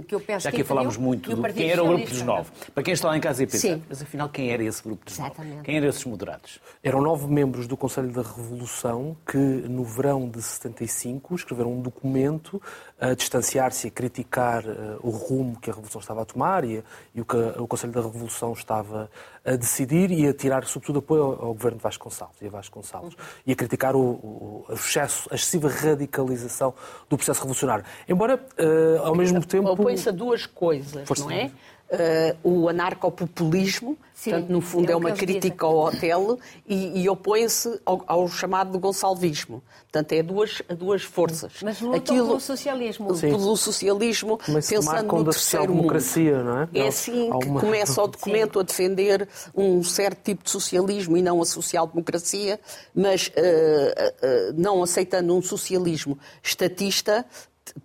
que 0.07 0.13
eu 0.13 0.19
penso 0.19 0.43
Já 0.43 0.51
que 0.51 0.57
aqui 0.57 0.63
falámos 0.63 0.95
muito 0.95 1.31
o 1.31 1.35
de 1.35 1.41
Partido 1.41 1.57
quem 1.57 1.71
era 1.71 1.83
o 1.83 1.87
grupo 1.87 2.07
dos 2.07 2.21
nove. 2.21 2.51
Para 2.73 2.83
quem 2.83 2.93
está 2.93 3.07
lá 3.07 3.17
em 3.17 3.21
casa 3.21 3.43
e 3.43 3.47
pensa, 3.47 3.59
Sim. 3.59 3.83
mas 3.89 4.01
afinal 4.01 4.29
quem 4.29 4.51
era 4.51 4.63
esse 4.63 4.83
grupo 4.83 5.03
dos 5.05 5.15
Exatamente. 5.15 5.53
nove? 5.55 5.65
Quem 5.65 5.77
eram 5.77 5.87
esses 5.87 6.05
moderados? 6.05 6.59
Eram 6.83 7.01
nove 7.01 7.27
membros 7.27 7.65
do 7.65 7.75
Conselho 7.75 8.11
da 8.11 8.21
Revolução 8.21 9.17
que, 9.25 9.37
no 9.37 9.83
verão 9.83 10.29
de 10.29 10.41
75, 10.41 11.35
escreveram 11.35 11.73
um 11.73 11.81
documento 11.81 12.61
a 13.01 13.15
distanciar-se 13.15 13.87
e 13.87 13.89
a 13.89 13.91
criticar 13.91 14.63
eh, 14.63 14.97
o 15.01 15.09
rumo 15.09 15.59
que 15.59 15.69
a 15.71 15.73
Revolução 15.73 15.99
estava 15.99 16.21
a 16.21 16.25
tomar 16.25 16.63
e, 16.63 16.83
e 17.15 17.19
o 17.21 17.25
que 17.25 17.35
a- 17.35 17.59
o 17.61 17.67
Conselho 17.67 17.91
da 17.91 17.99
Revolução 18.01 18.53
estava 18.53 19.09
a 19.43 19.55
decidir 19.55 20.11
e 20.11 20.27
a 20.27 20.33
tirar, 20.33 20.63
sobretudo, 20.65 20.99
apoio 20.99 21.23
ao, 21.23 21.31
ao 21.47 21.53
governo 21.55 21.77
de 21.79 21.83
Vasconcelos 21.83 22.35
e 22.39 22.45
a 22.45 22.49
Vasconcelos 22.51 23.17
e 23.45 23.51
a 23.53 23.55
criticar 23.55 23.95
o, 23.95 23.99
o- 23.99 24.65
o 24.69 24.73
excesso, 24.73 25.27
a 25.31 25.35
excessiva 25.35 25.67
radicalização 25.67 26.73
do 27.09 27.17
processo 27.17 27.39
revolucionário. 27.41 27.83
Embora, 28.07 28.39
eh, 28.57 28.97
ao 29.03 29.15
mesmo 29.15 29.43
tempo... 29.45 29.67
Opõe-se 29.71 30.07
a 30.09 30.11
duas 30.11 30.45
coisas, 30.45 30.93
não 30.93 31.31
é? 31.47 31.51
Eh, 31.91 32.35
o 32.41 32.69
anarcopopulismo, 32.69 33.97
Sim, 34.13 34.31
portanto, 34.31 34.49
no 34.49 34.61
fundo 34.61 34.89
é 34.89 34.93
é, 34.93 34.95
uma 34.95 35.11
crítica 35.11 35.65
ao 35.65 35.77
hotel 35.77 36.39
e, 36.65 37.01
e 37.01 37.09
opõe-se 37.09 37.81
ao, 37.85 38.01
ao 38.07 38.27
chamado 38.29 38.79
Gonçalvismo. 38.79 39.61
Portanto, 39.83 40.13
é 40.13 40.23
duas, 40.23 40.61
duas 40.77 41.03
forças. 41.03 41.53
Mas 41.61 41.81
lutam 41.81 42.15
pelo 42.15 42.39
socialismo. 42.39 43.13
Sim. 43.13 43.31
Pelo 43.31 43.57
socialismo, 43.57 44.39
se 44.61 44.75
pensando 44.75 45.11
no 45.17 45.23
terceiro 45.25 45.25
mundo. 45.25 45.33
social-democracia, 45.33 46.43
não 46.43 46.59
é? 46.61 46.69
É 46.73 46.87
assim 46.87 47.29
que 47.39 47.47
uma- 47.47 47.59
começa 47.59 48.01
o 48.01 48.07
documento 48.07 48.59
a 48.59 48.63
defender 48.63 49.27
um 49.53 49.83
certo 49.83 50.23
tipo 50.23 50.45
de 50.45 50.49
socialismo 50.49 51.17
e 51.17 51.21
não 51.21 51.41
a 51.41 51.45
social-democracia, 51.45 52.57
mas 52.95 53.29
eh, 53.35 54.13
eh, 54.21 54.51
não 54.55 54.81
aceitando 54.81 55.35
um 55.35 55.41
socialismo 55.41 56.17
estatista, 56.41 57.25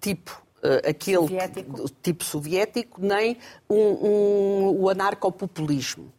tipo 0.00 0.45
aquele 0.88 1.18
Soviético. 1.18 1.72
do 1.76 1.88
tipo 2.02 2.24
soviético, 2.24 3.00
nem 3.00 3.36
um, 3.68 3.76
um- 3.76 4.80
o 4.82 4.88
anarcopopulismo. 4.90 6.12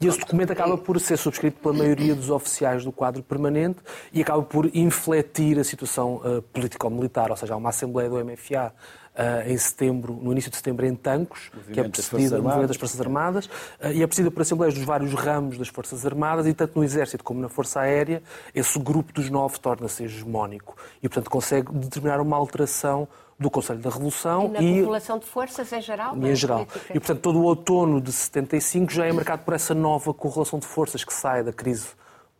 E 0.00 0.06
esse 0.08 0.18
documento 0.18 0.50
acaba 0.50 0.76
por 0.76 0.98
ser 0.98 1.16
subscrito 1.16 1.60
pela 1.60 1.72
maioria 1.74 2.12
dos 2.12 2.28
oficiais 2.28 2.84
do 2.84 2.90
quadro 2.90 3.22
permanente 3.22 3.78
e 4.12 4.20
acaba 4.20 4.42
por 4.42 4.68
infletir 4.74 5.60
a 5.60 5.64
situação 5.64 6.20
eh, 6.24 6.40
político-militar, 6.52 7.30
ou 7.30 7.36
seja, 7.36 7.54
há 7.54 7.56
uma 7.56 7.68
Assembleia 7.68 8.10
do 8.10 8.16
MFA 8.24 8.72
eh, 9.14 9.44
em 9.52 9.56
setembro, 9.56 10.12
no 10.20 10.32
início 10.32 10.50
de 10.50 10.56
setembro, 10.56 10.84
em 10.86 10.94
Tancos, 10.96 11.50
que 11.50 11.54
é 11.54 11.58
Movimento 11.58 11.96
das 11.98 12.08
precedida 12.08 12.10
Forças 12.10 12.30
do 12.30 12.42
movimento 12.42 12.50
Armadas. 12.50 12.68
das 12.68 12.76
Forças 12.78 13.00
Armadas, 13.00 13.50
eh, 13.78 13.92
e 13.92 14.02
é 14.02 14.06
precedida 14.08 14.30
por 14.32 14.42
assembleias 14.42 14.74
dos 14.74 14.82
vários 14.84 15.14
ramos 15.14 15.56
das 15.56 15.68
Forças 15.68 16.04
Armadas, 16.04 16.48
e 16.48 16.52
tanto 16.52 16.76
no 16.76 16.82
Exército 16.84 17.22
como 17.22 17.40
na 17.40 17.48
Força 17.48 17.78
Aérea, 17.78 18.24
esse 18.52 18.76
grupo 18.76 19.12
dos 19.12 19.30
nove 19.30 19.60
torna-se 19.60 20.02
hegemónico 20.02 20.76
e, 21.00 21.08
portanto, 21.08 21.30
consegue 21.30 21.70
determinar 21.74 22.20
uma 22.20 22.36
alteração 22.36 23.06
do 23.40 23.50
Conselho 23.50 23.80
da 23.80 23.88
E 23.88 23.92
Revolução 23.92 24.48
na 24.48 24.62
e 24.62 24.80
população 24.80 25.18
de 25.18 25.24
forças 25.24 25.72
em 25.72 25.80
geral? 25.80 26.14
em 26.14 26.20
da 26.20 26.34
geral. 26.34 26.66
política? 26.66 26.92
E, 26.96 27.00
portanto, 27.00 27.20
todo 27.22 27.38
o 27.40 27.44
outono 27.44 27.98
de 28.00 28.12
75 28.12 28.92
já 28.92 29.06
é 29.06 29.12
marcado 29.12 29.42
por 29.42 29.54
essa 29.54 29.74
nova 29.74 30.12
correlação 30.12 30.58
de 30.58 30.66
forças 30.66 31.02
que 31.02 31.12
sai 31.12 31.42
da 31.42 31.52
crise 31.52 31.88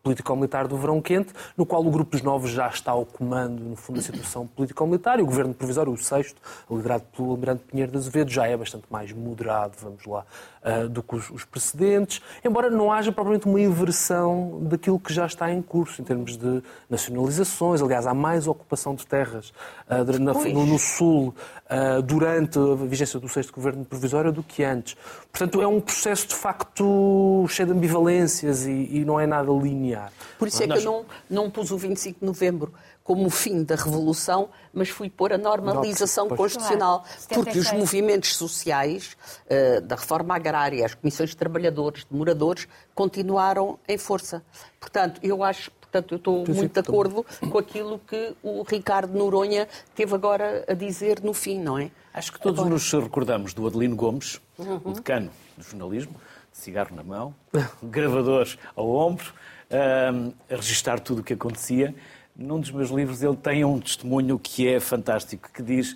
político-militar 0.03 0.67
do 0.67 0.77
verão 0.77 1.01
quente, 1.01 1.33
no 1.57 1.67
qual 1.67 1.85
o 1.85 1.91
grupo 1.91 2.13
dos 2.13 2.23
novos 2.23 2.51
já 2.51 2.69
está 2.69 2.93
ao 2.93 3.05
comando, 3.05 3.63
no 3.63 3.77
fundo, 3.77 3.97
da 3.97 4.03
situação 4.03 4.47
político-militar, 4.47 5.19
e 5.19 5.23
o 5.23 5.27
governo 5.27 5.53
provisório, 5.55 5.93
o 5.93 5.97
sexto, 5.99 6.41
liderado 6.71 7.05
pelo 7.15 7.31
Almirante 7.33 7.65
Pinheiro 7.65 7.93
de 7.93 7.99
Azevedo, 7.99 8.31
já 8.31 8.47
é 8.47 8.57
bastante 8.57 8.85
mais 8.91 9.13
moderado, 9.13 9.75
vamos 9.81 10.05
lá, 10.07 10.25
ah, 10.63 10.87
do 10.87 11.03
que 11.03 11.17
os, 11.17 11.43
precedentes, 11.47 12.21
embora 12.45 12.69
não 12.69 12.93
haja 12.93 13.11
propriamente 13.11 13.47
uma 13.47 13.59
inversão 13.59 14.59
daquilo 14.65 15.01
que 15.01 15.11
já 15.11 15.25
está 15.25 15.51
em 15.51 15.63
curso, 15.63 16.03
em 16.03 16.05
termos 16.05 16.37
de 16.37 16.63
nacionalizações. 16.89 17.81
Aliás, 17.81 18.07
há 18.07 18.13
mais 18.13 18.47
ocupação 18.47 18.95
de 18.95 19.07
terras 19.07 19.55
ah, 19.89 20.05
no, 20.05 20.79
Sul 20.79 21.35
ah, 21.67 22.03
durante 22.03 22.59
a 22.59 22.75
vigência 22.75 23.19
do 23.19 23.27
sexto 23.27 23.55
governo 23.55 23.87
provisório 23.87 24.31
do 24.31 24.43
que 24.43 24.63
antes. 24.63 24.99
Portanto, 25.33 25.63
é 25.63 25.67
um 25.67 25.81
processo 25.81 26.29
de 26.29 26.35
facto 26.35 27.47
cheio 27.49 27.69
de 27.69 27.73
ambivalências 27.73 28.67
e, 28.67 28.99
e 28.99 29.05
não 29.05 29.19
é 29.19 29.27
nada 29.27 29.51
linear. 29.51 29.90
Por 30.39 30.49
isso 30.49 30.63
é 30.63 30.67
que 30.67 30.73
eu 30.79 30.83
não, 30.83 31.07
não 31.45 31.51
pus 31.51 31.71
o 31.71 31.79
25 31.79 32.21
de 32.21 32.27
novembro 32.27 32.73
como 33.03 33.27
o 33.27 33.31
fim 33.31 33.65
da 33.65 33.75
revolução, 33.75 34.51
mas 34.73 34.89
fui 34.89 35.11
pôr 35.11 35.33
a 35.33 35.39
normalização 35.39 36.29
Pois. 36.29 36.39
constitucional, 36.39 37.01
Claro, 37.01 37.17
porque 37.45 37.59
os 37.59 37.67
76. 37.67 37.81
movimentos 37.81 38.37
sociais 38.37 39.17
eh, 39.49 39.81
da 39.81 39.97
reforma 39.97 40.37
agrária, 40.37 40.85
as 40.87 40.95
comissões 40.95 41.31
de 41.31 41.37
trabalhadores, 41.37 42.05
de 42.09 42.17
moradores, 42.17 42.69
continuaram 42.95 43.79
em 43.89 43.99
força. 43.99 44.45
Portanto, 44.79 45.19
eu 45.25 45.43
acho, 45.43 45.73
portanto, 45.73 46.13
eu 46.13 46.19
estou 46.19 46.45
muito 46.47 46.73
de 46.73 46.79
acordo 46.79 47.27
com 47.51 47.59
aquilo 47.59 47.99
que 48.07 48.35
o 48.45 48.63
Ricardo 48.63 49.13
Noronha 49.17 49.67
teve 49.95 50.15
agora 50.15 50.65
a 50.69 50.75
dizer 50.75 51.21
no 51.23 51.35
fim, 51.35 51.59
não 51.59 51.79
é? 51.79 51.91
Acho 52.15 52.33
que 52.33 52.41
todos 52.41 52.61
Agora. 52.61 52.75
nos 52.75 52.93
recordamos 52.93 53.55
do 53.55 53.67
Adelino 53.67 53.97
Gomes, 53.97 54.41
Uhum. 54.59 54.81
o 54.85 54.93
decano 54.93 55.31
do 55.57 55.65
jornalismo, 55.65 56.15
de 56.53 56.59
cigarro 56.59 56.95
na 56.95 57.03
mão, 57.03 57.35
gravadores 57.83 58.57
ao 58.77 58.89
ombro, 58.89 59.33
ahm, 59.71 60.33
a 60.51 60.57
registar 60.57 61.01
tudo 61.01 61.21
o 61.21 61.25
que 61.25 61.35
acontecia. 61.35 61.95
Num 62.37 62.61
dos 62.61 62.71
meus 62.71 62.91
livros 62.91 63.23
ele 63.23 63.37
tem 63.37 63.65
um 63.65 63.79
testemunho 63.81 64.39
que 64.39 64.69
é 64.69 64.81
fantástico, 64.81 65.51
que 65.53 65.63
diz 65.63 65.95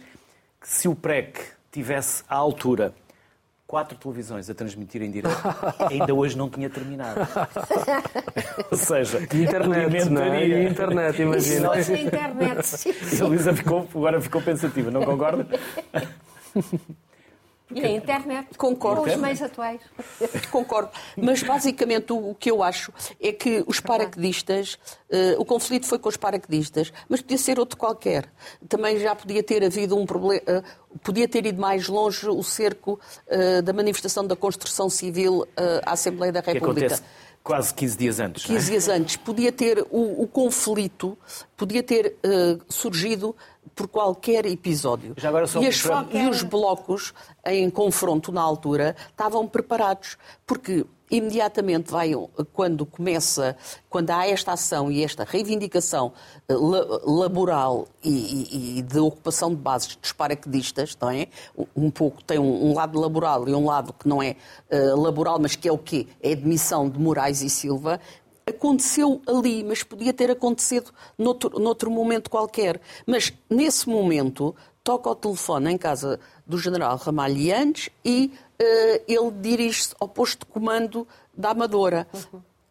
que 0.61 0.69
se 0.69 0.89
o 0.89 0.95
PREC 0.95 1.41
tivesse 1.71 2.23
à 2.29 2.37
altura 2.37 2.95
quatro 3.67 3.97
televisões 3.99 4.49
a 4.49 4.55
transmitir 4.55 5.03
em 5.03 5.11
direto, 5.11 5.37
ainda 5.91 6.15
hoje 6.15 6.37
não 6.37 6.49
tinha 6.49 6.71
terminado. 6.71 7.21
Ou 8.71 8.77
seja, 8.77 9.27
E 9.33 9.43
internet, 9.43 10.09
não 10.11 10.23
é? 10.23 10.47
E 10.47 10.69
internet, 10.69 11.23
imagina. 11.23 11.83
Sem 11.83 12.07
internet. 12.07 12.63
sim. 12.63 12.95
E 13.13 13.21
a 13.21 13.25
Luísa 13.25 13.55
ficou, 13.55 13.89
agora 13.95 14.21
ficou 14.21 14.41
pensativa, 14.43 14.91
não 14.91 15.03
concorda? 15.05 15.47
E 17.75 17.85
a 17.85 17.91
internet. 17.91 18.57
Concordo. 18.57 19.03
Com 19.03 19.11
os 19.11 19.17
meios 19.17 19.43
atuais. 19.43 19.81
Concordo. 20.51 20.91
Mas 21.17 21.43
basicamente 21.43 22.13
o, 22.13 22.31
o 22.31 22.35
que 22.35 22.51
eu 22.51 22.63
acho 22.63 22.93
é 23.21 23.33
que 23.33 23.65
os 23.67 23.81
paraquedistas, 23.81 24.79
eh, 25.11 25.35
o 25.39 25.45
conflito 25.45 25.87
foi 25.87 25.99
com 25.99 26.09
os 26.09 26.17
paraquedistas, 26.17 26.93
mas 27.09 27.21
podia 27.21 27.39
ser 27.39 27.59
outro 27.59 27.77
qualquer. 27.77 28.31
Também 28.69 28.99
já 28.99 29.15
podia 29.15 29.43
ter 29.43 29.65
havido 29.65 29.97
um 29.97 30.07
problema, 30.07 30.43
eh, 30.47 30.63
podia 31.03 31.29
ter 31.29 31.45
ido 31.47 31.61
mais 31.61 31.89
longe 31.89 32.29
o 32.29 32.43
cerco 32.43 33.01
eh, 33.27 33.63
da 33.63 33.73
manifestação 33.73 34.27
da 34.27 34.37
construção 34.37 34.89
civil 34.89 35.47
à 35.85 35.93
Assembleia 35.93 36.33
da 36.33 36.41
República. 36.41 36.99
quase 37.43 37.75
15 37.75 37.99
dias 37.99 38.21
antes. 38.21 38.49
não 38.49 38.57
é? 38.57 38.59
15 38.59 38.71
dias 38.71 38.89
antes, 38.89 39.17
podia 39.17 39.53
ter 39.53 39.87
o, 39.91 40.23
o 40.23 40.27
conflito, 40.27 41.17
podia 41.57 41.83
ter 41.83 42.17
eh, 42.23 42.59
surgido 42.69 43.37
por 43.75 43.89
qualquer 43.89 44.47
episódio. 44.47 45.15
Só 45.47 45.61
e, 45.63 45.67
as 45.69 45.77
e 46.15 46.27
os 46.29 46.43
blocos 46.43 47.13
em 47.47 47.69
confronto 47.71 48.31
na 48.33 48.41
altura 48.43 48.95
estavam 49.11 49.47
preparados, 49.47 50.17
porque 50.47 50.85
imediatamente 51.11 51.91
vai, 51.93 52.13
quando 52.53 52.85
começa, 52.85 53.57
quando 53.91 54.11
há 54.11 54.27
esta 54.27 54.53
ação 54.53 54.91
e 54.91 55.05
esta 55.05 55.23
reivindicação 55.23 56.13
eh, 56.49 56.55
la- 56.55 57.01
laboral 57.05 57.87
e, 58.03 58.09
e- 58.11 58.79
e 58.79 58.83
de 58.83 58.99
ocupação 58.99 59.51
de 59.51 59.57
bases 59.57 59.95
dos 59.97 60.13
paraquedistas, 60.13 60.97
não 61.01 61.11
é? 61.11 61.29
Um 61.77 61.91
pouco 61.91 62.25
tem 62.25 62.39
um, 62.39 62.71
um 62.71 62.75
lado 62.75 62.99
laboral 62.99 63.47
e 63.49 63.55
um 63.55 63.67
lado 63.67 63.93
que 63.93 64.09
não 64.09 64.23
é 64.23 64.35
eh, 64.71 64.95
laboral, 64.97 65.39
mas 65.39 65.55
que 65.55 65.69
é 65.69 65.73
o 65.73 65.79
quê? 65.79 66.07
É 66.23 66.31
a 66.31 66.33
admissão 66.33 66.89
de 66.89 66.99
Moraes 66.99 67.43
e 67.43 67.51
Silva. 67.51 68.01
Aconteceu 68.47 69.23
ali, 69.27 69.65
mas 69.65 69.83
podia 69.83 70.13
ter 70.13 70.31
acontecido 70.31 70.91
noutro, 71.17 71.59
noutro 71.59 71.91
momento 71.91 72.29
qualquer. 72.31 72.81
Mas 73.07 73.33
nesse 73.49 73.89
momento 73.89 74.55
toca 74.83 75.09
o 75.11 75.15
telefone 75.15 75.73
em 75.73 75.79
casa 75.79 76.21
do 76.47 76.59
general 76.59 76.97
Ramalhianes 76.99 77.89
e 78.05 78.31
eh, 78.59 79.03
ele 79.09 79.31
dirige-se 79.41 79.95
ao 79.99 80.07
posto 80.09 80.41
de 80.41 80.53
comando 80.53 81.09
da 81.35 81.51
Amadora. 81.51 82.07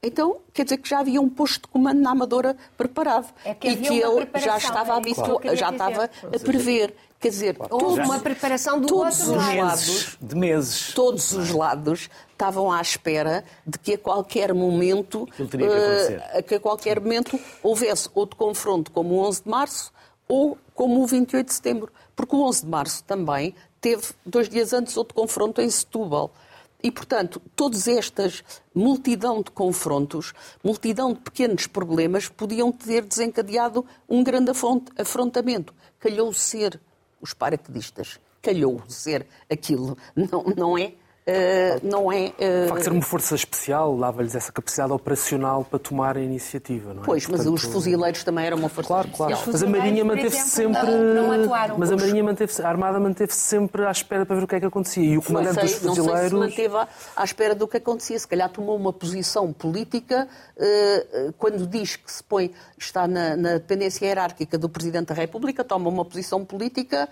Então, 0.06 0.38
quer 0.54 0.64
dizer 0.66 0.78
que 0.78 0.88
já 0.90 1.00
havia 1.00 1.20
um 1.22 1.30
posto 1.30 1.62
de 1.62 1.68
comando 1.70 2.02
na 2.02 2.12
Amadora 2.12 2.56
preparado 2.78 3.34
É 3.46 3.54
que 3.56 3.70
e 3.70 3.78
que 3.78 3.94
ele 4.02 4.28
já 4.36 4.58
estava, 4.58 4.94
é 4.94 4.98
habitu... 4.98 5.40
queria 5.40 5.56
já 5.56 5.72
dizer. 5.72 5.82
estava 5.88 6.04
a 6.36 6.40
prever. 6.40 6.96
Quer 7.20 7.30
dizer, 7.30 7.56
Houve 7.58 7.70
todos, 7.86 8.00
uma 8.10 8.20
preparação 8.20 8.82
do 8.82 8.88
todos 8.88 9.22
outro 9.22 9.40
os 9.40 9.48
lado. 9.48 9.58
lados 9.58 9.88
Meses, 9.88 10.18
de 10.22 10.36
meses. 10.36 10.94
todos 10.94 11.32
os 11.32 11.50
lados 11.52 12.10
estavam 12.44 12.70
à 12.72 12.82
espera 12.82 13.44
de 13.66 13.80
que 13.80 13.94
a 13.94 13.98
qualquer 13.98 14.54
momento 14.54 15.26
que 15.48 15.58
eh, 16.34 16.42
que 16.42 16.56
a 16.56 16.60
qualquer 16.60 17.00
momento 17.00 17.40
houvesse 17.62 18.10
outro 18.14 18.36
confronto 18.36 18.92
como 18.92 19.16
o 19.16 19.20
11 19.26 19.44
de 19.44 19.50
março 19.50 19.94
ou 20.28 20.58
como 20.76 21.02
o 21.02 21.08
28 21.08 21.48
de 21.48 21.54
setembro, 21.54 21.92
porque 22.16 22.36
o 22.36 22.42
11 22.44 22.64
de 22.64 22.68
março 22.70 23.04
também 23.06 23.56
teve 23.80 24.08
dois 24.26 24.50
dias 24.50 24.74
antes 24.74 24.98
outro 24.98 25.14
confronto 25.16 25.62
em 25.62 25.70
Setúbal. 25.70 26.32
E, 26.82 26.92
portanto, 26.92 27.42
todas 27.56 27.88
estas 27.88 28.44
multidão 28.76 29.42
de 29.42 29.50
confrontos, 29.52 30.34
multidão 30.62 31.14
de 31.14 31.20
pequenos 31.22 31.66
problemas, 31.66 32.28
podiam 32.28 32.74
ter 32.74 33.06
desencadeado 33.06 33.86
um 34.10 34.22
grande 34.22 34.52
afront- 34.52 34.90
afrontamento. 35.00 35.74
Calhou 35.98 36.34
ser 36.34 36.78
os 37.22 37.34
paraquedistas. 37.34 38.20
Calhou 38.42 38.82
ser 38.90 39.26
aquilo. 39.50 39.98
Não, 40.14 40.44
não 40.58 40.78
é? 40.78 40.92
Eh, 41.26 41.80
não 41.84 42.12
é. 42.12 42.28
De 42.38 42.68
facto, 42.70 42.84
ser 42.84 42.92
uma 42.92 43.02
força 43.02 43.36
especial 43.36 43.98
dava-lhes 43.98 44.36
essa 44.36 44.52
capacidade 44.52 44.92
operacional 44.92 45.64
para 45.64 45.80
tomar 45.80 46.18
a 46.18 46.22
iniciativa, 46.22 46.94
não 46.94 47.04
é? 47.04 47.06
Pois, 47.06 47.26
mas 47.28 47.38
Portanto, 47.44 47.54
os 47.56 47.64
fuzileiros 47.64 48.24
também 48.24 48.46
eram 48.46 48.58
uma 48.58 48.70
força 48.70 48.88
Claro, 48.88 49.08
claro. 49.10 49.34
especial. 49.34 49.54
Mas 49.54 49.64
a 49.64 49.66
Marinha 49.68 50.04
fuzileiros, 50.04 50.24
manteve-se 50.34 50.50
sempre. 50.50 50.82
não- 50.92 51.14
não 51.28 51.32
atuaram. 51.32 51.76
Mas 51.78 51.92
a 51.92 51.96
Marinha 51.96 52.24
manteve 52.24 52.54
a 52.62 52.68
Armada 52.68 53.00
manteve-se 53.00 53.40
sempre 53.40 53.86
à 53.86 53.92
espera 53.92 54.26
para 54.26 54.36
ver 54.36 54.44
o 54.44 54.48
que 54.48 54.56
é 54.56 54.60
que 54.60 54.66
acontecia. 54.66 55.04
E 55.04 55.12
o 55.12 55.16
Não 55.16 55.22
comandante 55.22 55.56
sei, 55.56 55.64
dos 55.64 55.82
não 55.84 55.94
sei 55.96 56.04
se 56.04 56.10
fuzileiros. 56.10 56.40
manteve 56.40 56.76
à- 56.78 56.88
à 57.16 57.24
espera 57.24 57.56
do 57.56 57.68
que 57.68 57.78
acontecia. 57.78 58.20
Se 58.20 58.28
calhar 58.28 58.50
tomou 58.50 58.76
uma 58.76 58.92
posição 58.92 59.54
política 59.54 60.28
eh, 60.58 61.32
quando 61.38 61.66
diz 61.66 61.96
que 61.96 62.12
se 62.12 62.24
põe, 62.24 62.52
está 62.78 63.08
na, 63.08 63.36
na 63.38 63.54
dependência 63.54 64.06
hierárquica 64.06 64.58
do 64.58 64.68
Presidente 64.68 65.08
da 65.08 65.14
República, 65.16 65.64
toma 65.64 65.90
uma 65.90 66.04
posição 66.04 66.44
política 66.44 67.08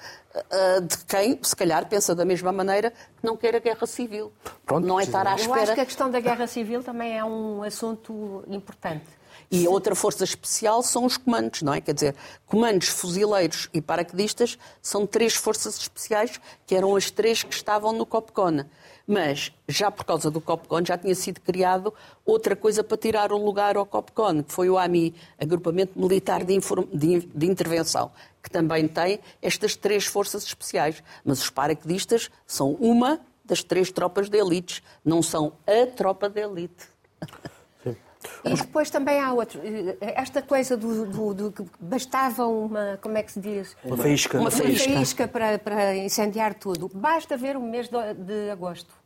eh, 0.49 0.81
de 0.81 0.97
quem, 1.05 1.39
se 1.41 1.55
calhar, 1.55 1.87
pensa 1.87 2.13
da 2.13 2.25
mesma 2.25 2.51
maneira 2.51 2.91
que 2.91 3.23
não 3.25 3.37
quer 3.37 3.55
a 3.55 3.59
guerra 3.59 3.87
civil. 3.87 4.00
Pronto, 4.65 4.87
não 4.87 4.99
é 4.99 5.03
estar 5.03 5.25
à 5.25 5.31
Eu 5.31 5.35
acho 5.35 5.49
espera. 5.49 5.75
que 5.75 5.81
a 5.81 5.85
questão 5.85 6.09
da 6.09 6.19
guerra 6.19 6.47
civil 6.47 6.83
também 6.83 7.17
é 7.17 7.23
um 7.23 7.63
assunto 7.63 8.43
importante. 8.47 9.05
E 9.49 9.67
outra 9.67 9.93
força 9.95 10.23
especial 10.23 10.81
são 10.81 11.03
os 11.05 11.17
comandos, 11.17 11.61
não 11.61 11.73
é? 11.73 11.81
Quer 11.81 11.93
dizer, 11.93 12.15
comandos, 12.45 12.87
fuzileiros 12.87 13.69
e 13.73 13.81
paraquedistas 13.81 14.57
são 14.81 15.05
três 15.05 15.35
forças 15.35 15.77
especiais 15.77 16.39
que 16.65 16.73
eram 16.73 16.95
as 16.95 17.11
três 17.11 17.43
que 17.43 17.53
estavam 17.53 17.91
no 17.91 18.05
Copcona. 18.05 18.69
Mas, 19.05 19.51
já 19.67 19.91
por 19.91 20.05
causa 20.05 20.31
do 20.31 20.39
COPCON, 20.39 20.85
já 20.85 20.97
tinha 20.97 21.13
sido 21.15 21.41
criado 21.41 21.93
outra 22.25 22.55
coisa 22.55 22.81
para 22.81 22.95
tirar 22.95 23.33
o 23.33 23.43
lugar 23.43 23.75
ao 23.75 23.85
COPCON, 23.85 24.43
que 24.43 24.53
foi 24.53 24.69
o 24.69 24.77
AMI, 24.77 25.13
Agrupamento 25.37 25.99
Militar 25.99 26.45
de, 26.45 26.53
Inform... 26.53 26.85
de, 26.93 27.19
de 27.19 27.45
Intervenção, 27.45 28.09
que 28.41 28.49
também 28.49 28.87
tem 28.87 29.19
estas 29.41 29.75
três 29.75 30.05
forças 30.05 30.43
especiais. 30.43 31.03
Mas 31.25 31.41
os 31.41 31.49
paraquedistas 31.49 32.29
são 32.47 32.71
uma 32.79 33.19
das 33.51 33.61
três 33.61 33.91
tropas 33.91 34.29
de 34.29 34.37
elites, 34.37 34.81
não 35.03 35.21
são 35.21 35.51
a 35.67 35.85
tropa 35.85 36.29
de 36.29 36.39
elite. 36.39 36.89
E 38.45 38.53
depois 38.53 38.89
também 38.89 39.19
há 39.19 39.33
outro. 39.33 39.59
Esta 39.99 40.41
coisa 40.41 40.77
do, 40.77 41.05
do, 41.05 41.33
do 41.33 41.51
que 41.51 41.65
bastava 41.79 42.45
uma. 42.45 42.97
Como 43.01 43.17
é 43.17 43.23
que 43.23 43.31
se 43.31 43.39
diz? 43.39 43.75
Uma 43.83 43.97
faísca. 43.97 44.39
Uma 44.39 44.51
faísca 44.51 45.27
para, 45.27 45.59
para 45.59 45.97
incendiar 45.97 46.53
tudo. 46.53 46.89
Basta 46.93 47.35
ver 47.35 47.57
o 47.57 47.61
mês 47.61 47.89
de, 47.89 48.13
de 48.13 48.51
agosto. 48.51 49.00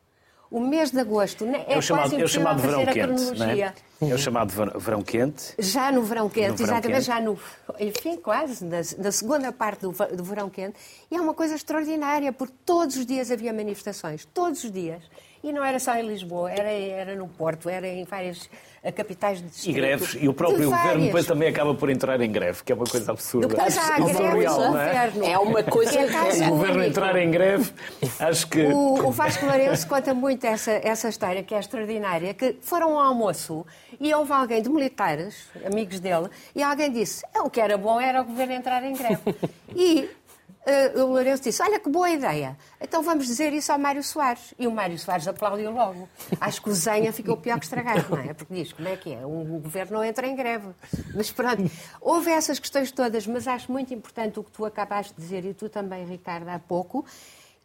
O 0.52 0.60
mês 0.60 0.92
de 0.92 1.00
agosto 1.00 1.46
né, 1.46 1.66
é, 1.68 1.74
É 1.74 1.78
o 1.78 1.82
chamado, 1.82 2.10
quase 2.12 2.22
é 2.22 2.26
o 2.26 2.28
chamado 2.28 2.60
impossível 2.60 2.86
verão 2.86 2.86
fazer 2.86 3.00
a 3.02 3.08
quente. 3.08 3.22
Não 3.22 3.36
cronologia. 3.36 3.74
é? 4.02 4.10
é 4.10 4.14
o 4.14 4.18
chamado 4.18 4.52
ver- 4.54 4.78
verão 4.78 5.02
quente. 5.02 5.54
Já 5.58 5.92
no 5.92 6.04
verão 6.04 6.30
quente, 6.30 6.50
No 6.50 6.56
verão 6.58 6.72
exatamente, 6.78 6.98
quente. 6.98 7.06
já 7.08 7.20
no. 7.22 7.40
Enfim, 7.80 8.18
quase, 8.18 8.64
na, 8.64 8.78
na 8.98 9.12
segunda 9.12 9.52
parte 9.52 9.82
do, 9.82 9.92
do 9.92 10.24
verão 10.24 10.50
quente. 10.50 10.78
E 11.12 11.16
é 11.16 11.22
uma 11.22 11.34
coisa 11.34 11.56
extraordinária, 11.56 12.32
porque 12.32 12.54
todos 12.66 12.96
os 12.96 13.06
dias 13.06 13.32
havia 13.32 13.52
manifestações, 13.52 14.26
todos 14.34 14.64
os 14.64 14.72
dias. 14.72 15.02
E 15.46 15.54
não 15.54 15.64
era 15.64 15.78
só 15.80 15.96
em 15.96 16.08
Lisboa, 16.08 16.52
era, 16.52 16.72
era 16.72 17.16
no 17.16 17.28
Porto, 17.28 17.70
era 17.70 17.88
em 17.88 18.04
várias 18.04 18.50
eh, 18.82 18.92
capitais 18.92 19.38
de 19.38 19.46
E 19.46 19.50
distrito. 19.50 19.76
greves, 19.76 20.18
e 20.20 20.28
o 20.28 20.34
próprio 20.34 20.72
governo 20.72 21.06
depois 21.06 21.28
também 21.28 21.48
acaba 21.50 21.76
por 21.76 21.88
entrar 21.92 22.20
em 22.20 22.32
greve, 22.32 22.64
que 22.64 22.72
é 22.72 22.76
uma 22.76 22.86
coisa 22.88 23.12
absurda. 23.12 23.50
Depois 23.50 23.78
há 23.78 23.82
a 23.94 24.00
Isso 24.00 24.10
é 24.10 24.14
greve 24.24 24.40
real, 24.40 24.56
do 24.56 24.60
não 24.72 24.80
é? 24.80 24.86
governo. 24.88 25.26
É 25.26 25.38
uma 25.38 25.64
coisa 25.64 25.92
Que 25.92 25.98
é 26.44 26.48
o 26.48 26.50
governo 26.50 26.84
entrar 26.84 27.16
em 27.16 27.30
greve, 27.30 27.72
acho 28.20 28.48
que. 28.48 28.64
O, 28.64 29.08
o 29.08 29.12
Vasco 29.12 29.46
Lourenço 29.46 29.88
conta 29.88 30.16
muito 30.16 30.44
essa, 30.48 30.72
essa 30.72 31.10
história, 31.10 31.44
que 31.44 31.54
é 31.54 31.60
extraordinária, 31.60 32.34
que 32.34 32.58
foram 32.62 32.98
ao 32.98 33.06
almoço 33.06 33.64
e 34.00 34.12
houve 34.16 34.34
alguém 34.34 34.64
de 34.64 34.70
militares, 34.70 35.48
amigos 35.64 36.00
dele, 36.00 36.28
e 36.56 36.64
alguém 36.64 36.92
disse, 36.92 37.24
"É, 37.36 37.40
o 37.42 37.52
que 37.52 37.62
era 37.62 37.78
bom 37.78 38.02
era 38.02 38.22
o 38.22 38.26
governo 38.26 38.54
entrar 38.54 38.84
em 38.84 38.94
greve. 38.94 39.22
E 39.78 40.10
eh, 40.66 40.94
o 40.96 41.06
Lourenço 41.08 41.44
disse, 41.44 41.62
olha 41.62 41.80
que 41.80 41.90
boa 41.90 42.10
ideia, 42.10 42.58
então 42.82 43.04
vamos 43.04 43.28
dizer 43.28 43.54
isso 43.54 43.72
ao 43.72 43.78
Mário 43.78 44.04
Soares. 44.04 44.54
E 44.58 44.68
o 44.68 44.72
Mário 44.72 44.98
Soares 44.98 45.28
aplaudiu 45.28 45.72
logo. 45.72 46.10
Acho 46.40 46.62
que 46.62 46.70
o 46.70 46.74
Zenha 46.74 47.14
ficou 47.14 47.38
pior 47.38 47.60
que 47.60 47.66
estragado, 47.66 48.06
não 48.10 48.18
é? 48.18 48.34
Porque 48.34 48.54
diz, 48.54 48.74
como 48.74 48.88
é 48.88 48.98
que 48.98 49.14
é? 49.14 49.26
O 49.26 49.60
governo 49.62 49.98
não 49.98 50.04
entra 50.04 50.28
em 50.28 50.36
greve. 50.36 50.70
Mas 51.14 51.32
pronto, 51.32 51.70
houve 52.02 52.32
essas 52.32 52.60
questões 52.60 52.92
todas, 52.92 53.28
mas 53.28 53.48
acho 53.48 53.72
muito 53.72 53.94
importante 53.94 54.40
o 54.40 54.44
que 54.44 54.52
tu 54.52 54.66
acabaste 54.66 55.14
de 55.14 55.22
dizer, 55.22 55.46
e 55.46 55.54
tu 55.54 55.70
também, 55.70 56.06
Ricardo, 56.06 56.50
há 56.50 56.60
pouco, 56.60 57.06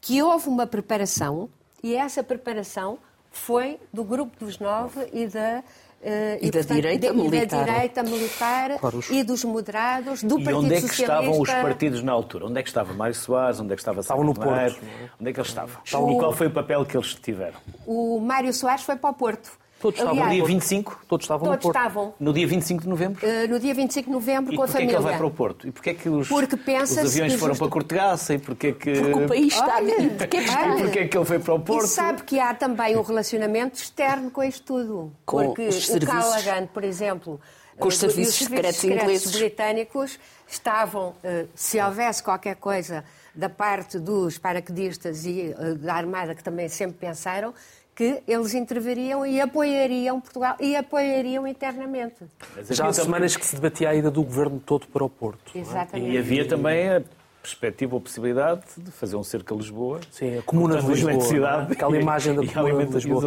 que 0.00 0.22
houve 0.22 0.48
uma 0.48 0.66
preparação 0.66 1.48
e 1.82 1.94
essa 1.94 2.22
preparação 2.22 2.98
foi 3.30 3.78
do 3.92 4.04
grupo 4.04 4.44
dos 4.44 4.58
nove 4.58 5.08
e 5.12 5.26
da. 5.26 5.62
Eh, 6.02 6.38
E 6.40 6.50
da 6.50 6.60
direita 6.62 7.12
de- 7.12 7.18
e 7.18 7.22
militar. 7.22 7.64
da 7.66 7.72
direita 7.72 8.02
militar 8.02 8.78
Claro, 8.78 9.00
e 9.10 9.22
dos 9.22 9.44
moderados, 9.44 10.22
do 10.22 10.38
E 10.40 10.44
Partido 10.44 10.58
onde 10.64 10.74
é 10.74 10.80
que 10.80 10.88
Socialista. 10.88 11.02
estavam 11.02 11.40
os 11.40 11.50
partidos 11.50 12.02
na 12.02 12.12
altura? 12.12 12.46
Onde 12.46 12.58
é 12.58 12.62
que 12.62 12.68
estava 12.68 12.92
Mário 12.94 13.14
Soares? 13.14 13.60
Onde 13.60 13.72
é 13.72 13.76
que 13.76 13.80
estava 13.82 14.00
Estavam 14.00 14.24
no? 14.24 14.34
Porto? 14.34 14.80
Onde 15.20 15.30
é 15.30 15.32
que 15.32 15.40
eles 15.40 15.48
estavam? 15.48 15.76
E 15.86 16.18
qual 16.18 16.32
foi 16.32 16.46
o 16.46 16.50
papel 16.50 16.84
que 16.86 16.96
eles 16.96 17.14
tiveram? 17.14 17.58
O 17.86 18.18
Mário 18.20 18.52
Soares 18.52 18.82
foi 18.82 18.96
para 18.96 19.10
o 19.10 19.14
Porto. 19.14 19.50
Todos 19.80 19.98
estavam 19.98 20.14
No 20.16 20.22
Aliás, 20.22 20.36
dia 20.36 20.44
25? 20.54 21.00
Todos 21.08 21.24
estavam 21.24 21.46
no 21.46 21.52
todos 21.52 21.62
Porto. 21.62 21.76
estavam. 21.76 22.14
No 22.20 22.32
dia 22.32 22.46
25 22.46 22.82
de 22.82 22.88
novembro? 22.88 23.26
eh, 23.26 23.46
no 23.46 23.58
dia 23.58 23.72
25 23.74 24.06
de 24.08 24.12
novembro 24.12 24.52
E 24.52 24.56
com 24.56 24.62
a 24.62 24.66
porquê 24.66 24.82
é 24.82 24.86
que 24.86 24.92
família. 24.92 24.96
ele 24.96 25.04
vai 25.10 25.16
para 25.16 25.26
o 25.26 25.30
Porto? 25.30 25.66
E 25.66 25.72
porquê 25.72 25.90
é 25.90 25.94
que 25.94 26.08
os, 26.08 26.28
Porque 26.28 26.54
os 26.54 26.98
aviões 26.98 27.32
que 27.32 27.38
foram 27.38 27.54
justo- 27.54 27.64
para 27.64 27.72
Cortegaça? 27.72 28.34
E 28.34 28.38
porquê 28.38 28.66
é 28.68 28.72
que... 28.72 28.92
Porque 29.00 29.24
o 29.24 29.28
país 29.28 29.52
está. 29.54 29.76
Olha, 29.76 30.10
Porquê 30.10 30.36
é 30.36 30.44
que 30.44 30.50
olha. 30.50 30.78
E 30.78 30.82
porquê 30.82 30.98
é 31.00 31.08
que 31.08 31.16
ele 31.16 31.24
foi 31.24 31.38
para 31.38 31.54
o 31.54 31.58
E 31.58 31.62
Porto? 31.62 31.86
sabe 31.86 32.22
que 32.24 32.38
há 32.38 32.52
também 32.54 32.96
um 32.96 33.02
relacionamento 33.02 33.76
externo 33.80 34.30
com 34.30 34.42
isto 34.44 34.62
tudo. 34.64 35.12
Com 35.24 35.44
porque 35.46 35.62
os 35.68 35.76
o 35.76 35.80
serviços. 35.80 36.14
Callaghan, 36.14 36.66
por 36.66 36.84
exemplo, 36.84 37.40
Com 37.78 37.88
os 37.88 37.94
eh, 37.94 37.96
e 37.96 38.00
serviços 38.10 38.34
secretos 38.34 38.84
ingleses. 38.84 39.32
britânicos 39.34 40.18
estavam, 40.46 41.14
eh, 41.24 41.46
se 41.54 41.80
houvesse 41.80 42.22
qualquer 42.22 42.56
coisa 42.56 43.02
da 43.34 43.48
parte 43.48 43.98
dos 43.98 44.36
paraquedistas 44.38 45.24
e 45.24 45.54
da 45.78 45.94
Armada, 45.94 46.34
que 46.34 46.42
também 46.42 46.68
sempre 46.68 46.98
pensaram, 46.98 47.54
que 48.00 48.22
eles 48.26 48.54
interviriam 48.54 49.26
e 49.26 49.42
apoiariam 49.42 50.22
Portugal 50.22 50.56
e 50.58 50.74
apoiariam 50.74 51.46
internamente. 51.46 52.24
Mas 52.56 52.68
Já 52.68 52.86
há 52.86 52.92
semanas 52.94 53.36
que 53.36 53.44
se 53.44 53.56
debatia 53.56 53.90
a 53.90 53.94
ida 53.94 54.10
do 54.10 54.22
governo 54.22 54.58
todo 54.58 54.86
para 54.86 55.04
o 55.04 55.10
Porto. 55.10 55.52
não 55.54 55.60
é? 55.60 55.62
Exatamente. 55.62 56.10
E 56.10 56.16
havia 56.16 56.48
também 56.48 56.88
a 56.88 57.02
perspectiva 57.42 57.94
ou 57.94 58.00
possibilidade 58.00 58.62
de 58.76 58.90
fazer 58.90 59.16
um 59.16 59.24
cerco 59.24 59.54
a 59.54 59.56
Lisboa. 59.56 60.00
Sim, 60.10 60.38
a 60.38 60.42
Comuna 60.42 60.76
de 60.80 60.86
Lisboa. 60.86 61.12
eletricidade 61.12 61.70
é? 61.70 61.72
Aquela 61.72 61.96
imagem 61.96 62.34
da 62.34 62.42
Comuna 62.52 62.84
de 62.86 62.92
Lisboa. 62.94 63.22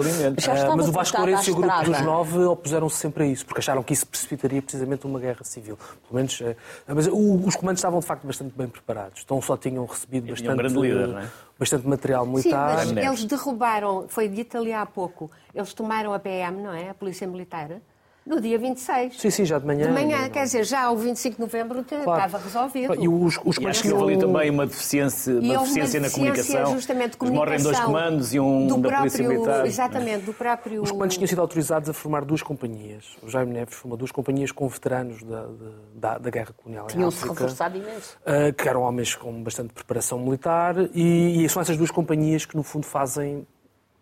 Ah, 0.48 0.76
mas 0.76 0.88
o 0.88 0.92
Vasco 0.92 1.18
Lourenço 1.18 1.50
e 1.50 1.54
o 1.54 1.56
grupo 1.56 1.84
dos 1.84 2.02
nove 2.02 2.40
opuseram-se 2.44 2.98
sempre 2.98 3.24
a 3.24 3.28
isso, 3.28 3.46
porque 3.46 3.60
acharam 3.60 3.82
que 3.84 3.94
isso 3.94 4.06
precipitaria 4.08 4.62
precisamente 4.62 5.06
uma 5.08 5.20
guerra 5.20 5.44
civil. 5.44 5.78
Pelo 5.78 6.16
menos, 6.16 6.40
eh, 6.42 6.56
mas 6.88 7.08
o- 7.08 7.44
os 7.46 7.56
comandos 7.56 7.80
estavam 7.80 8.00
de 8.00 8.06
facto 8.06 8.26
bastante 8.28 8.54
bem 8.56 8.68
preparados. 8.68 9.22
Então 9.26 9.42
só 9.42 9.58
tinham 9.58 9.86
recebido 9.86 10.30
E 10.30 10.34
tinham 10.36 10.54
um 10.54 10.58
bastante, 10.58 10.74
grande 10.74 10.88
líder, 10.90 11.08
não 11.08 11.20
é? 11.20 11.28
bastante 11.58 11.88
material 11.88 12.26
Sim, 12.26 12.32
militar. 12.32 12.76
mas 12.76 12.92
Neves. 12.92 13.10
eles 13.10 13.26
derrubaram, 13.26 14.06
foi 14.08 14.28
dito 14.28 14.58
ali 14.58 14.74
há 14.74 14.86
pouco, 14.86 15.32
eles 15.54 15.74
tomaram 15.74 16.14
a 16.14 16.20
PM, 16.20 16.62
não 16.62 16.74
é? 16.74 16.90
A 16.90 16.94
Polícia 16.94 17.26
Militar, 17.28 17.70
no 18.26 18.40
dia 18.40 18.58
26. 18.58 19.20
Sim, 19.20 19.30
sim, 19.30 19.46
já 19.46 19.60
de 19.60 19.66
manhã. 19.66 19.88
De 19.88 19.92
manhã, 19.92 20.22
Não- 20.22 20.30
quer 20.30 20.44
dizer, 20.44 20.64
já 20.64 20.90
o 20.92 20.96
25 20.98 21.36
de 21.36 21.42
novembro 21.42 21.84
Claro. 21.84 22.26
estava 22.26 22.38
resolvido. 22.44 22.96
E 22.96 23.08
os, 23.08 23.40
os 23.44 23.58
E 23.58 23.68
acho 23.68 23.82
que 23.84 23.92
houve 23.92 24.14
ali 24.14 24.18
também 24.20 24.50
uma 24.50 24.66
deficiência, 24.66 25.34
uma 25.40 25.58
deficiência 25.60 26.00
na 26.00 26.10
comunicação. 26.10 26.74
justamente, 26.74 27.18
Eles 27.22 27.34
morrem 27.34 27.62
dois 27.62 27.78
comunicação 27.78 27.86
comandos 27.86 28.34
e 28.34 28.40
um 28.40 28.68
do 28.68 28.78
da 28.78 28.90
próprio, 28.90 29.12
Polícia 29.12 29.28
Militar. 29.28 29.66
Exatamente, 29.66 30.26
do 30.26 30.34
próprio... 30.34 30.82
Os 30.82 30.92
comandos 30.92 31.16
tinham 31.16 31.28
sido 31.28 31.42
autorizados 31.42 31.90
a 31.90 31.94
formar 31.94 32.24
duas 32.26 32.42
companhias. 32.42 33.16
O 33.22 33.30
Jaime 33.30 33.52
Neves 33.54 33.76
formou 33.76 33.98
duas 33.98 34.12
companhias 34.12 34.52
com 34.52 34.68
veteranos 34.68 35.22
da, 35.24 35.48
da, 35.96 36.18
da 36.18 36.30
Guerra 36.30 36.54
Colonial 36.56 36.88
Tinham-se 36.88 37.28
reforçado 37.28 37.78
imenso. 37.78 38.18
Uh, 38.22 38.54
que 38.54 38.68
eram 38.68 38.82
homens 38.82 39.16
com 39.16 39.44
bastante 39.44 39.74
preparação 39.74 40.18
militar, 40.20 40.76
e, 40.94 41.44
e 41.44 41.50
são 41.50 41.62
essas 41.62 41.78
duas 41.78 41.92
companhias 41.92 42.46
que, 42.46 42.56
no 42.56 42.64
fundo, 42.64 42.86
fazem 42.86 43.46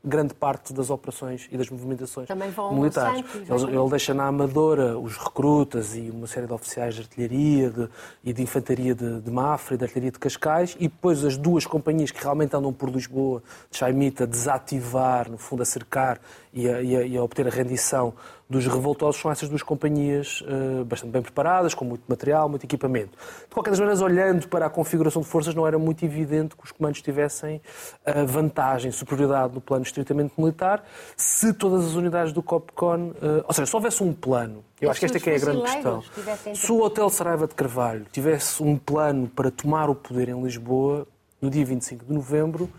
grande 0.04 0.34
parte 0.34 0.74
das 0.74 0.90
operações 0.90 1.48
e 1.52 1.58
das 1.58 1.70
movimentações 1.70 2.28
militares. 2.74 3.24
Ele, 3.66 3.78
ele 3.78 3.90
deixa 3.90 4.14
na 4.14 4.26
Amadora 4.28 4.98
os 4.98 5.16
recrutas 5.18 5.96
e 5.96 6.10
uma 6.10 6.26
série 6.26 6.48
de 6.48 6.54
oficiais 6.54 6.96
de 6.96 7.02
artilharia 7.02 7.70
de- 7.70 7.90
e 8.24 8.34
de 8.34 8.42
infantaria 8.42 8.96
de, 8.96 9.22
de 9.22 9.30
Mafra 9.32 9.76
e 9.76 9.78
de 9.78 9.84
artilharia 9.84 10.12
de 10.12 10.18
Cascais, 10.20 10.76
e 10.80 10.88
depois 10.88 11.24
as 11.24 11.38
duas 11.38 11.66
companhias 11.66 12.10
que 12.10 12.22
realmente 12.22 12.56
andam 12.56 12.74
por 12.74 12.90
Lisboa, 12.90 13.44
de 13.70 13.78
Chaimita, 13.78 14.26
desativar, 14.26 15.30
no 15.30 15.38
fundo, 15.38 15.62
a 15.62 15.66
cercar 15.66 16.20
e 16.54 16.68
a, 16.70 16.82
e 16.82 16.96
a- 16.98 17.04
e 17.04 17.18
a 17.18 17.24
obter 17.24 17.48
a 17.48 17.50
rendição 17.50 18.14
dos 18.50 18.68
revoltosos 18.68 19.22
são 19.22 19.32
essas 19.32 19.48
duas 19.48 19.64
companhias 19.64 20.44
eh, 20.46 20.84
bastante 20.84 21.12
bem 21.12 21.22
preparadas, 21.22 21.74
com 21.74 21.86
muito 21.86 22.04
material, 22.08 22.50
muito 22.50 22.66
equipamento. 22.66 23.18
De 23.48 23.54
qualquer 23.54 23.70
das 23.70 23.80
maneiras, 23.80 24.02
olhando 24.02 24.48
para 24.50 24.66
a 24.66 24.70
configuração 24.70 25.22
de 25.22 25.28
forças, 25.30 25.56
não 25.56 25.66
era 25.66 25.80
muito 25.80 26.04
evidente 26.04 26.58
que 26.58 26.64
os 26.66 26.72
comandos 26.74 27.02
tivessem 27.02 27.62
a 28.06 28.24
vantagem, 28.26 28.92
superioridade 28.92 29.54
no 29.54 29.62
plano 29.62 29.84
estritamente 29.84 30.34
militar, 30.38 30.84
se 31.16 31.54
todas 31.54 31.86
as 31.86 31.94
unidades 31.94 32.34
do 32.34 32.44
COPCON, 32.44 33.14
eh, 33.22 33.44
ou 33.48 33.54
seja, 33.54 33.66
se 33.68 33.76
houvesse 33.76 34.04
um 34.04 34.12
plano, 34.12 34.66
eu 34.82 34.92
acho 34.92 35.00
que 35.00 35.06
esta 35.06 35.18
se 35.18 35.24
é 35.24 35.24
que 35.24 35.30
é 35.30 35.36
a 35.36 35.40
grande 35.40 35.62
questão. 35.62 36.04
Se 36.54 36.72
o 36.74 36.82
Hotel 36.82 37.10
Saraiva 37.10 37.48
de 37.48 37.56
Carvalho 37.56 38.06
tivesse 38.12 38.62
um 38.62 38.78
plano 38.78 39.30
para 39.30 39.50
tomar 39.50 39.90
o 39.90 39.96
poder 39.96 40.28
em 40.28 40.44
Lisboa, 40.44 41.08
no 41.42 41.50
dia 41.50 41.64
25 41.66 42.04
de 42.04 42.12
novembro, 42.14 42.70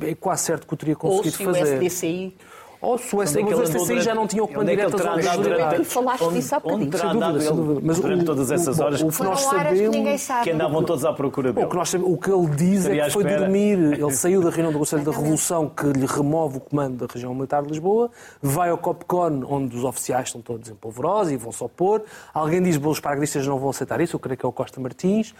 é 0.00 0.14
quase 0.14 0.42
certo 0.44 0.66
que 0.66 0.74
o 0.74 0.76
teria 0.76 0.94
Ou 0.94 0.98
conseguido 1.22 1.36
fazer. 1.44 1.60
Ou 1.60 1.66
se 1.66 1.72
o 1.74 1.76
SDCI, 1.86 2.36
que 2.82 3.38
ele 3.38 3.44
mas 3.44 3.58
o 3.58 3.62
andou 3.62 3.62
SDCI 3.82 3.86
já 4.00 4.02
durante- 4.02 4.14
não 4.16 4.26
tinha 4.26 4.42
o 4.42 4.48
comando 4.48 4.62
onde 4.62 4.72
é 4.72 4.74
que 4.74 4.80
direto 4.82 4.94
ele 4.94 4.96
às 4.96 5.02
terá 5.02 5.14
unidades 5.14 5.38
andado 5.38 5.48
militares. 5.48 5.72
durante- 5.72 5.92
Falaste 5.92 6.22
onde- 6.24 6.34
disso 6.34 6.54
há 6.54 6.60
bocadinho. 6.60 6.98
Sem 6.98 7.10
dúvida, 7.12 7.40
sem 7.40 7.48
ele 7.48 7.56
dúvida. 7.56 7.80
Mas 7.84 8.00
durante 8.00 8.22
o- 8.22 8.24
todas 8.24 8.50
essas 8.50 8.78
o- 8.78 8.82
horas 8.82 9.00
o 9.02 9.08
que 9.08 9.22
nós 9.22 9.40
sabemos- 9.40 10.28
que 10.42 10.50
andavam 10.50 10.82
todos 10.82 11.04
à 11.04 11.12
procura 11.12 11.52
dele? 11.52 11.66
O 11.66 11.68
que, 11.68 11.76
nós 11.76 11.88
sabemos- 11.88 12.12
o 12.12 12.18
que 12.18 12.30
ele 12.30 12.46
diz 12.56 12.86
é 12.86 13.04
que 13.04 13.10
foi 13.10 13.24
dormir. 13.24 13.78
Ele 14.02 14.10
saiu 14.12 14.42
da 14.42 14.50
reunião 14.50 14.72
do 14.72 14.78
Conselho 14.78 15.04
da 15.04 15.12
Revolução 15.12 15.68
que 15.68 15.86
lhe 15.86 16.06
remove 16.06 16.56
o 16.56 16.60
comando 16.60 17.06
da 17.06 17.12
região 17.12 17.32
militar 17.34 17.62
de 17.62 17.68
Lisboa, 17.68 18.10
vai 18.42 18.70
ao 18.70 18.78
Copcon, 18.78 19.44
onde 19.48 19.76
os 19.76 19.84
oficiais 19.84 20.26
estão 20.28 20.40
todos 20.40 20.68
em 20.68 20.74
polvorosa 20.74 21.32
e 21.32 21.36
vão-se 21.36 21.62
opor. 21.62 22.02
Alguém 22.34 22.60
diz 22.62 22.76
que 22.76 22.86
os 22.86 22.98
paraquedistas 22.98 23.46
não 23.46 23.58
vão 23.58 23.70
aceitar 23.70 24.00
isso, 24.00 24.16
eu 24.16 24.20
creio 24.20 24.36
que 24.36 24.44
é 24.44 24.48
o 24.48 24.52
Costa 24.52 24.80
Martins. 24.80 25.34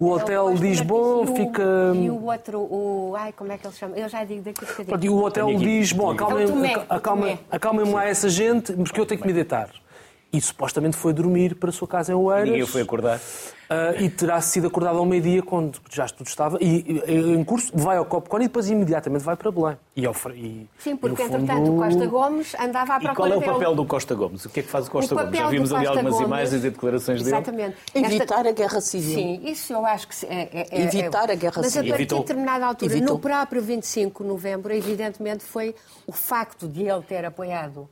O 0.00 0.10
hotel 0.10 0.54
bom, 0.80 1.24
muito. 1.24 1.34
fica. 1.34 1.92
E 1.92 2.08
o 2.08 2.24
outro, 2.24 2.60
o... 2.60 3.14
Ai, 3.16 3.32
como 3.32 3.50
é 3.50 3.58
que 3.58 3.66
ele 3.66 3.74
chama? 3.74 3.96
Eu 3.96 4.08
já 4.08 4.22
digo 4.22 4.42
daqui 4.42 4.64
a 4.64 4.68
bocadinho. 4.68 4.86
Pronto, 4.86 5.04
E 5.04 5.08
o 5.08 5.24
hotel 5.24 5.46
bom, 5.92 6.12
É 6.12 6.14
o 6.14 6.16
Tomé, 6.16 6.44
acalmem, 6.46 6.76
o 6.76 6.80
acalmem, 6.88 7.36
Tomé. 7.36 7.38
acalmem 7.50 7.92
lá 7.92 8.04
essa 8.06 8.28
gente, 8.28 8.72
mas 8.76 8.92
que 8.92 9.00
eu 9.00 9.04
tenho 9.04 9.20
que 9.20 9.26
me 9.26 9.32
deitar. 9.32 9.68
E 10.32 10.40
supostamente 10.40 10.96
foi 10.96 11.12
dormir 11.12 11.54
para 11.54 11.70
a 11.70 11.72
sua 11.72 11.88
casa 11.88 12.12
em 12.12 12.14
Oeiras. 12.14 12.50
Ninguém 12.50 12.66
foi 12.66 12.82
acordar. 12.82 13.18
Uh, 13.70 14.02
e 14.02 14.08
terá 14.08 14.40
sido 14.40 14.66
acordado 14.66 14.96
ao 14.98 15.04
meio-dia, 15.04 15.42
quando 15.42 15.78
já 15.90 16.06
tudo 16.06 16.26
estava. 16.26 16.56
E, 16.58 17.02
e, 17.06 17.34
em 17.34 17.44
curso 17.44 17.70
vai 17.74 17.98
ao 17.98 18.04
Copcon 18.06 18.38
e 18.38 18.42
depois 18.44 18.68
imediatamente 18.70 19.22
vai 19.22 19.36
para 19.36 19.50
Belém. 19.50 19.76
E 19.94 20.06
ao, 20.06 20.14
e, 20.34 20.66
Sim, 20.78 20.96
porque 20.96 21.22
fundo... 21.22 21.36
entretanto 21.36 21.70
o 21.74 21.76
Costa 21.76 22.06
Gomes 22.06 22.54
andava 22.58 22.94
à 22.94 22.96
E 22.96 23.00
procura 23.00 23.14
qual 23.14 23.28
é 23.28 23.36
o 23.36 23.40
dele. 23.40 23.52
papel 23.52 23.74
do 23.74 23.84
Costa 23.84 24.14
Gomes? 24.14 24.44
O 24.46 24.48
que 24.48 24.60
é 24.60 24.62
que 24.62 24.70
faz 24.70 24.86
o 24.86 24.90
Costa 24.90 25.14
O 25.14 25.18
Gomes? 25.18 25.38
Já 25.38 25.48
vimos 25.50 25.72
ali 25.72 25.86
algumas 25.86 26.12
Gomes- 26.14 26.26
imagens 26.26 26.64
e 26.64 26.70
declarações 26.70 27.22
dele. 27.22 27.36
Exatamente. 27.36 27.76
Evitar 27.94 28.46
a 28.46 28.52
guerra 28.52 28.80
civil. 28.80 29.14
Sim, 29.14 29.40
isso 29.44 29.72
eu 29.74 29.84
acho 29.84 30.08
que 30.08 30.14
se- 30.14 30.26
é, 30.26 30.48
é- 30.50 30.66
é- 30.70 30.82
Evitar 30.84 31.28
é- 31.28 31.32
a 31.32 31.36
guerra 31.36 31.54
Mas 31.58 31.66
a 31.66 31.70
civil. 31.70 31.88
partir 31.90 32.02
Evitou. 32.02 32.18
de 32.20 32.24
determinada 32.24 32.66
altura, 32.66 32.92
Evitou. 32.92 33.14
no 33.16 33.20
próprio 33.20 33.60
25 33.60 34.22
de 34.22 34.28
novembro, 34.30 34.72
evidentemente 34.72 35.44
foi 35.44 35.74
o 36.06 36.12
facto 36.12 36.66
de 36.66 36.84
ele 36.84 37.02
ter 37.02 37.22
apoiado 37.24 37.86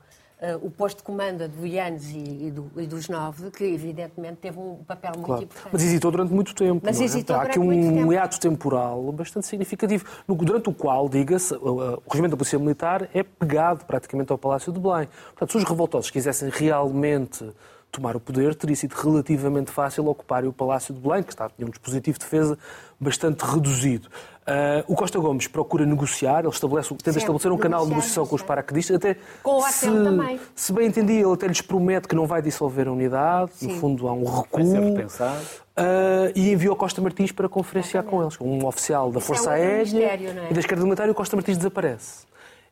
o 0.62 0.70
posto 0.70 0.98
de 0.98 1.02
comanda 1.02 1.48
do 1.48 1.66
Ianes 1.66 2.10
e, 2.10 2.46
e 2.46 2.50
do- 2.50 2.70
e 2.76 2.86
dos 2.86 3.08
nove, 3.08 3.50
que 3.50 3.64
evidentemente 3.64 4.36
teve 4.36 4.58
um 4.58 4.76
papel 4.86 5.12
muito 5.14 5.26
Claro. 5.26 5.42
importante. 5.44 5.70
Mas 5.72 5.82
hesitou 5.82 6.10
durante 6.10 6.32
muito 6.32 6.54
tempo. 6.54 6.82
Mas 6.84 7.00
é? 7.00 7.04
hesitou 7.04 7.36
Há 7.36 7.42
aqui 7.42 7.58
um 7.58 8.12
hiato 8.12 8.38
temporal 8.38 9.10
bastante 9.12 9.46
significativo, 9.46 10.04
no- 10.28 10.34
durante 10.34 10.68
o 10.68 10.74
qual, 10.74 11.08
diga-se, 11.08 11.54
o, 11.54 12.02
regimento 12.10 12.32
da 12.32 12.36
Polícia 12.36 12.58
Militar 12.58 13.08
é 13.14 13.22
pegado 13.22 13.84
praticamente 13.86 14.30
ao 14.30 14.36
Palácio 14.36 14.70
de 14.72 14.78
Belém. 14.78 15.08
Portanto, 15.28 15.52
se 15.52 15.56
os 15.58 15.64
revoltosos 15.64 16.10
quisessem 16.10 16.50
realmente 16.50 17.50
tomar 17.90 18.14
o 18.14 18.20
poder, 18.20 18.54
teria 18.54 18.76
sido 18.76 18.92
relativamente 18.92 19.70
fácil 19.70 20.06
ocuparem 20.06 20.50
o 20.50 20.52
Palácio 20.52 20.92
de 20.92 21.00
Belém, 21.00 21.22
que 21.22 21.32
está, 21.32 21.48
tinha 21.48 21.66
um 21.66 21.70
dispositivo 21.70 22.18
de 22.18 22.24
defesa 22.24 22.58
bastante 23.00 23.40
reduzido. 23.42 24.08
Ah, 24.46 24.84
o 24.86 24.94
Costa 24.94 25.18
Gomes 25.18 25.48
procura 25.48 25.84
negociar, 25.84 26.40
ele 26.40 26.48
estabelece, 26.48 26.88
tenta 26.90 27.04
Sempre, 27.04 27.18
estabelecer 27.18 27.50
um 27.52 27.58
canal 27.58 27.82
de 27.82 27.90
negociação 27.90 28.24
com 28.26 28.36
os 28.36 28.42
paraquedistas, 28.42 28.96
até 28.96 29.16
Com 29.42 29.56
o 29.58 29.62
se, 29.62 29.86
também. 29.86 30.40
se 30.54 30.72
bem 30.72 30.86
entendi, 30.86 31.14
ele 31.14 31.32
até 31.32 31.48
lhes 31.48 31.60
promete 31.60 32.06
que 32.06 32.14
não 32.14 32.26
vai 32.26 32.40
dissolver 32.40 32.86
a 32.86 32.92
unidade, 32.92 33.50
no 33.60 33.70
Sim. 33.70 33.80
fundo 33.80 34.06
há 34.06 34.12
um 34.12 34.24
recuo. 34.24 34.46
Vai 34.52 34.64
ser 34.64 34.80
repensado. 34.80 35.44
Uh, 35.76 36.32
e 36.34 36.52
enviou 36.52 36.76
Costa 36.76 37.02
Martins 37.02 37.32
para 37.32 37.48
conferenciar 37.48 38.04
com 38.04 38.22
eles. 38.22 38.40
Um 38.40 38.64
oficial 38.64 39.10
da 39.10 39.18
Isso 39.18 39.32
é 39.32 39.36
Força 39.36 39.50
outro 39.50 39.64
Aérea 39.64 40.04
é? 40.04 40.48
e 40.50 40.54
da 40.54 40.60
esquerda 40.60 40.84
militar 40.84 41.08
e 41.08 41.10
o 41.10 41.14
Costa 41.14 41.36
Martins 41.36 41.58
desaparece. 41.58 42.24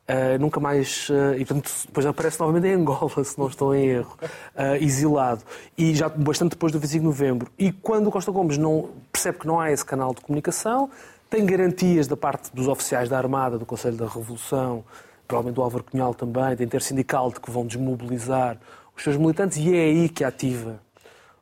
Uh, 0.06 0.38
nunca 0.38 0.60
mais. 0.60 1.08
uh, 1.08 1.34
e 1.34 1.44
portanto, 1.44 1.70
depois 1.86 2.06
aparece 2.06 2.38
novamente 2.38 2.66
em 2.66 2.74
Angola, 2.74 3.10
se 3.24 3.38
não 3.38 3.48
estou 3.48 3.74
em 3.74 3.86
erro, 3.88 4.16
uh, 4.22 4.76
exilado. 4.80 5.42
E 5.76 5.94
já 5.94 6.08
bastante 6.08 6.50
depois 6.50 6.72
do 6.72 6.78
25 6.78 7.00
de 7.00 7.06
novembro. 7.06 7.50
E 7.58 7.72
quando 7.72 8.06
o 8.06 8.10
Costa 8.10 8.30
Gomes 8.30 8.58
não, 8.58 8.90
percebe 9.10 9.38
que 9.38 9.46
não 9.46 9.58
há 9.58 9.72
esse 9.72 9.84
canal 9.84 10.14
de 10.14 10.20
comunicação, 10.20 10.90
tem 11.34 11.44
garantias 11.44 12.06
da 12.06 12.16
parte 12.16 12.54
dos 12.54 12.68
oficiais 12.68 13.08
da 13.08 13.18
Armada, 13.18 13.58
do 13.58 13.66
Conselho 13.66 13.96
da 13.96 14.06
Revolução, 14.06 14.84
provavelmente 15.26 15.56
do 15.56 15.62
Álvaro 15.62 15.82
Cunhal 15.82 16.14
também, 16.14 16.54
da 16.54 16.62
Intersindical, 16.62 17.28
de 17.32 17.40
que 17.40 17.50
vão 17.50 17.66
desmobilizar 17.66 18.56
os 18.96 19.02
seus 19.02 19.16
militantes, 19.16 19.58
e 19.58 19.74
é 19.74 19.80
aí 19.80 20.08
que 20.08 20.22
ativa 20.22 20.82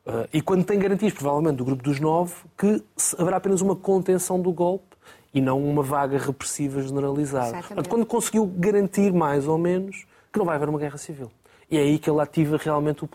Uh, 0.04 0.26
e 0.32 0.42
quando 0.42 0.64
tem 0.64 0.80
garantias, 0.80 1.12
provavelmente, 1.12 1.58
do 1.58 1.64
grupo 1.64 1.80
dos 1.80 2.00
nove, 2.00 2.34
que 2.58 2.82
haverá 3.16 3.36
apenas 3.36 3.60
uma 3.60 3.76
contenção 3.76 4.42
do 4.42 4.50
golpe 4.50 4.96
e 5.32 5.40
não 5.40 5.62
uma 5.62 5.80
vaga 5.80 6.18
repressiva 6.18 6.82
generalizada. 6.82 7.50
Exatamente. 7.50 7.68
Portanto, 7.68 7.88
quando 7.88 8.06
conseguiu 8.06 8.44
garantir, 8.44 9.12
mais 9.12 9.46
ou 9.46 9.56
menos, 9.56 10.04
que 10.32 10.40
não 10.40 10.44
vai 10.44 10.56
haver 10.56 10.68
uma 10.68 10.78
guerra 10.80 10.98
civil. 10.98 11.30
E 11.70 11.78
é 11.78 11.82
aí 11.82 12.00
que 12.00 12.10
ele 12.10 12.20
ativa 12.20 12.56
realmente 12.56 13.08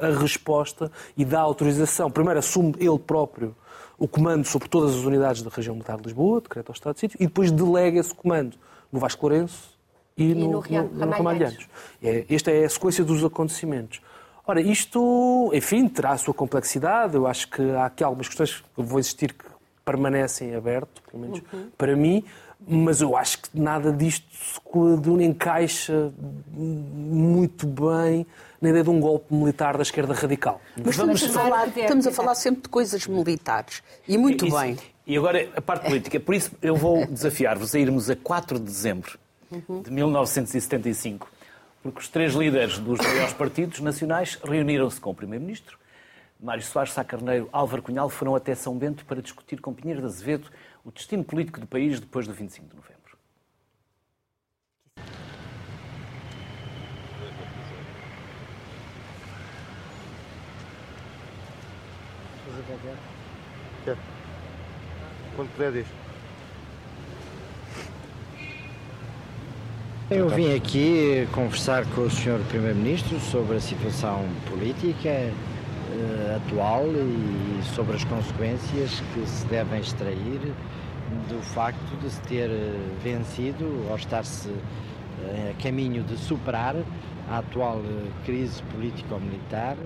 a 0.00 0.08
resposta 0.08 0.90
e 1.16 1.24
dá 1.24 1.38
autorização. 1.38 2.10
Primeiro 2.10 2.40
assume 2.40 2.74
ele 2.80 2.98
próprio 2.98 3.54
o 3.98 4.08
comando 4.08 4.44
sobre 4.46 4.68
todas 4.68 4.94
as 4.94 5.04
unidades 5.04 5.42
da 5.42 5.50
região 5.50 5.74
militar 5.74 5.96
de 5.98 6.04
Lisboa, 6.04 6.40
decreta 6.40 6.70
ao 6.70 6.74
Estado 6.74 6.94
de 6.94 7.00
Sítio, 7.00 7.16
e 7.20 7.26
depois 7.26 7.50
delega 7.52 7.98
esse 8.00 8.14
comando 8.14 8.56
no 8.92 8.98
Vasco 8.98 9.26
Lourenço 9.26 9.74
e, 10.16 10.34
no, 10.34 10.52
no 10.52 10.58
Ria- 10.60 10.82
no- 10.82 11.06
no. 11.06 11.10
Ramalhães. 11.12 11.68
É, 12.02 12.24
esta 12.28 12.50
é 12.50 12.64
a 12.64 12.68
sequência 12.68 13.04
dos 13.04 13.24
acontecimentos. 13.24 14.00
Ora, 14.46 14.60
isto, 14.60 15.50
enfim, 15.54 15.88
terá 15.88 16.10
a 16.10 16.18
sua 16.18 16.34
complexidade. 16.34 17.14
Eu 17.14 17.26
acho 17.26 17.48
que 17.50 17.62
há 17.70 17.86
aqui 17.86 18.04
algumas 18.04 18.28
questões 18.28 18.56
que 18.60 18.64
eu 18.80 18.84
vou 18.84 19.00
insistir 19.00 19.32
que 19.32 19.44
permanecem 19.84 20.54
abertas, 20.54 21.02
pelo 21.10 21.22
menos 21.22 21.40
Uhum. 21.52 21.68
para 21.76 21.94
mim, 21.96 22.24
mas 22.66 23.00
eu 23.00 23.16
acho 23.16 23.38
que 23.42 23.48
nada 23.58 23.92
disto 23.92 24.26
se 24.32 24.60
coaduna, 24.60 25.22
encaixa 25.24 26.12
muito 26.52 27.66
bem 27.66 28.26
na 28.60 28.70
ideia 28.70 28.84
de 28.84 28.90
um 28.90 29.00
golpe 29.00 29.34
militar 29.34 29.76
da 29.76 29.82
esquerda 29.82 30.14
radical. 30.14 30.60
Mas 30.76 30.94
estamos, 30.94 31.22
a 31.22 31.28
falar, 31.28 31.68
estamos 31.68 32.06
a 32.06 32.10
falar 32.12 32.34
sempre 32.34 32.62
de 32.62 32.68
coisas 32.68 33.06
militares. 33.06 33.82
E 34.08 34.16
muito 34.16 34.46
Isso- 34.46 34.58
bem. 34.58 34.78
E 35.06 35.18
agora 35.18 35.50
a 35.54 35.60
parte 35.60 35.86
política. 35.86 36.18
Por 36.18 36.34
isso 36.34 36.50
eu 36.62 36.74
vou 36.74 37.04
desafiar-vos 37.06 37.74
a 37.74 37.78
irmos 37.78 38.08
a 38.08 38.16
4 38.16 38.58
de 38.58 38.64
dezembro 38.64 39.18
de 39.82 39.90
1975, 39.90 41.30
porque 41.82 42.00
os 42.00 42.08
três 42.08 42.32
líderes 42.34 42.78
dos 42.78 42.98
maiores 42.98 43.34
partidos 43.34 43.80
nacionais 43.80 44.38
reuniram-se 44.42 44.98
com 45.00 45.10
o 45.10 45.14
Primeiro-Ministro. 45.14 45.78
Mário 46.40 46.62
Soares, 46.62 46.92
Sá 46.92 47.04
Carneiro, 47.04 47.48
Álvaro 47.52 47.82
Cunhal 47.82 48.08
foram 48.08 48.34
até 48.34 48.54
São 48.54 48.76
Bento 48.76 49.04
para 49.04 49.20
discutir 49.22 49.60
com 49.60 49.72
Pinheiro 49.72 50.00
de 50.00 50.06
Azevedo 50.06 50.48
o 50.84 50.92
destino 50.92 51.24
político 51.24 51.58
do 51.58 51.66
país 51.66 51.98
depois 51.98 52.26
do 52.26 52.34
25 52.34 52.68
de 52.68 52.76
novembro. 52.76 52.94
Quando 65.34 65.50
puder, 65.52 65.72
diz. 65.72 65.86
Eu 70.10 70.28
vim 70.28 70.54
aqui 70.54 71.26
conversar 71.32 71.86
com 71.86 72.02
o 72.02 72.10
Sr. 72.10 72.38
Primeiro-Ministro 72.48 73.18
sobre 73.20 73.56
a 73.56 73.60
situação 73.60 74.28
política 74.48 75.32
atual 76.36 76.84
e 76.86 77.62
sobre 77.74 77.96
as 77.96 78.04
consequências 78.04 79.02
que 79.12 79.26
se 79.26 79.46
devem 79.46 79.80
extrair 79.80 80.40
do 81.28 81.40
facto 81.42 81.96
de 82.00 82.10
se 82.10 82.20
ter 82.22 82.50
eh, 82.50 82.76
vencido 83.02 83.86
ou 83.88 83.96
estar-se 83.96 84.48
eh, 84.48 85.54
a 85.56 85.62
caminho 85.62 86.02
de 86.02 86.16
superar 86.16 86.74
a 87.28 87.38
atual 87.38 87.78
eh, 87.78 88.10
crise 88.24 88.62
político-militar 88.64 89.76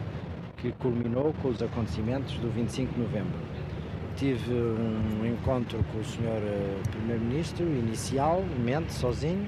que 0.57 0.73
culminou 0.73 1.35
com 1.43 1.49
os 1.49 1.63
acontecimentos 1.63 2.35
do 2.39 2.51
25 2.51 2.95
de 2.95 3.01
novembro. 3.01 3.39
Tive 4.17 4.53
um 4.53 5.25
encontro 5.25 5.85
com 5.93 5.99
o 5.99 6.05
Sr. 6.05 6.81
Primeiro-Ministro 6.91 7.65
inicialmente 7.65 8.93
sozinho 8.93 9.47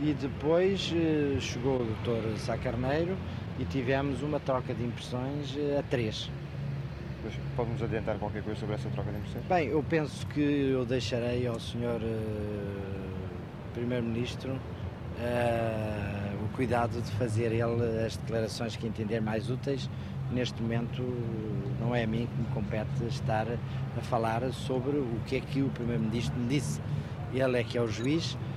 e 0.00 0.12
depois 0.12 0.92
eh, 0.94 1.40
chegou 1.40 1.80
o 1.80 1.84
Dr. 2.04 2.36
Sá 2.38 2.56
Carneiro 2.56 3.16
e 3.58 3.64
tivemos 3.64 4.22
uma 4.22 4.38
troca 4.38 4.74
de 4.74 4.84
impressões 4.84 5.56
eh, 5.56 5.78
a 5.78 5.82
três. 5.82 6.30
Pode-nos 7.56 7.82
adiantar 7.82 8.18
qualquer 8.18 8.42
coisa 8.42 8.60
sobre 8.60 8.76
essa 8.76 8.88
troca 8.90 9.10
de 9.10 9.18
impressões? 9.18 9.44
Bem, 9.46 9.68
eu 9.68 9.82
penso 9.82 10.26
que 10.28 10.40
eu 10.40 10.84
deixarei 10.84 11.46
ao 11.46 11.58
Sr. 11.58 12.00
Primeiro-Ministro 13.74 14.58
eh, 15.18 16.32
o 16.44 16.48
cuidado 16.54 17.00
de 17.00 17.10
fazer 17.12 17.52
ele 17.52 18.04
as 18.04 18.16
declarações 18.16 18.76
que 18.76 18.86
entender 18.86 19.20
mais 19.20 19.50
úteis. 19.50 19.88
Neste 20.30 20.60
momento 20.62 21.02
não 21.80 21.94
é 21.94 22.04
a 22.04 22.06
mim 22.06 22.26
que 22.26 22.40
me 22.40 22.46
compete 22.48 23.04
estar 23.08 23.46
a 23.48 24.00
falar 24.02 24.42
sobre 24.52 24.96
o 24.96 25.20
que 25.26 25.36
é 25.36 25.40
que 25.40 25.62
o 25.62 25.68
Primeiro-Ministro 25.70 26.38
me 26.38 26.48
disse. 26.48 26.80
Ele 27.32 27.58
é 27.58 27.64
que 27.64 27.76
é 27.76 27.80
o 27.80 27.88
juiz 27.88 28.36
eh, 28.36 28.55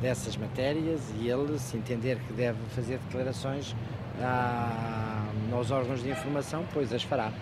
dessas 0.00 0.36
matérias 0.36 1.00
e 1.20 1.28
ele, 1.28 1.58
se 1.58 1.76
entender 1.76 2.18
que 2.26 2.32
deve 2.32 2.58
fazer 2.74 2.98
declarações 2.98 3.74
à- 4.22 5.26
aos 5.52 5.70
órgãos 5.70 6.02
de 6.02 6.10
informação, 6.10 6.64
pois 6.72 6.92
as 6.92 7.02
fará. 7.02 7.32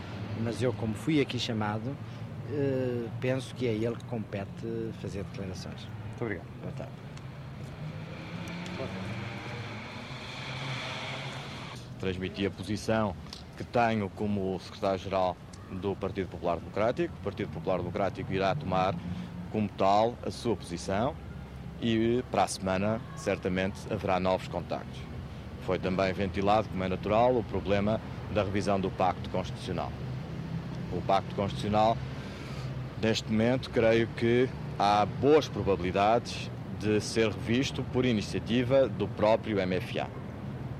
Mas 0.42 0.62
eu, 0.62 0.72
como 0.72 0.94
fui 0.94 1.20
aqui 1.20 1.38
chamado, 1.38 1.96
eh, 2.50 3.06
penso 3.20 3.54
que 3.54 3.66
é 3.66 3.72
ele 3.72 3.96
que 3.96 4.04
compete 4.04 4.92
fazer 5.00 5.24
declarações. 5.24 5.88
Muito 6.08 6.22
obrigado. 6.22 6.46
Boa 6.62 6.72
tarde. 6.72 6.92
transmiti 11.98 12.46
a 12.46 12.50
posição 12.50 13.14
que 13.56 13.64
tenho 13.64 14.08
como 14.10 14.58
secretário-geral 14.60 15.36
do 15.70 15.96
Partido 15.96 16.28
Popular 16.28 16.56
Democrático. 16.58 17.12
O 17.20 17.24
Partido 17.24 17.50
Popular 17.50 17.78
Democrático 17.78 18.32
irá 18.32 18.54
tomar 18.54 18.94
como 19.50 19.68
tal 19.70 20.16
a 20.24 20.30
sua 20.30 20.56
posição 20.56 21.14
e 21.80 22.24
para 22.30 22.44
a 22.44 22.48
semana 22.48 23.00
certamente 23.16 23.80
haverá 23.92 24.18
novos 24.18 24.48
contactos. 24.48 24.98
Foi 25.62 25.78
também 25.78 26.12
ventilado, 26.12 26.68
como 26.68 26.82
é 26.82 26.88
natural, 26.88 27.36
o 27.36 27.44
problema 27.44 28.00
da 28.32 28.42
revisão 28.42 28.80
do 28.80 28.90
Pacto 28.90 29.28
Constitucional. 29.30 29.92
O 30.92 31.00
Pacto 31.02 31.34
Constitucional, 31.34 31.96
neste 33.00 33.30
momento, 33.30 33.70
creio 33.70 34.06
que 34.16 34.48
há 34.78 35.04
boas 35.04 35.48
probabilidades 35.48 36.50
de 36.78 37.00
ser 37.00 37.28
revisto 37.30 37.82
por 37.82 38.04
iniciativa 38.04 38.88
do 38.88 39.08
próprio 39.08 39.56
MFA. 39.66 40.08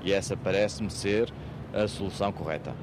E 0.01 0.13
essa 0.13 0.35
parece-me 0.35 0.89
ser 0.89 1.31
a 1.73 1.87
solução 1.87 2.31
correta. 2.31 2.73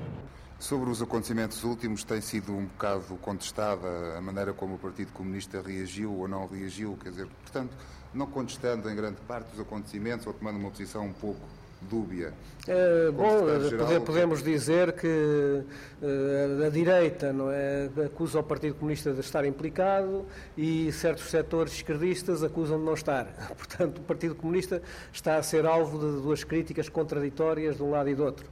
Sobre 0.58 0.88
os 0.88 1.02
acontecimentos 1.02 1.64
últimos, 1.64 2.02
tem 2.02 2.20
sido 2.20 2.52
um 2.52 2.64
bocado 2.64 3.16
contestada 3.16 4.16
a 4.16 4.20
maneira 4.22 4.54
como 4.54 4.76
o 4.76 4.78
Partido 4.78 5.12
Comunista 5.12 5.60
reagiu 5.60 6.12
ou 6.14 6.26
não 6.26 6.46
reagiu, 6.46 6.96
quer 7.02 7.10
dizer, 7.10 7.26
portanto, 7.42 7.76
não 8.14 8.26
contestando 8.26 8.88
em 8.88 8.96
grande 8.96 9.20
parte 9.28 9.52
os 9.52 9.60
acontecimentos 9.60 10.26
ou 10.26 10.32
tomando 10.32 10.58
uma 10.58 10.70
posição 10.70 11.04
um 11.04 11.12
pouco 11.12 11.40
dúbia. 11.82 12.32
Uh, 12.66 13.12
bom, 13.12 14.00
podemos 14.04 14.42
dizer 14.42 14.92
que 14.92 15.06
uh, 15.06 16.66
a 16.66 16.70
direita 16.70 17.32
não 17.32 17.50
é, 17.50 17.88
acusa 18.06 18.40
o 18.40 18.42
Partido 18.42 18.74
Comunista 18.76 19.12
de 19.12 19.20
estar 19.20 19.44
implicado 19.44 20.24
e 20.56 20.90
certos 20.90 21.30
setores 21.30 21.74
esquerdistas 21.74 22.42
acusam 22.42 22.78
de 22.78 22.84
não 22.84 22.94
estar. 22.94 23.26
Portanto, 23.56 23.98
o 23.98 24.02
Partido 24.02 24.34
Comunista 24.34 24.82
está 25.12 25.36
a 25.36 25.42
ser 25.42 25.66
alvo 25.66 25.98
de 25.98 26.22
duas 26.22 26.42
críticas 26.42 26.88
contraditórias 26.88 27.76
de 27.76 27.82
um 27.82 27.90
lado 27.90 28.08
e 28.08 28.14
do 28.14 28.24
outro. 28.24 28.46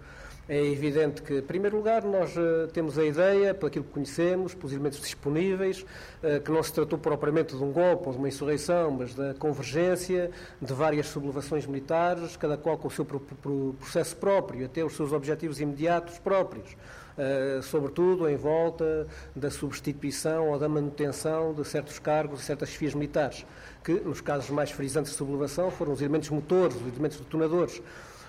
É 0.46 0.62
evidente 0.62 1.22
que, 1.22 1.38
em 1.38 1.42
primeiro 1.42 1.78
lugar, 1.78 2.04
nós 2.04 2.36
uh, 2.36 2.68
temos 2.70 2.98
a 2.98 3.04
ideia, 3.04 3.54
por 3.54 3.68
aquilo 3.68 3.84
que 3.84 3.92
conhecemos, 3.92 4.52
pelos 4.52 4.72
elementos 4.72 5.00
disponíveis, 5.00 5.86
uh, 6.22 6.38
que 6.44 6.50
não 6.50 6.62
se 6.62 6.70
tratou 6.70 6.98
propriamente 6.98 7.56
de 7.56 7.64
um 7.64 7.72
golpe 7.72 8.08
ou 8.08 8.12
de 8.12 8.18
uma 8.18 8.28
insurreição, 8.28 8.90
mas 8.90 9.14
da 9.14 9.32
convergência 9.32 10.30
de 10.60 10.72
várias 10.74 11.06
sublevações 11.06 11.64
militares, 11.66 12.36
cada 12.36 12.58
qual 12.58 12.76
com 12.76 12.88
o 12.88 12.90
seu 12.90 13.06
pro 13.06 13.20
pro 13.20 13.74
processo 13.78 14.14
próprio, 14.16 14.66
até 14.66 14.84
os 14.84 14.94
seus 14.94 15.12
objetivos 15.12 15.60
imediatos 15.60 16.18
próprios. 16.18 16.76
Uh, 17.16 17.62
sobretudo 17.62 18.28
em 18.28 18.36
volta 18.36 19.06
da 19.34 19.48
substituição 19.50 20.50
ou 20.50 20.58
da 20.58 20.68
manutenção 20.68 21.54
de 21.54 21.64
certos 21.64 21.98
cargos 21.98 22.42
e 22.42 22.44
certas 22.44 22.68
chefias 22.68 22.92
militares, 22.92 23.46
que, 23.82 23.92
nos 23.92 24.20
casos 24.20 24.50
mais 24.50 24.70
frisantes 24.70 25.12
de 25.12 25.16
sublevação, 25.16 25.70
foram 25.70 25.92
os 25.92 26.02
elementos 26.02 26.28
motores, 26.28 26.76
os 26.76 26.82
elementos 26.82 27.18
detonadores 27.18 27.80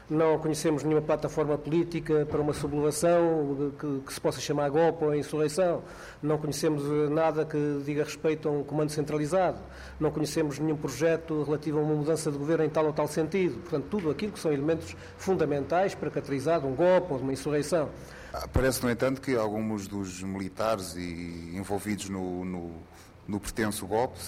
não 0.09 0.37
conhecemos 0.37 0.83
nenhuma 0.83 1.01
plataforma 1.01 1.57
política 1.57 2.25
para 2.25 2.39
uma 2.39 2.53
sublevação 2.53 3.71
que, 3.79 4.01
que, 4.05 4.13
se 4.13 4.21
possa 4.21 4.39
chamar 4.39 4.69
golpe 4.69 5.03
ou 5.03 5.15
insurreição, 5.15 5.81
não 6.21 6.37
conhecemos 6.37 6.83
eh, 6.83 7.09
nada 7.09 7.45
que 7.45 7.81
diga 7.83 8.03
respeito 8.03 8.47
a 8.47 8.51
um 8.51 8.63
comando 8.63 8.91
centralizado, 8.91 9.59
não 9.99 10.11
conhecemos 10.11 10.59
nenhum 10.59 10.77
projeto 10.77 11.43
relativo 11.43 11.79
a 11.79 11.81
uma 11.81 11.95
mudança 11.95 12.31
de 12.31 12.37
governo 12.37 12.65
em 12.65 12.69
tal 12.69 12.85
ou 12.85 12.93
tal 12.93 13.07
sentido. 13.07 13.59
Portanto, 13.61 13.85
tudo 13.89 14.11
aquilo 14.11 14.31
que 14.31 14.39
são 14.39 14.53
elementos 14.53 14.95
fundamentais 15.17 15.95
para 15.95 16.09
caracterizar 16.11 16.65
um 16.65 16.75
golpe 16.75 17.13
ou 17.13 17.19
uma 17.19 17.33
insurreição. 17.33 17.89
Ah, 18.31 18.47
parece, 18.51 18.83
no 18.83 18.91
entanto, 18.91 19.21
que 19.21 19.35
alguns 19.35 19.87
dos 19.87 20.21
militares 20.21 20.95
envolvidos 20.95 22.09
no, 22.09 22.45
no 22.45 22.71
no 23.27 23.39
pertenço 23.39 23.87
golpe, 23.87 24.19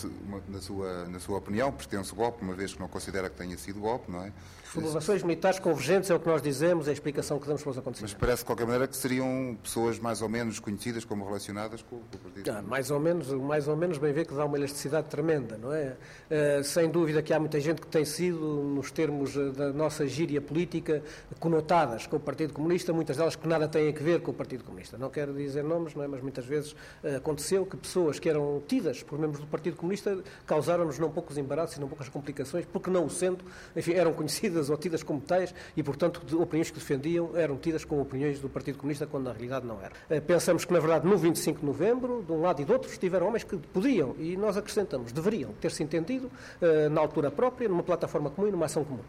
na 0.47 0.59
sua, 0.59 1.05
na 1.05 1.19
sua 1.19 1.38
opinião, 1.38 1.71
pertence 1.71 2.13
golpe, 2.15 2.43
uma 2.43 2.53
vez 2.53 2.73
que 2.73 2.80
não 2.80 2.88
considera 2.88 3.30
que 3.30 3.36
tenha 3.36 3.57
sido 3.57 3.80
golpe, 3.80 4.11
não 4.11 4.23
é? 4.23 4.34
Sublevações 4.74 5.24
militares 5.24 5.59
convergentes 5.59 6.09
é 6.09 6.15
o 6.15 6.20
que 6.20 6.28
nós 6.28 6.41
dizemos, 6.41 6.88
é 6.88 6.89
a 6.89 6.93
explicação 6.93 7.39
que 7.39 7.47
damos 7.47 7.63
para 7.63 7.72
os 7.72 7.78
acontecimentos. 7.78 8.13
Mas 8.13 8.20
parece 8.20 8.41
de 8.41 8.45
qualquer 8.45 8.65
maneira 8.65 8.88
que 8.88 8.97
seriam 8.97 9.57
pessoas 9.63 9.97
mais 9.97 10.22
ou 10.22 10.28
menos 10.28 10.59
conhecidas 10.59 11.05
como 11.05 11.26
relacionadas 11.26 11.82
com, 11.82 11.97
com 11.97 12.15
o 12.15 12.20
partido. 12.20 12.49
Ah, 12.51 12.61
mais 12.61 12.91
ou 12.91 12.99
menos, 12.99 13.32
mais 13.32 13.68
ou 13.68 13.78
menos 13.78 13.97
bem 13.97 14.11
ver 14.11 14.28
que 14.28 14.34
dá 14.34 14.43
uma 14.45 14.57
elasticidade 14.57 15.07
tremenda, 15.07 15.57
não 15.57 15.74
é? 15.74 15.95
Uh, 16.30 16.63
sem 16.63 16.89
dúvida 16.89 17.22
que 17.22 17.34
há 17.34 17.39
muita 17.39 17.59
gente 17.61 17.80
que 17.82 17.88
tem 17.88 18.03
sido, 18.03 18.39
nos 18.39 18.91
termos 18.91 19.38
eh, 19.38 19.51
da 19.51 19.72
nossa 19.72 20.05
gíria 20.05 20.41
política, 20.41 21.01
conotadas 21.39 22.05
com 22.05 22.18
o 22.18 22.20
Partido 22.20 22.53
Comunista, 22.53 22.91
muitas 22.91 23.15
delas 23.15 23.36
que 23.36 23.47
nada 23.47 23.68
têm 23.68 23.89
a 23.89 23.91
ver 23.91 24.22
com 24.22 24.32
o 24.32 24.34
Partido 24.34 24.63
Comunista. 24.65 24.97
Não 24.97 25.09
quero 25.09 25.34
dizer 25.34 25.63
nomes, 25.63 25.95
não 25.95 26.03
é? 26.03 26.07
Mas 26.07 26.22
muitas 26.22 26.45
vezes 26.45 26.74
uh, 26.74 27.15
aconteceu 27.18 27.65
que 27.65 27.78
pessoas 27.78 28.20
que 28.20 28.28
eram 28.30 28.61
tidas 28.68 29.01
por 29.01 29.18
membros 29.18 29.39
do 29.39 29.47
Partido 29.47 29.78
Comunista 29.78 30.18
causaram-nos 30.45 30.99
não 30.99 31.09
poucos 31.09 31.38
embaraços 31.38 31.78
e 31.78 31.80
não 31.80 31.88
poucas 31.88 32.09
complicações, 32.09 32.65
porque 32.65 32.89
não 32.89 33.05
o 33.05 33.09
sendo, 33.09 33.45
enfim, 33.76 33.93
eram 33.93 34.11
conhecidas 34.13 34.57
ou 34.70 34.78
tidas 34.78 35.03
como 35.03 35.22
tais 35.22 35.53
e, 35.76 35.84
portanto, 35.84 36.22
de 36.26 36.36
opiniões 36.36 36.70
que 36.70 36.80
defendiam 36.80 37.36
eram 37.36 37.58
tidas 37.58 37.86
como 37.86 38.01
opiniões 38.01 38.39
do 38.39 38.49
Partido 38.49 38.78
Comunista, 38.78 39.05
quando 39.05 39.26
na 39.26 39.32
realidade 39.32 39.66
não 39.66 39.80
era. 39.82 39.93
Eh, 40.10 40.20
pensamos 40.20 40.66
que, 40.66 40.74
na 40.74 40.80
verdade, 40.80 41.08
no 41.08 41.18
25 41.18 41.60
de 41.60 41.66
novembro, 41.66 42.24
de 42.26 42.32
um 42.32 42.41
lado 42.41 42.62
e 42.62 42.66
do 42.66 42.74
outro, 42.74 42.89
estiveram 42.89 43.28
homens 43.28 43.43
que 43.43 43.58
podiam, 43.58 44.16
e 44.18 44.36
nós 44.36 44.58
acrescentamos, 44.58 45.12
deveriam 45.12 45.51
ter-se 45.62 45.84
entendido 45.84 46.30
eh, 46.62 46.89
na 46.89 47.01
altura 47.01 47.32
própria, 47.32 47.70
numa 47.70 47.84
plataforma 47.84 48.30
comum 48.30 48.47
e 48.47 48.51
numa 48.51 48.66
ação 48.66 48.84
comum 48.84 49.03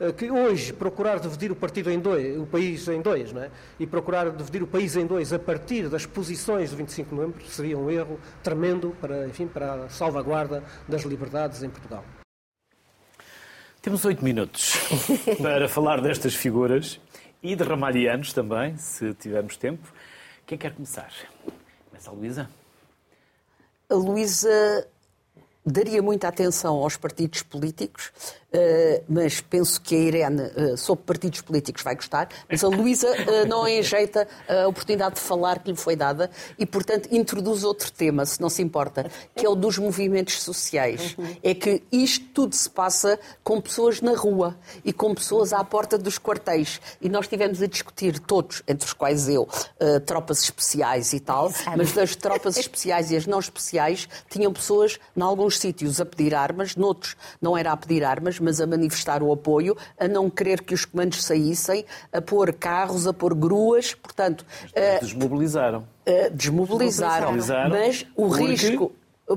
eh, 0.00 0.12
que 0.12 0.30
hoje 0.30 0.72
procurar 0.72 1.18
dividir 1.18 1.50
o 1.50 1.56
partido 1.56 1.90
em 1.90 1.98
dois, 1.98 2.38
o 2.38 2.46
país 2.46 2.86
em 2.88 3.00
dois, 3.00 3.32
não 3.32 3.42
é? 3.42 3.50
E 3.78 3.86
procurar 3.86 4.30
dividir 4.30 4.62
o 4.62 4.66
país 4.66 4.96
em 4.96 5.06
dois 5.06 5.32
a 5.32 5.38
partir 5.38 5.88
das 5.88 6.06
posições 6.06 6.70
do 6.70 6.76
25 6.76 7.10
de 7.10 7.14
novembro 7.14 7.44
seria 7.46 7.76
um 7.76 7.90
erro 7.90 8.18
tremendo 8.42 8.94
para, 9.00 9.26
enfim, 9.26 9.46
para 9.46 9.84
a 9.84 9.88
salvaguarda 9.88 10.62
das 10.88 11.02
liberdades 11.02 11.62
em 11.62 11.70
Portugal. 11.70 12.04
Temos 13.88 14.04
oito 14.04 14.22
minutos 14.22 14.74
para 15.40 15.66
falar 15.66 16.02
destas 16.02 16.34
figuras 16.34 17.00
e 17.42 17.56
de 17.56 17.64
Ramalhianos 17.64 18.34
também, 18.34 18.76
se 18.76 19.14
tivermos 19.14 19.56
tempo. 19.56 19.90
Quem 20.46 20.58
quer 20.58 20.74
começar? 20.74 21.10
Começa 21.88 22.10
a 22.10 22.12
Luísa. 22.12 22.50
A 23.88 23.94
Luísa 23.94 24.86
daria 25.68 26.02
muita 26.02 26.28
atenção 26.28 26.76
aos 26.76 26.96
partidos 26.96 27.42
políticos 27.42 28.10
Uh, 28.48 29.04
mas 29.06 29.42
penso 29.42 29.78
que 29.78 29.94
a 29.94 29.98
Irene, 29.98 30.42
uh, 30.42 30.76
sobre 30.78 31.04
partidos 31.04 31.42
políticos, 31.42 31.82
vai 31.82 31.94
gostar. 31.94 32.30
Mas 32.50 32.64
a 32.64 32.68
Luísa 32.68 33.06
uh, 33.06 33.46
não 33.46 33.68
enjeita 33.68 34.26
a 34.48 34.66
oportunidade 34.66 35.16
de 35.16 35.20
falar 35.20 35.58
que 35.58 35.70
lhe 35.70 35.76
foi 35.76 35.94
dada 35.94 36.30
e, 36.58 36.64
portanto, 36.64 37.10
introduz 37.12 37.62
outro 37.62 37.92
tema, 37.92 38.24
se 38.24 38.40
não 38.40 38.48
se 38.48 38.62
importa, 38.62 39.10
que 39.36 39.44
é 39.44 39.48
o 39.48 39.54
dos 39.54 39.76
movimentos 39.76 40.40
sociais. 40.42 41.14
Uhum. 41.18 41.36
É 41.42 41.54
que 41.54 41.82
isto 41.92 42.24
tudo 42.32 42.54
se 42.54 42.70
passa 42.70 43.20
com 43.44 43.60
pessoas 43.60 44.00
na 44.00 44.16
rua 44.16 44.56
e 44.82 44.94
com 44.94 45.14
pessoas 45.14 45.52
à 45.52 45.62
porta 45.62 45.98
dos 45.98 46.18
quartéis. 46.18 46.80
E 47.02 47.08
nós 47.10 47.26
estivemos 47.26 47.60
a 47.60 47.66
discutir 47.66 48.18
todos, 48.18 48.62
entre 48.66 48.86
os 48.86 48.94
quais 48.94 49.28
eu, 49.28 49.46
tropas 50.06 50.42
especiais 50.42 51.12
e 51.12 51.20
tal, 51.20 51.52
mas 51.76 51.92
das 51.92 52.16
tropas 52.16 52.56
especiais 52.56 53.10
e 53.10 53.16
as 53.16 53.26
não 53.26 53.38
especiais 53.38 54.08
tinham 54.30 54.52
pessoas, 54.52 54.98
em 55.16 55.20
alguns 55.20 55.57
sítios, 55.58 56.00
a 56.00 56.06
pedir 56.06 56.34
armas, 56.34 56.76
noutros 56.76 57.16
não 57.40 57.56
era 57.56 57.72
a 57.72 57.76
pedir 57.76 58.04
armas, 58.04 58.38
mas 58.38 58.60
a 58.60 58.66
manifestar 58.66 59.22
o 59.22 59.32
apoio, 59.32 59.76
a 59.98 60.08
não 60.08 60.30
querer 60.30 60.62
que 60.62 60.74
os 60.74 60.84
comandos 60.84 61.24
saíssem, 61.24 61.84
a 62.12 62.20
pôr 62.20 62.52
carros, 62.52 63.06
a 63.06 63.12
pôr 63.12 63.34
gruas, 63.34 63.94
portanto... 63.94 64.44
Uh, 64.68 65.00
desmobilizaram. 65.00 65.80
Uh, 66.06 66.30
desmobilizaram. 66.32 67.32
desmobilizaram. 67.32 67.70
Mas 67.70 68.06
o 68.16 68.28
porque... 68.28 68.44
risco... 68.44 68.92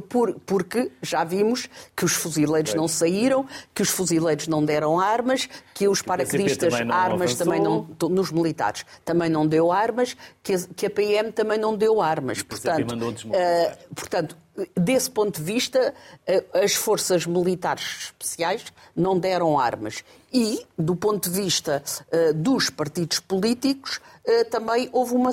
Por, 0.08 0.40
porque 0.46 0.90
já 1.02 1.26
vimos 1.26 1.68
que 1.94 2.06
os 2.06 2.14
fuzileiros 2.14 2.74
não 2.74 2.88
saíram, 2.88 3.46
que 3.76 3.82
os 3.82 3.90
fuzileiros 3.90 4.48
não 4.48 4.64
deram 4.64 4.98
armas, 4.98 5.50
que 5.74 5.86
os 5.86 6.02
paraquedistas 6.02 6.74
também 6.74 6.96
armas 6.96 7.36
também 7.36 7.60
não 7.60 7.86
nos 8.10 8.32
militares 8.32 8.86
também 9.04 9.30
não 9.30 9.46
deu 9.46 9.70
armas, 9.70 10.16
que 10.42 10.54
a, 10.54 10.60
que 10.74 10.86
a 10.86 10.90
PM 10.90 11.34
também 11.34 11.58
não 11.58 11.76
deu 11.76 12.02
armas. 12.02 12.42
Portanto, 12.42 12.94
uh, 12.94 13.94
portanto, 13.94 14.38
desse 14.76 15.10
ponto 15.10 15.38
de 15.40 15.44
vista, 15.44 15.94
eh, 16.28 16.44
as 16.54 16.74
forças 16.74 17.26
militares 17.26 17.84
especiais 18.06 18.66
não 18.96 19.18
deram 19.18 19.58
armas. 19.58 20.04
E, 20.32 20.66
do 20.78 20.96
ponto 20.96 21.30
de 21.30 21.42
vista 21.42 21.84
uh, 22.12 22.34
dos 22.34 22.70
partidos 22.70 23.20
políticos, 23.20 24.00
uh, 24.26 24.46
também 24.50 24.90
houve 24.94 25.14
uma 25.14 25.32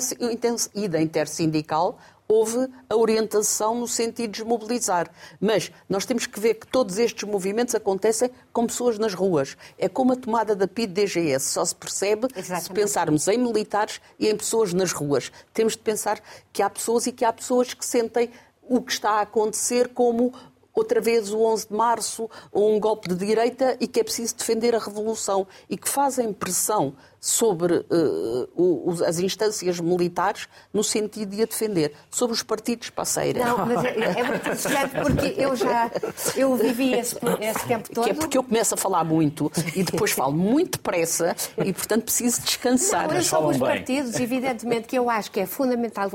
ida 0.75 1.01
intersindical, 1.01 1.97
houve 2.27 2.69
a 2.87 2.95
orientação 2.95 3.79
no 3.79 3.87
sentido 3.87 4.31
de 4.31 4.41
desmobilizar. 4.41 5.09
Mas 5.41 5.71
nós 5.89 6.05
temos 6.05 6.27
que 6.27 6.39
ver 6.39 6.53
que 6.55 6.67
todos 6.67 6.99
estes 6.99 7.27
movimentos 7.27 7.73
acontecem 7.73 8.29
com 8.53 8.67
pessoas 8.67 8.99
nas 8.99 9.15
ruas. 9.15 9.57
É 9.79 9.89
como 9.89 10.13
a 10.13 10.15
tomada 10.15 10.55
da 10.55 10.67
PID-DGS, 10.67 11.45
só 11.45 11.65
se 11.65 11.73
percebe 11.73 12.27
Exatamente. 12.35 12.63
se 12.63 12.73
pensarmos 12.73 13.27
em 13.27 13.37
militares 13.37 13.99
e 14.19 14.27
em 14.27 14.37
pessoas 14.37 14.73
nas 14.73 14.91
ruas. 14.91 15.31
Temos 15.53 15.73
de 15.73 15.79
pensar 15.79 16.21
que 16.53 16.61
há 16.61 16.69
pessoas 16.69 17.07
e 17.07 17.11
que 17.11 17.25
há 17.25 17.33
pessoas 17.33 17.73
que 17.73 17.85
sentem 17.85 18.29
o 18.69 18.81
que 18.81 18.93
está 18.93 19.13
a 19.13 19.21
acontecer 19.21 19.89
como 19.93 20.31
outra 20.79 20.99
vez 20.99 21.31
o 21.31 21.39
11 21.41 21.67
de 21.67 21.73
março, 21.73 22.29
um 22.53 22.79
golpe 22.79 23.09
de 23.09 23.15
direita 23.15 23.77
e 23.79 23.87
que 23.87 23.99
é 23.99 24.03
preciso 24.03 24.35
defender 24.35 24.73
a 24.73 24.79
revolução 24.79 25.45
e 25.69 25.77
que 25.77 25.87
fazem 25.87 26.33
pressão 26.33 26.93
sobre 27.19 27.85
uh, 27.89 29.03
as 29.05 29.19
instâncias 29.19 29.79
militares 29.79 30.47
no 30.73 30.83
sentido 30.83 31.35
de 31.35 31.43
a 31.43 31.45
defender, 31.45 31.93
sobre 32.09 32.33
os 32.33 32.41
partidos 32.41 32.89
parceiros. 32.89 33.43
Não, 33.43 33.65
mas 33.65 33.83
é, 33.83 34.19
é 34.19 34.23
muito 34.23 34.35
interessante 34.35 34.95
porque 35.01 35.41
eu 35.41 35.55
já 35.55 35.91
eu 36.35 36.55
vivi 36.55 36.93
esse, 36.93 37.15
esse 37.41 37.67
tempo 37.67 37.89
todo. 37.93 38.05
Que 38.05 38.11
é 38.11 38.13
porque 38.13 38.37
eu 38.37 38.43
começo 38.43 38.73
a 38.73 38.77
falar 38.77 39.03
muito 39.03 39.51
e 39.75 39.83
depois 39.83 40.11
falo 40.11 40.33
muito 40.33 40.77
depressa 40.77 41.35
e, 41.57 41.73
portanto, 41.73 42.03
preciso 42.03 42.41
descansar. 42.41 43.11
Não, 43.11 43.21
sobre 43.21 43.55
os 43.55 43.57
partidos, 43.57 44.19
evidentemente, 44.19 44.87
que 44.87 44.97
eu 44.97 45.09
acho 45.09 45.29
que 45.31 45.39
é 45.39 45.45
fundamental. 45.45 46.09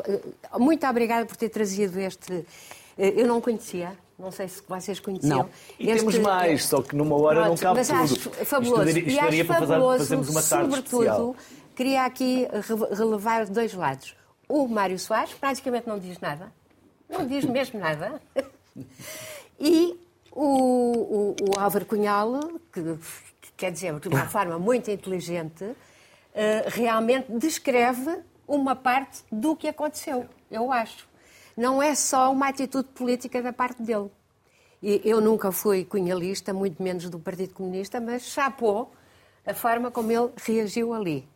Muito 0.59 0.87
obrigada 0.87 1.27
por 1.27 1.37
ter 1.37 1.51
trazido 1.51 2.01
este. 2.01 2.47
Eh, 2.97 3.15
eu 3.17 3.27
não 3.27 3.41
conhecia, 3.41 3.93
não 4.19 4.31
sei 4.31 4.49
se 4.49 4.63
vocês 4.69 5.01
conheciam. 5.01 5.39
Não. 5.39 5.51
E 5.79 5.91
este... 5.91 5.99
temos 5.99 6.19
mais, 6.19 6.65
só 6.65 6.83
que 6.83 6.95
numa 6.95 7.17
hora 7.17 7.43
Pronto, 7.43 7.49
não 7.49 7.57
cabe 7.57 7.79
mas 7.79 7.89
tudo. 7.89 8.01
Acho 8.01 8.45
fabuloso. 8.45 8.89
Isto, 8.89 8.99
isto 8.99 9.11
e 9.11 9.19
acho 9.19 9.45
fabuloso, 9.45 9.99
fazermos 9.99 10.29
uma 10.29 10.43
tarde 10.43 10.65
sobretudo, 10.65 11.03
especial. 11.03 11.37
queria 11.75 12.05
aqui 12.05 12.49
relevar 12.93 13.47
dois 13.47 13.75
lados. 13.75 14.17
O 14.49 14.69
Mário 14.69 14.99
Soares 14.99 15.33
praticamente 15.35 15.89
não 15.89 15.99
diz 15.99 16.19
nada. 16.21 16.53
Não 17.09 17.27
diz 17.27 17.45
mesmo 17.45 17.81
nada. 17.81 18.21
E 19.61 19.97
o, 20.33 20.43
o, 20.43 21.37
o 21.41 21.61
Álvaro 21.61 21.87
Cunhal, 21.87 22.41
que, 22.73 22.83
que, 23.41 23.53
quer 23.57 23.71
dizer, 23.71 23.99
de 24.01 24.09
uma 24.09 24.27
forma 24.27 24.59
muito 24.59 24.91
inteligente, 24.91 25.65
uh, 25.65 25.77
realmente 26.67 27.31
descreve 27.31 28.19
uma 28.49 28.75
parte 28.75 29.23
do 29.31 29.55
que 29.55 29.69
aconteceu, 29.69 30.27
eu 30.51 30.73
acho 30.73 31.09
não 31.57 31.83
é 31.83 31.95
só 31.95 32.33
uma 32.33 32.49
atitude 32.49 32.89
política 32.89 33.43
da 33.43 33.53
parte 33.53 33.83
dele. 33.83 34.11
E 34.83 35.01
eu 35.05 35.21
nunca 35.21 35.51
fui 35.51 35.85
cunhalista, 35.85 36.53
muito 36.53 36.83
menos 36.83 37.09
do 37.09 37.19
Partido 37.19 37.55
Comunista, 37.55 38.01
mas 38.01 38.23
chapou 38.23 38.93
a 39.47 39.55
forma 39.55 39.91
como 39.91 40.13
ele 40.13 40.31
reagiu 40.37 40.93
ali. 40.93 41.27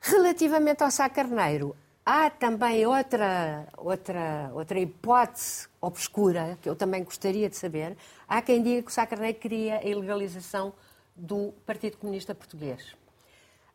Relativamente 0.00 0.82
ao 0.82 0.90
Sá 0.90 1.08
Carneiro, 1.08 1.74
há 2.04 2.30
também 2.30 2.86
outra, 2.86 3.66
outra, 3.76 4.50
outra 4.54 4.78
hipótese 4.78 5.66
obscura 5.80 6.58
que 6.62 6.68
eu 6.68 6.76
também 6.76 7.02
gostaria 7.02 7.48
de 7.48 7.56
saber. 7.56 7.96
Há 8.28 8.40
quem 8.40 8.62
diga 8.62 8.82
que 8.82 8.90
o 8.90 8.94
Sá 8.94 9.06
Carneiro 9.06 9.38
queria 9.38 9.78
a 9.78 9.84
ilegalização 9.84 10.72
do 11.14 11.52
Partido 11.66 11.96
Comunista 11.98 12.34
Português. 12.34 12.96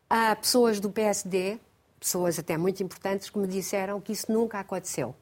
Há 0.08 0.34
pessoas 0.34 0.80
do 0.80 0.90
PSD, 0.90 1.58
pessoas 1.98 2.38
até 2.38 2.56
muito 2.56 2.82
importantes, 2.82 3.30
que 3.30 3.38
me 3.38 3.46
disseram 3.46 4.00
que 4.00 4.12
isso 4.12 4.30
nunca 4.32 4.58
aconteceu. 4.58 5.14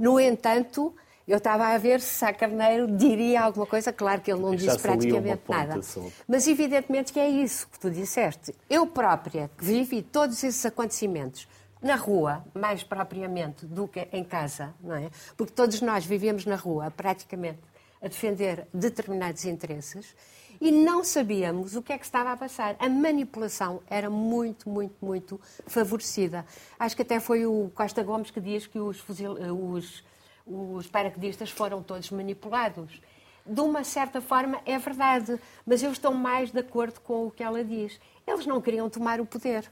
No 0.00 0.18
entanto, 0.18 0.94
eu 1.28 1.36
estava 1.36 1.66
a 1.66 1.76
ver 1.76 2.00
se 2.00 2.14
Sá 2.14 2.32
Carneiro 2.32 2.86
diria 2.96 3.42
alguma 3.42 3.66
coisa, 3.66 3.92
claro 3.92 4.22
que 4.22 4.32
ele 4.32 4.40
não 4.40 4.56
disse 4.56 4.78
praticamente 4.78 5.42
nada. 5.46 5.78
Mas 6.26 6.48
evidentemente 6.48 7.12
que 7.12 7.20
é 7.20 7.28
isso 7.28 7.68
que 7.68 7.78
tu 7.78 7.90
disseste. 7.90 8.54
Eu 8.70 8.86
própria, 8.86 9.50
que 9.58 9.62
vivi 9.62 10.00
todos 10.00 10.42
esses 10.42 10.64
acontecimentos 10.64 11.46
na 11.82 11.96
rua, 11.96 12.42
mais 12.54 12.82
propriamente 12.82 13.66
do 13.66 13.86
que 13.86 14.08
em 14.10 14.24
casa, 14.24 14.74
não 14.80 14.94
é? 14.94 15.10
Porque 15.36 15.52
todos 15.52 15.82
nós 15.82 16.06
vivíamos 16.06 16.46
na 16.46 16.56
rua, 16.56 16.90
praticamente, 16.90 17.60
a 18.00 18.08
defender 18.08 18.66
determinados 18.72 19.44
interesses 19.44 20.16
e 20.60 20.70
não 20.70 21.02
sabíamos 21.02 21.74
o 21.74 21.82
que 21.82 21.92
é 21.92 21.98
que 21.98 22.04
estava 22.04 22.32
a 22.32 22.36
passar. 22.36 22.76
A 22.78 22.88
manipulação 22.88 23.80
era 23.88 24.10
muito, 24.10 24.68
muito, 24.68 24.94
muito 25.00 25.40
favorecida. 25.66 26.44
Acho 26.78 26.94
que 26.94 27.02
até 27.02 27.18
foi 27.18 27.46
o 27.46 27.70
Costa 27.74 28.02
Gomes 28.02 28.30
que 28.30 28.40
diz 28.40 28.66
que 28.66 28.78
os, 28.78 29.00
fuzil, 29.00 29.32
os, 29.32 30.04
os 30.46 30.86
paraquedistas 30.86 31.50
foram 31.50 31.82
todos 31.82 32.10
manipulados. 32.10 33.00
De 33.46 33.60
uma 33.60 33.82
certa 33.82 34.20
forma 34.20 34.60
é 34.66 34.78
verdade, 34.78 35.40
mas 35.64 35.82
eu 35.82 35.90
estou 35.90 36.12
mais 36.12 36.50
de 36.50 36.58
acordo 36.58 37.00
com 37.00 37.26
o 37.26 37.30
que 37.30 37.42
ela 37.42 37.64
diz. 37.64 37.98
Eles 38.26 38.44
não 38.44 38.60
queriam 38.60 38.90
tomar 38.90 39.18
o 39.18 39.26
poder. 39.26 39.70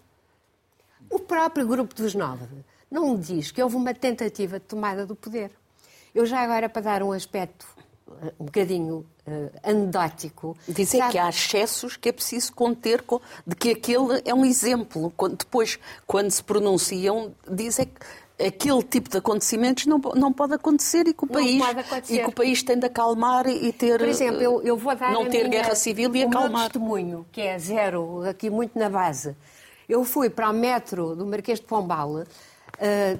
O 1.10 1.18
próprio 1.18 1.66
grupo 1.66 1.94
dos 1.94 2.14
nove 2.14 2.64
não 2.90 3.14
diz 3.18 3.50
que 3.50 3.62
houve 3.62 3.76
uma 3.76 3.92
tentativa 3.92 4.58
de 4.58 4.64
tomada 4.64 5.04
do 5.04 5.14
poder. 5.14 5.50
Eu 6.14 6.24
já 6.24 6.40
agora, 6.40 6.68
para 6.68 6.82
dar 6.82 7.02
um 7.02 7.12
aspecto 7.12 7.66
um 8.38 8.44
bocadinho 8.44 9.06
uh. 9.26 9.50
Dizer 10.68 10.98
sabe... 10.98 11.12
que 11.12 11.18
há 11.18 11.28
excessos 11.28 11.96
que 11.96 12.08
é 12.08 12.12
preciso 12.12 12.52
conter, 12.52 13.04
de 13.46 13.56
que 13.56 13.70
aquele 13.70 14.22
é 14.24 14.34
um 14.34 14.44
exemplo. 14.44 15.12
Depois, 15.36 15.78
quando 16.06 16.30
se 16.30 16.42
pronunciam, 16.42 17.32
dizem 17.48 17.86
que 17.86 18.46
aquele 18.46 18.82
tipo 18.82 19.10
de 19.10 19.18
acontecimentos 19.18 19.86
não, 19.86 19.98
não 20.14 20.32
pode 20.32 20.54
acontecer 20.54 21.08
e 21.08 21.12
que 21.12 21.24
o 21.24 21.26
país 21.26 21.62
e 22.08 22.18
que 22.18 22.26
o 22.26 22.32
país 22.32 22.62
tem 22.62 22.78
de 22.78 22.86
acalmar 22.86 23.48
e 23.48 23.72
ter 23.72 23.98
por 23.98 24.06
exemplo 24.06 24.40
eu, 24.40 24.62
eu 24.62 24.76
vou 24.76 24.94
dar 24.94 25.12
não 25.12 25.24
ter 25.28 25.48
minha, 25.48 25.62
guerra 25.62 25.74
civil 25.74 26.14
e 26.14 26.22
acalmar 26.22 26.46
o 26.46 26.52
meu 26.52 26.60
testemunho 26.60 27.26
que 27.32 27.40
é 27.40 27.58
zero 27.58 28.22
aqui 28.28 28.48
muito 28.48 28.78
na 28.78 28.88
base 28.88 29.34
eu 29.88 30.04
fui 30.04 30.30
para 30.30 30.50
o 30.50 30.52
metro 30.52 31.16
do 31.16 31.26
Marquês 31.26 31.58
de 31.58 31.66
Pombal 31.66 32.10
uh, 32.10 32.24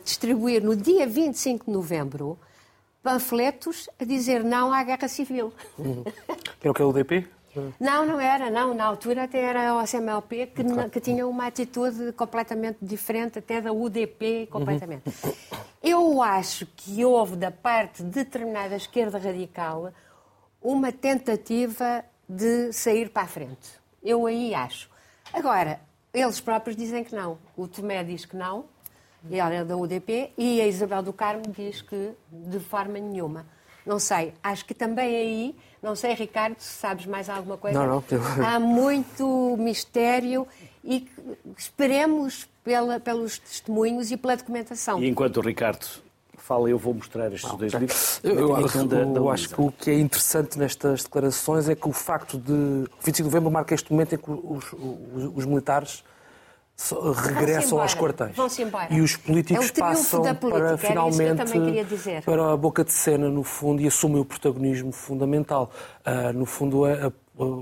distribuir 0.04 0.62
no 0.62 0.76
dia 0.76 1.04
25 1.04 1.66
de 1.66 1.72
novembro 1.72 2.38
panfletos 3.08 3.88
a 3.98 4.04
dizer 4.04 4.44
não 4.44 4.70
à 4.70 4.84
guerra 4.84 5.08
civil. 5.08 5.50
Uhum. 5.78 6.04
Era 6.60 6.70
o 6.70 6.74
que 6.74 6.82
é 6.82 6.84
o 6.84 6.90
UDP? 6.90 7.26
Não, 7.80 8.04
não 8.04 8.20
era, 8.20 8.50
não. 8.50 8.74
Na 8.74 8.84
altura 8.84 9.24
até 9.24 9.40
era 9.42 9.74
o 9.74 9.80
SMLP 9.80 10.46
que, 10.54 10.62
claro. 10.62 10.90
que 10.90 11.00
tinha 11.00 11.26
uma 11.26 11.46
atitude 11.46 12.12
completamente 12.12 12.76
diferente, 12.82 13.38
até 13.38 13.62
da 13.62 13.72
UDP, 13.72 14.46
completamente. 14.50 15.08
Uhum. 15.24 15.32
Eu 15.82 16.22
acho 16.22 16.66
que 16.66 17.02
houve 17.02 17.34
da 17.34 17.50
parte 17.50 18.02
de 18.02 18.10
determinada 18.10 18.76
esquerda 18.76 19.16
radical 19.16 19.90
uma 20.60 20.92
tentativa 20.92 22.04
de 22.28 22.74
sair 22.74 23.08
para 23.08 23.22
a 23.22 23.26
frente. 23.26 23.70
Eu 24.02 24.26
aí 24.26 24.54
acho. 24.54 24.90
Agora, 25.32 25.80
eles 26.12 26.40
próprios 26.40 26.76
dizem 26.76 27.02
que 27.02 27.14
não. 27.14 27.38
O 27.56 27.66
Tomé 27.66 28.04
diz 28.04 28.26
que 28.26 28.36
não, 28.36 28.66
ela 29.30 29.54
é 29.54 29.64
da 29.64 29.76
UDP, 29.76 30.32
e 30.36 30.60
a 30.60 30.66
Isabel 30.66 31.02
do 31.02 31.12
Carmo 31.12 31.42
diz 31.48 31.82
que 31.82 32.10
de 32.30 32.60
forma 32.60 32.98
nenhuma. 32.98 33.46
Não 33.84 33.98
sei, 33.98 34.34
acho 34.42 34.66
que 34.66 34.74
também 34.74 35.16
aí, 35.16 35.56
não 35.82 35.96
sei, 35.96 36.12
Ricardo, 36.12 36.56
se 36.58 36.74
sabes 36.74 37.06
mais 37.06 37.28
alguma 37.30 37.56
coisa. 37.56 37.78
Não, 37.78 37.86
não. 37.86 38.46
Há 38.46 38.60
muito 38.60 39.56
mistério 39.58 40.46
e 40.84 41.08
esperemos 41.56 42.46
pela, 42.62 43.00
pelos 43.00 43.38
testemunhos 43.38 44.10
e 44.10 44.16
pela 44.16 44.36
documentação. 44.36 45.02
E 45.02 45.08
enquanto 45.08 45.38
o 45.38 45.40
Ricardo 45.40 45.86
fala, 46.36 46.70
eu 46.70 46.78
vou 46.78 46.94
mostrar 46.94 47.32
estes 47.32 47.50
dois 47.54 47.72
livros. 47.74 48.20
Eu, 48.22 48.34
eu, 48.34 48.56
eu, 48.58 49.16
eu 49.16 49.30
acho 49.30 49.48
que 49.50 49.60
o 49.60 49.70
que 49.70 49.90
é 49.90 49.98
interessante 49.98 50.58
nestas 50.58 51.04
declarações 51.04 51.68
é 51.68 51.74
que 51.74 51.86
o 51.88 51.92
facto 51.92 52.38
de 52.38 52.84
25 53.04 53.14
de 53.16 53.22
novembro 53.22 53.50
marca 53.50 53.74
este 53.74 53.92
momento 53.92 54.14
em 54.14 54.18
que 54.18 54.30
os, 54.30 54.72
os, 54.72 55.36
os 55.36 55.44
militares 55.44 56.02
regressam 57.14 57.80
aos 57.80 57.94
quartéis. 57.94 58.36
E 58.90 59.00
os 59.00 59.16
políticos 59.16 59.70
é 59.70 59.80
passam 59.80 60.22
para 60.22 60.78
finalmente 60.78 61.42
para 62.24 62.52
a 62.52 62.56
boca 62.56 62.84
de 62.84 62.92
cena, 62.92 63.28
no 63.28 63.42
fundo, 63.42 63.82
e 63.82 63.86
assumem 63.86 64.20
o 64.20 64.24
protagonismo 64.24 64.92
fundamental. 64.92 65.70
Uh, 66.06 66.32
no 66.32 66.46
fundo, 66.46 66.84
a, 66.84 67.08
a 67.08 67.12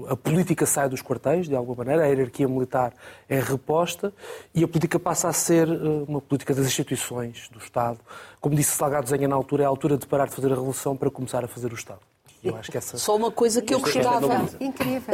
a 0.09 0.17
política 0.17 0.65
sai 0.65 0.89
dos 0.89 1.03
quartéis, 1.03 1.47
de 1.47 1.55
alguma 1.55 1.77
maneira, 1.77 2.05
a 2.05 2.07
hierarquia 2.07 2.49
militar 2.49 2.95
é 3.29 3.39
reposta 3.39 4.13
e 4.55 4.65
a 4.65 4.69
política 4.69 4.99
passa 4.99 5.29
a 5.29 5.35
ser 5.35 5.69
eh, 5.69 6.05
uma 6.09 6.21
política 6.21 6.55
das 6.55 6.65
instituições, 6.65 7.51
do 7.51 7.59
Estado. 7.59 7.99
Como 8.41 8.55
disse 8.55 8.75
Salgado 8.75 9.07
Zenha 9.07 9.29
na 9.29 9.37
altura, 9.37 9.65
é 9.65 9.67
a 9.67 9.69
altura 9.69 9.99
de 9.99 10.07
parar 10.07 10.29
de 10.29 10.35
fazer 10.35 10.47
a 10.47 10.55
revolução 10.55 10.97
para 10.97 11.11
começar 11.11 11.45
a 11.45 11.49
fazer 11.49 11.71
o 11.71 11.75
Estado. 11.75 12.01
Eu 12.49 12.57
acho 12.57 12.71
que 12.71 12.79
essa... 12.79 12.97
Só 12.97 13.17
uma 13.17 13.31
coisa 13.31 13.61
que 13.63 13.75
eu 13.75 13.81
gostava 13.81 14.49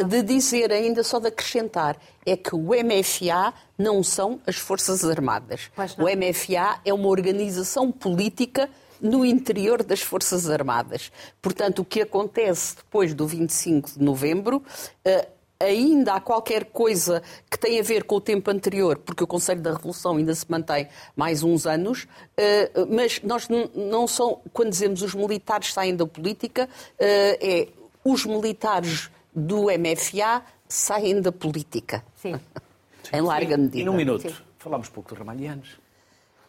de 0.08 0.22
dizer, 0.22 0.72
ainda 0.72 1.02
só 1.02 1.18
de 1.18 1.28
acrescentar, 1.28 1.96
é 2.24 2.36
que 2.36 2.54
o 2.54 2.58
MFA 2.58 3.52
não 3.76 4.02
são 4.02 4.40
as 4.46 4.56
Forças 4.56 5.04
Armadas. 5.04 5.70
O 5.98 6.04
MFA 6.04 6.80
é 6.84 6.92
uma 6.92 7.08
organização 7.08 7.90
política 7.90 8.68
no 9.00 9.24
interior 9.24 9.82
das 9.82 10.00
Forças 10.00 10.48
Armadas. 10.48 11.10
Portanto, 11.40 11.80
o 11.80 11.84
que 11.84 12.02
acontece 12.02 12.76
depois 12.76 13.12
do 13.12 13.26
25 13.26 13.98
de 13.98 14.02
novembro. 14.02 14.62
Ainda 15.62 16.14
há 16.14 16.20
qualquer 16.20 16.66
coisa 16.66 17.22
que 17.50 17.58
tem 17.58 17.78
a 17.78 17.82
ver 17.82 18.04
com 18.04 18.16
o 18.16 18.20
tempo 18.20 18.50
anterior, 18.50 18.98
porque 18.98 19.22
o 19.22 19.26
Conselho 19.26 19.60
da 19.60 19.72
Revolução 19.72 20.16
ainda 20.16 20.34
se 20.34 20.50
mantém 20.50 20.88
mais 21.16 21.42
uns 21.42 21.66
anos, 21.66 22.06
eh, 22.36 22.70
mas 22.88 23.20
nós 23.22 23.48
não 23.74 24.06
são, 24.06 24.40
quando 24.52 24.70
dizemos 24.70 25.02
os 25.02 25.14
militares 25.14 25.72
saem 25.72 25.94
da 25.94 26.06
política, 26.06 26.68
eh, 26.98 27.38
é 27.40 27.68
os 28.04 28.26
militares 28.26 29.10
do 29.34 29.66
MFA 29.70 30.42
saem 30.68 31.20
da 31.20 31.32
política. 31.32 32.04
Sim. 32.16 32.38
em 33.12 33.20
larga 33.20 33.56
medida. 33.56 33.78
E 33.78 33.84
num 33.84 33.94
minuto, 33.94 34.28
Sim. 34.28 34.34
falámos 34.58 34.88
pouco 34.88 35.12
de 35.12 35.18
Ramalhianos 35.18 35.82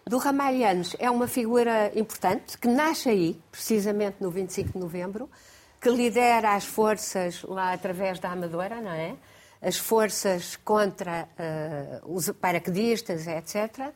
do 0.06 0.18
Ramalhianos 0.18 0.96
é 1.00 1.10
uma 1.10 1.28
figura 1.28 1.92
importante 1.98 2.58
que 2.58 2.68
nasce 2.68 3.10
aí, 3.10 3.40
precisamente 3.52 4.18
no 4.20 4.30
25 4.30 4.74
de 4.74 4.80
novembro, 4.80 5.30
que 5.84 5.90
lidera 5.90 6.56
as 6.56 6.64
forças 6.64 7.44
lá 7.44 7.74
através 7.74 8.18
da 8.18 8.32
Amadora, 8.32 8.80
não 8.80 8.92
é? 8.92 9.18
As 9.62 9.78
forças 9.78 10.56
contra 10.56 11.28
uh, 11.38 12.16
os 12.16 12.30
paraquedistas, 12.32 13.28
etc. 13.28 13.92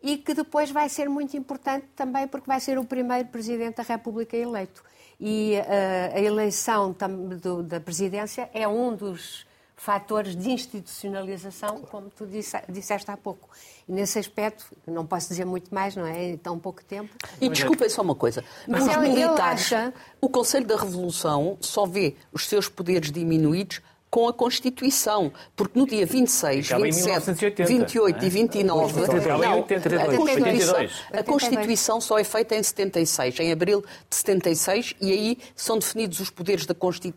E 0.00 0.18
que 0.18 0.34
depois 0.34 0.70
vai 0.70 0.88
ser 0.88 1.08
muito 1.08 1.36
importante 1.36 1.86
também 1.96 2.28
porque 2.28 2.46
vai 2.46 2.60
ser 2.60 2.78
o 2.78 2.84
primeiro 2.84 3.28
presidente 3.28 3.78
da 3.78 3.82
República 3.82 4.36
eleito. 4.36 4.84
E 5.20 5.54
uh, 5.58 6.16
a 6.16 6.20
eleição 6.20 6.94
do, 7.42 7.62
da 7.64 7.80
presidência 7.80 8.48
é 8.54 8.68
um 8.68 8.94
dos 8.94 9.45
fatores 9.76 10.34
de 10.34 10.50
institucionalização, 10.50 11.82
como 11.82 12.08
tu 12.08 12.26
disseste 12.68 13.10
há 13.10 13.16
pouco. 13.16 13.50
E 13.86 13.92
nesse 13.92 14.18
aspecto, 14.18 14.64
não 14.86 15.06
posso 15.06 15.28
dizer 15.28 15.44
muito 15.44 15.72
mais, 15.72 15.94
não 15.94 16.06
é? 16.06 16.30
Em 16.30 16.36
tão 16.36 16.58
pouco 16.58 16.82
tempo. 16.82 17.14
E 17.40 17.48
desculpem 17.48 17.88
só 17.88 18.02
uma 18.02 18.14
coisa. 18.14 18.42
Mas 18.66 18.86
os 18.86 18.96
militares, 18.96 19.72
acha... 19.72 19.94
o 20.20 20.28
Conselho 20.28 20.66
da 20.66 20.76
Revolução 20.76 21.58
só 21.60 21.84
vê 21.86 22.16
os 22.32 22.48
seus 22.48 22.68
poderes 22.68 23.12
diminuídos 23.12 23.82
com 24.10 24.28
a 24.28 24.32
Constituição, 24.32 25.32
porque 25.54 25.78
no 25.78 25.86
dia 25.86 26.06
26, 26.06 26.68
27, 26.68 27.64
28 27.64 28.24
e 28.24 28.30
29, 28.30 28.64
não, 28.64 28.80
a, 28.80 30.16
Constituição, 30.16 30.76
a 31.12 31.22
Constituição 31.22 32.00
só 32.00 32.18
é 32.18 32.24
feita 32.24 32.54
em 32.54 32.62
76, 32.62 33.40
em 33.40 33.52
abril 33.52 33.84
de 34.08 34.16
76, 34.16 34.94
e 35.00 35.12
aí 35.12 35.38
são 35.54 35.78
definidos 35.78 36.20
os 36.20 36.30
poderes 36.30 36.66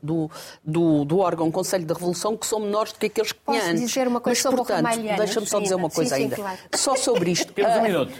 do, 0.01 0.29
do, 0.63 1.05
do 1.05 1.19
órgão 1.19 1.51
Conselho 1.51 1.85
da 1.85 1.93
Revolução 1.93 2.35
que 2.35 2.45
são 2.45 2.59
menores 2.59 2.91
do 2.91 2.99
que 2.99 3.05
aqueles 3.05 3.31
que 3.31 3.39
tinha 3.47 3.63
antes. 3.63 3.81
dizer 3.81 4.07
uma 4.07 4.19
coisa 4.19 4.51
Mas, 4.51 4.55
portanto, 4.55 5.17
deixa-me 5.17 5.47
só 5.47 5.59
dizer 5.59 5.75
uma 5.75 5.89
coisa 5.89 6.15
sim, 6.15 6.23
ainda. 6.23 6.35
claro. 6.35 6.59
Só 6.75 6.95
sobre 6.95 7.31
isto. 7.31 7.53
Temos 7.53 7.77
um 7.77 7.81
minuto. 7.81 8.13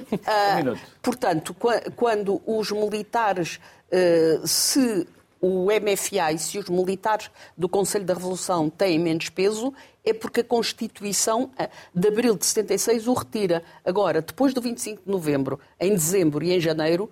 Um 0.54 0.56
minuto. 0.56 0.82
Portanto, 1.02 1.56
quando 1.96 2.42
os 2.46 2.72
militares 2.72 3.60
Uh, 3.92 4.48
se 4.48 5.08
o 5.42 5.68
MFA 5.68 6.34
e 6.34 6.40
se 6.40 6.58
os 6.58 6.70
militares 6.70 7.30
do 7.58 7.70
Conselho 7.70 8.06
da 8.06 8.14
Revolução 8.14 8.70
têm 8.70 9.00
menos 9.00 9.30
peso, 9.30 9.74
é 10.04 10.14
porque 10.14 10.42
a 10.42 10.44
Constituição 10.44 11.52
eh, 11.58 11.70
de 11.94 12.08
abril 12.08 12.36
de 12.36 12.46
76 12.46 13.08
o 13.08 13.14
retira. 13.14 13.64
Agora, 13.86 14.22
depois 14.22 14.54
do 14.54 14.62
25 14.62 15.04
de 15.06 15.12
novembro, 15.12 15.60
em 15.80 15.94
dezembro 15.94 16.44
e 16.44 16.52
em 16.52 16.60
janeiro, 16.60 17.10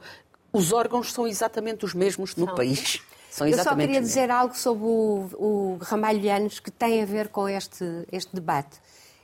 os 0.51 0.73
órgãos 0.73 1.13
são 1.13 1.27
exatamente 1.27 1.85
os 1.85 1.93
mesmos 1.93 2.35
no 2.35 2.53
país. 2.55 3.01
Eu 3.39 3.63
só 3.63 3.75
queria 3.75 4.01
dizer 4.01 4.31
algo 4.31 4.57
sobre 4.57 4.83
o, 4.83 5.29
o 5.37 5.77
Ramalhianos 5.81 6.59
que 6.59 6.71
tem 6.71 7.03
a 7.03 7.05
ver 7.05 7.29
com 7.29 7.47
este, 7.47 7.85
este 8.11 8.33
debate. 8.33 8.79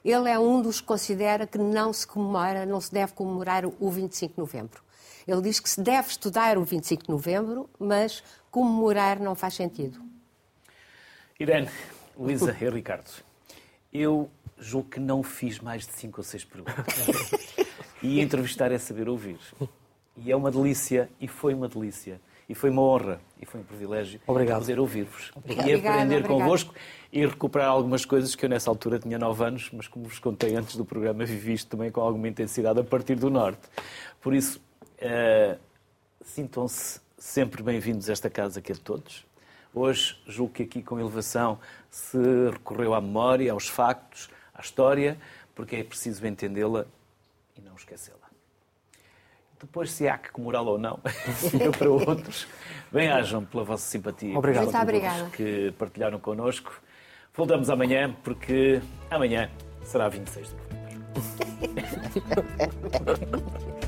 Ele 0.06 0.30
é 0.30 0.38
um 0.38 0.62
dos 0.62 0.82
que 0.82 0.88
considera 0.88 1.48
que 1.48 1.58
não 1.58 1.92
se 1.92 2.06
comemora, 2.06 2.66
não 2.66 2.80
se 2.80 2.92
deve 2.92 3.14
comemorar 3.14 3.66
o 3.66 3.90
25 3.90 4.34
de 4.36 4.40
novembro. 4.40 4.84
Ele 5.26 5.42
diz 5.42 5.60
que 5.60 5.70
se 5.70 5.82
deve 5.82 6.10
estudar 6.10 6.58
o 6.58 6.64
25 6.64 7.04
de 7.04 7.10
novembro, 7.10 7.70
mas 7.80 8.22
comemorar 8.54 9.20
não 9.20 9.34
faz 9.34 9.56
sentido. 9.56 10.00
Irene, 11.40 11.68
Luísa 12.16 12.56
e 12.62 12.70
Ricardo, 12.70 13.10
eu 13.92 14.30
julgo 14.60 14.90
que 14.92 15.00
não 15.00 15.24
fiz 15.24 15.60
mais 15.60 15.88
de 15.88 15.94
cinco 15.94 16.20
ou 16.20 16.24
seis 16.24 16.46
perguntas. 16.46 16.86
e 18.04 18.22
entrevistar 18.22 18.72
é 18.72 18.78
saber 18.78 19.10
ouvir. 19.10 19.40
E 20.16 20.32
é 20.32 20.36
uma 20.36 20.52
delícia, 20.52 21.10
e 21.20 21.28
foi 21.28 21.56
uma 21.56 21.68
delícia, 21.68 22.22
e 22.48 22.54
foi 22.54 22.70
uma 22.70 22.84
honra, 22.84 23.20
e 23.42 23.46
foi 23.48 23.62
um 23.62 23.64
privilégio 23.64 24.22
Obrigado. 24.28 24.60
poder 24.60 24.80
ouvir-vos. 24.80 25.32
E 25.48 25.52
aprender 25.74 26.18
obrigada. 26.18 26.28
convosco 26.28 26.76
e 27.12 27.26
recuperar 27.26 27.70
algumas 27.70 28.06
coisas 28.06 28.36
que 28.36 28.46
eu 28.46 28.50
nessa 28.50 28.70
altura 28.70 29.00
tinha 29.00 29.18
nove 29.18 29.44
anos, 29.44 29.72
mas 29.74 29.88
como 29.88 30.06
vos 30.06 30.20
contei 30.20 30.56
antes 30.56 30.76
do 30.76 30.86
programa, 30.86 31.26
vivi 31.26 31.54
isto 31.54 31.72
também 31.72 31.90
com 31.90 32.02
alguma 32.02 32.28
intensidade 32.28 32.80
a 32.80 32.84
partir 32.84 33.16
do 33.16 33.32
Norte. 33.32 33.68
Por 34.22 34.36
isso, 34.36 34.62
eh, 35.00 35.58
sintam-se 36.22 37.03
sempre 37.24 37.64
bem-vindos 37.64 38.10
a 38.10 38.12
esta 38.12 38.30
casa 38.30 38.60
que 38.62 38.70
é 38.74 38.76
de 38.76 38.82
todos. 38.82 39.26
Hoje, 39.74 40.22
julgo 40.28 40.52
que 40.56 40.64
aqui 40.64 40.84
com 40.84 41.00
elevação 41.00 41.58
se 41.90 42.18
recorreu 42.52 42.94
à 42.94 43.00
memória, 43.00 43.54
aos 43.54 43.66
factos, 43.66 44.30
à 44.54 44.60
história, 44.60 45.18
porque 45.56 45.78
é 45.78 45.84
preciso 45.86 46.28
entendê-la 46.28 46.86
e 47.58 47.62
não 47.62 47.76
esquecê-la. 47.76 48.18
Depois, 49.58 49.90
se 49.94 50.06
há 50.06 50.18
que 50.18 50.32
comemorá-la 50.32 50.72
ou 50.72 50.78
não, 50.78 51.00
fica 51.50 51.72
para 51.80 51.90
outros. 51.90 52.46
Bem-ajam 52.92 53.46
pela 53.46 53.64
vossa 53.64 53.90
simpatia. 53.90 54.38
Obrigado. 54.38 54.66
Muito 54.66 54.78
obrigada. 54.78 55.30
que 55.30 55.74
partilharam 55.78 56.20
connosco. 56.20 56.78
Voltamos 57.34 57.70
amanhã, 57.70 58.14
porque 58.22 58.82
amanhã 59.10 59.50
será 59.82 60.10
26 60.10 60.50
de 60.50 60.56
novembro. 60.56 61.04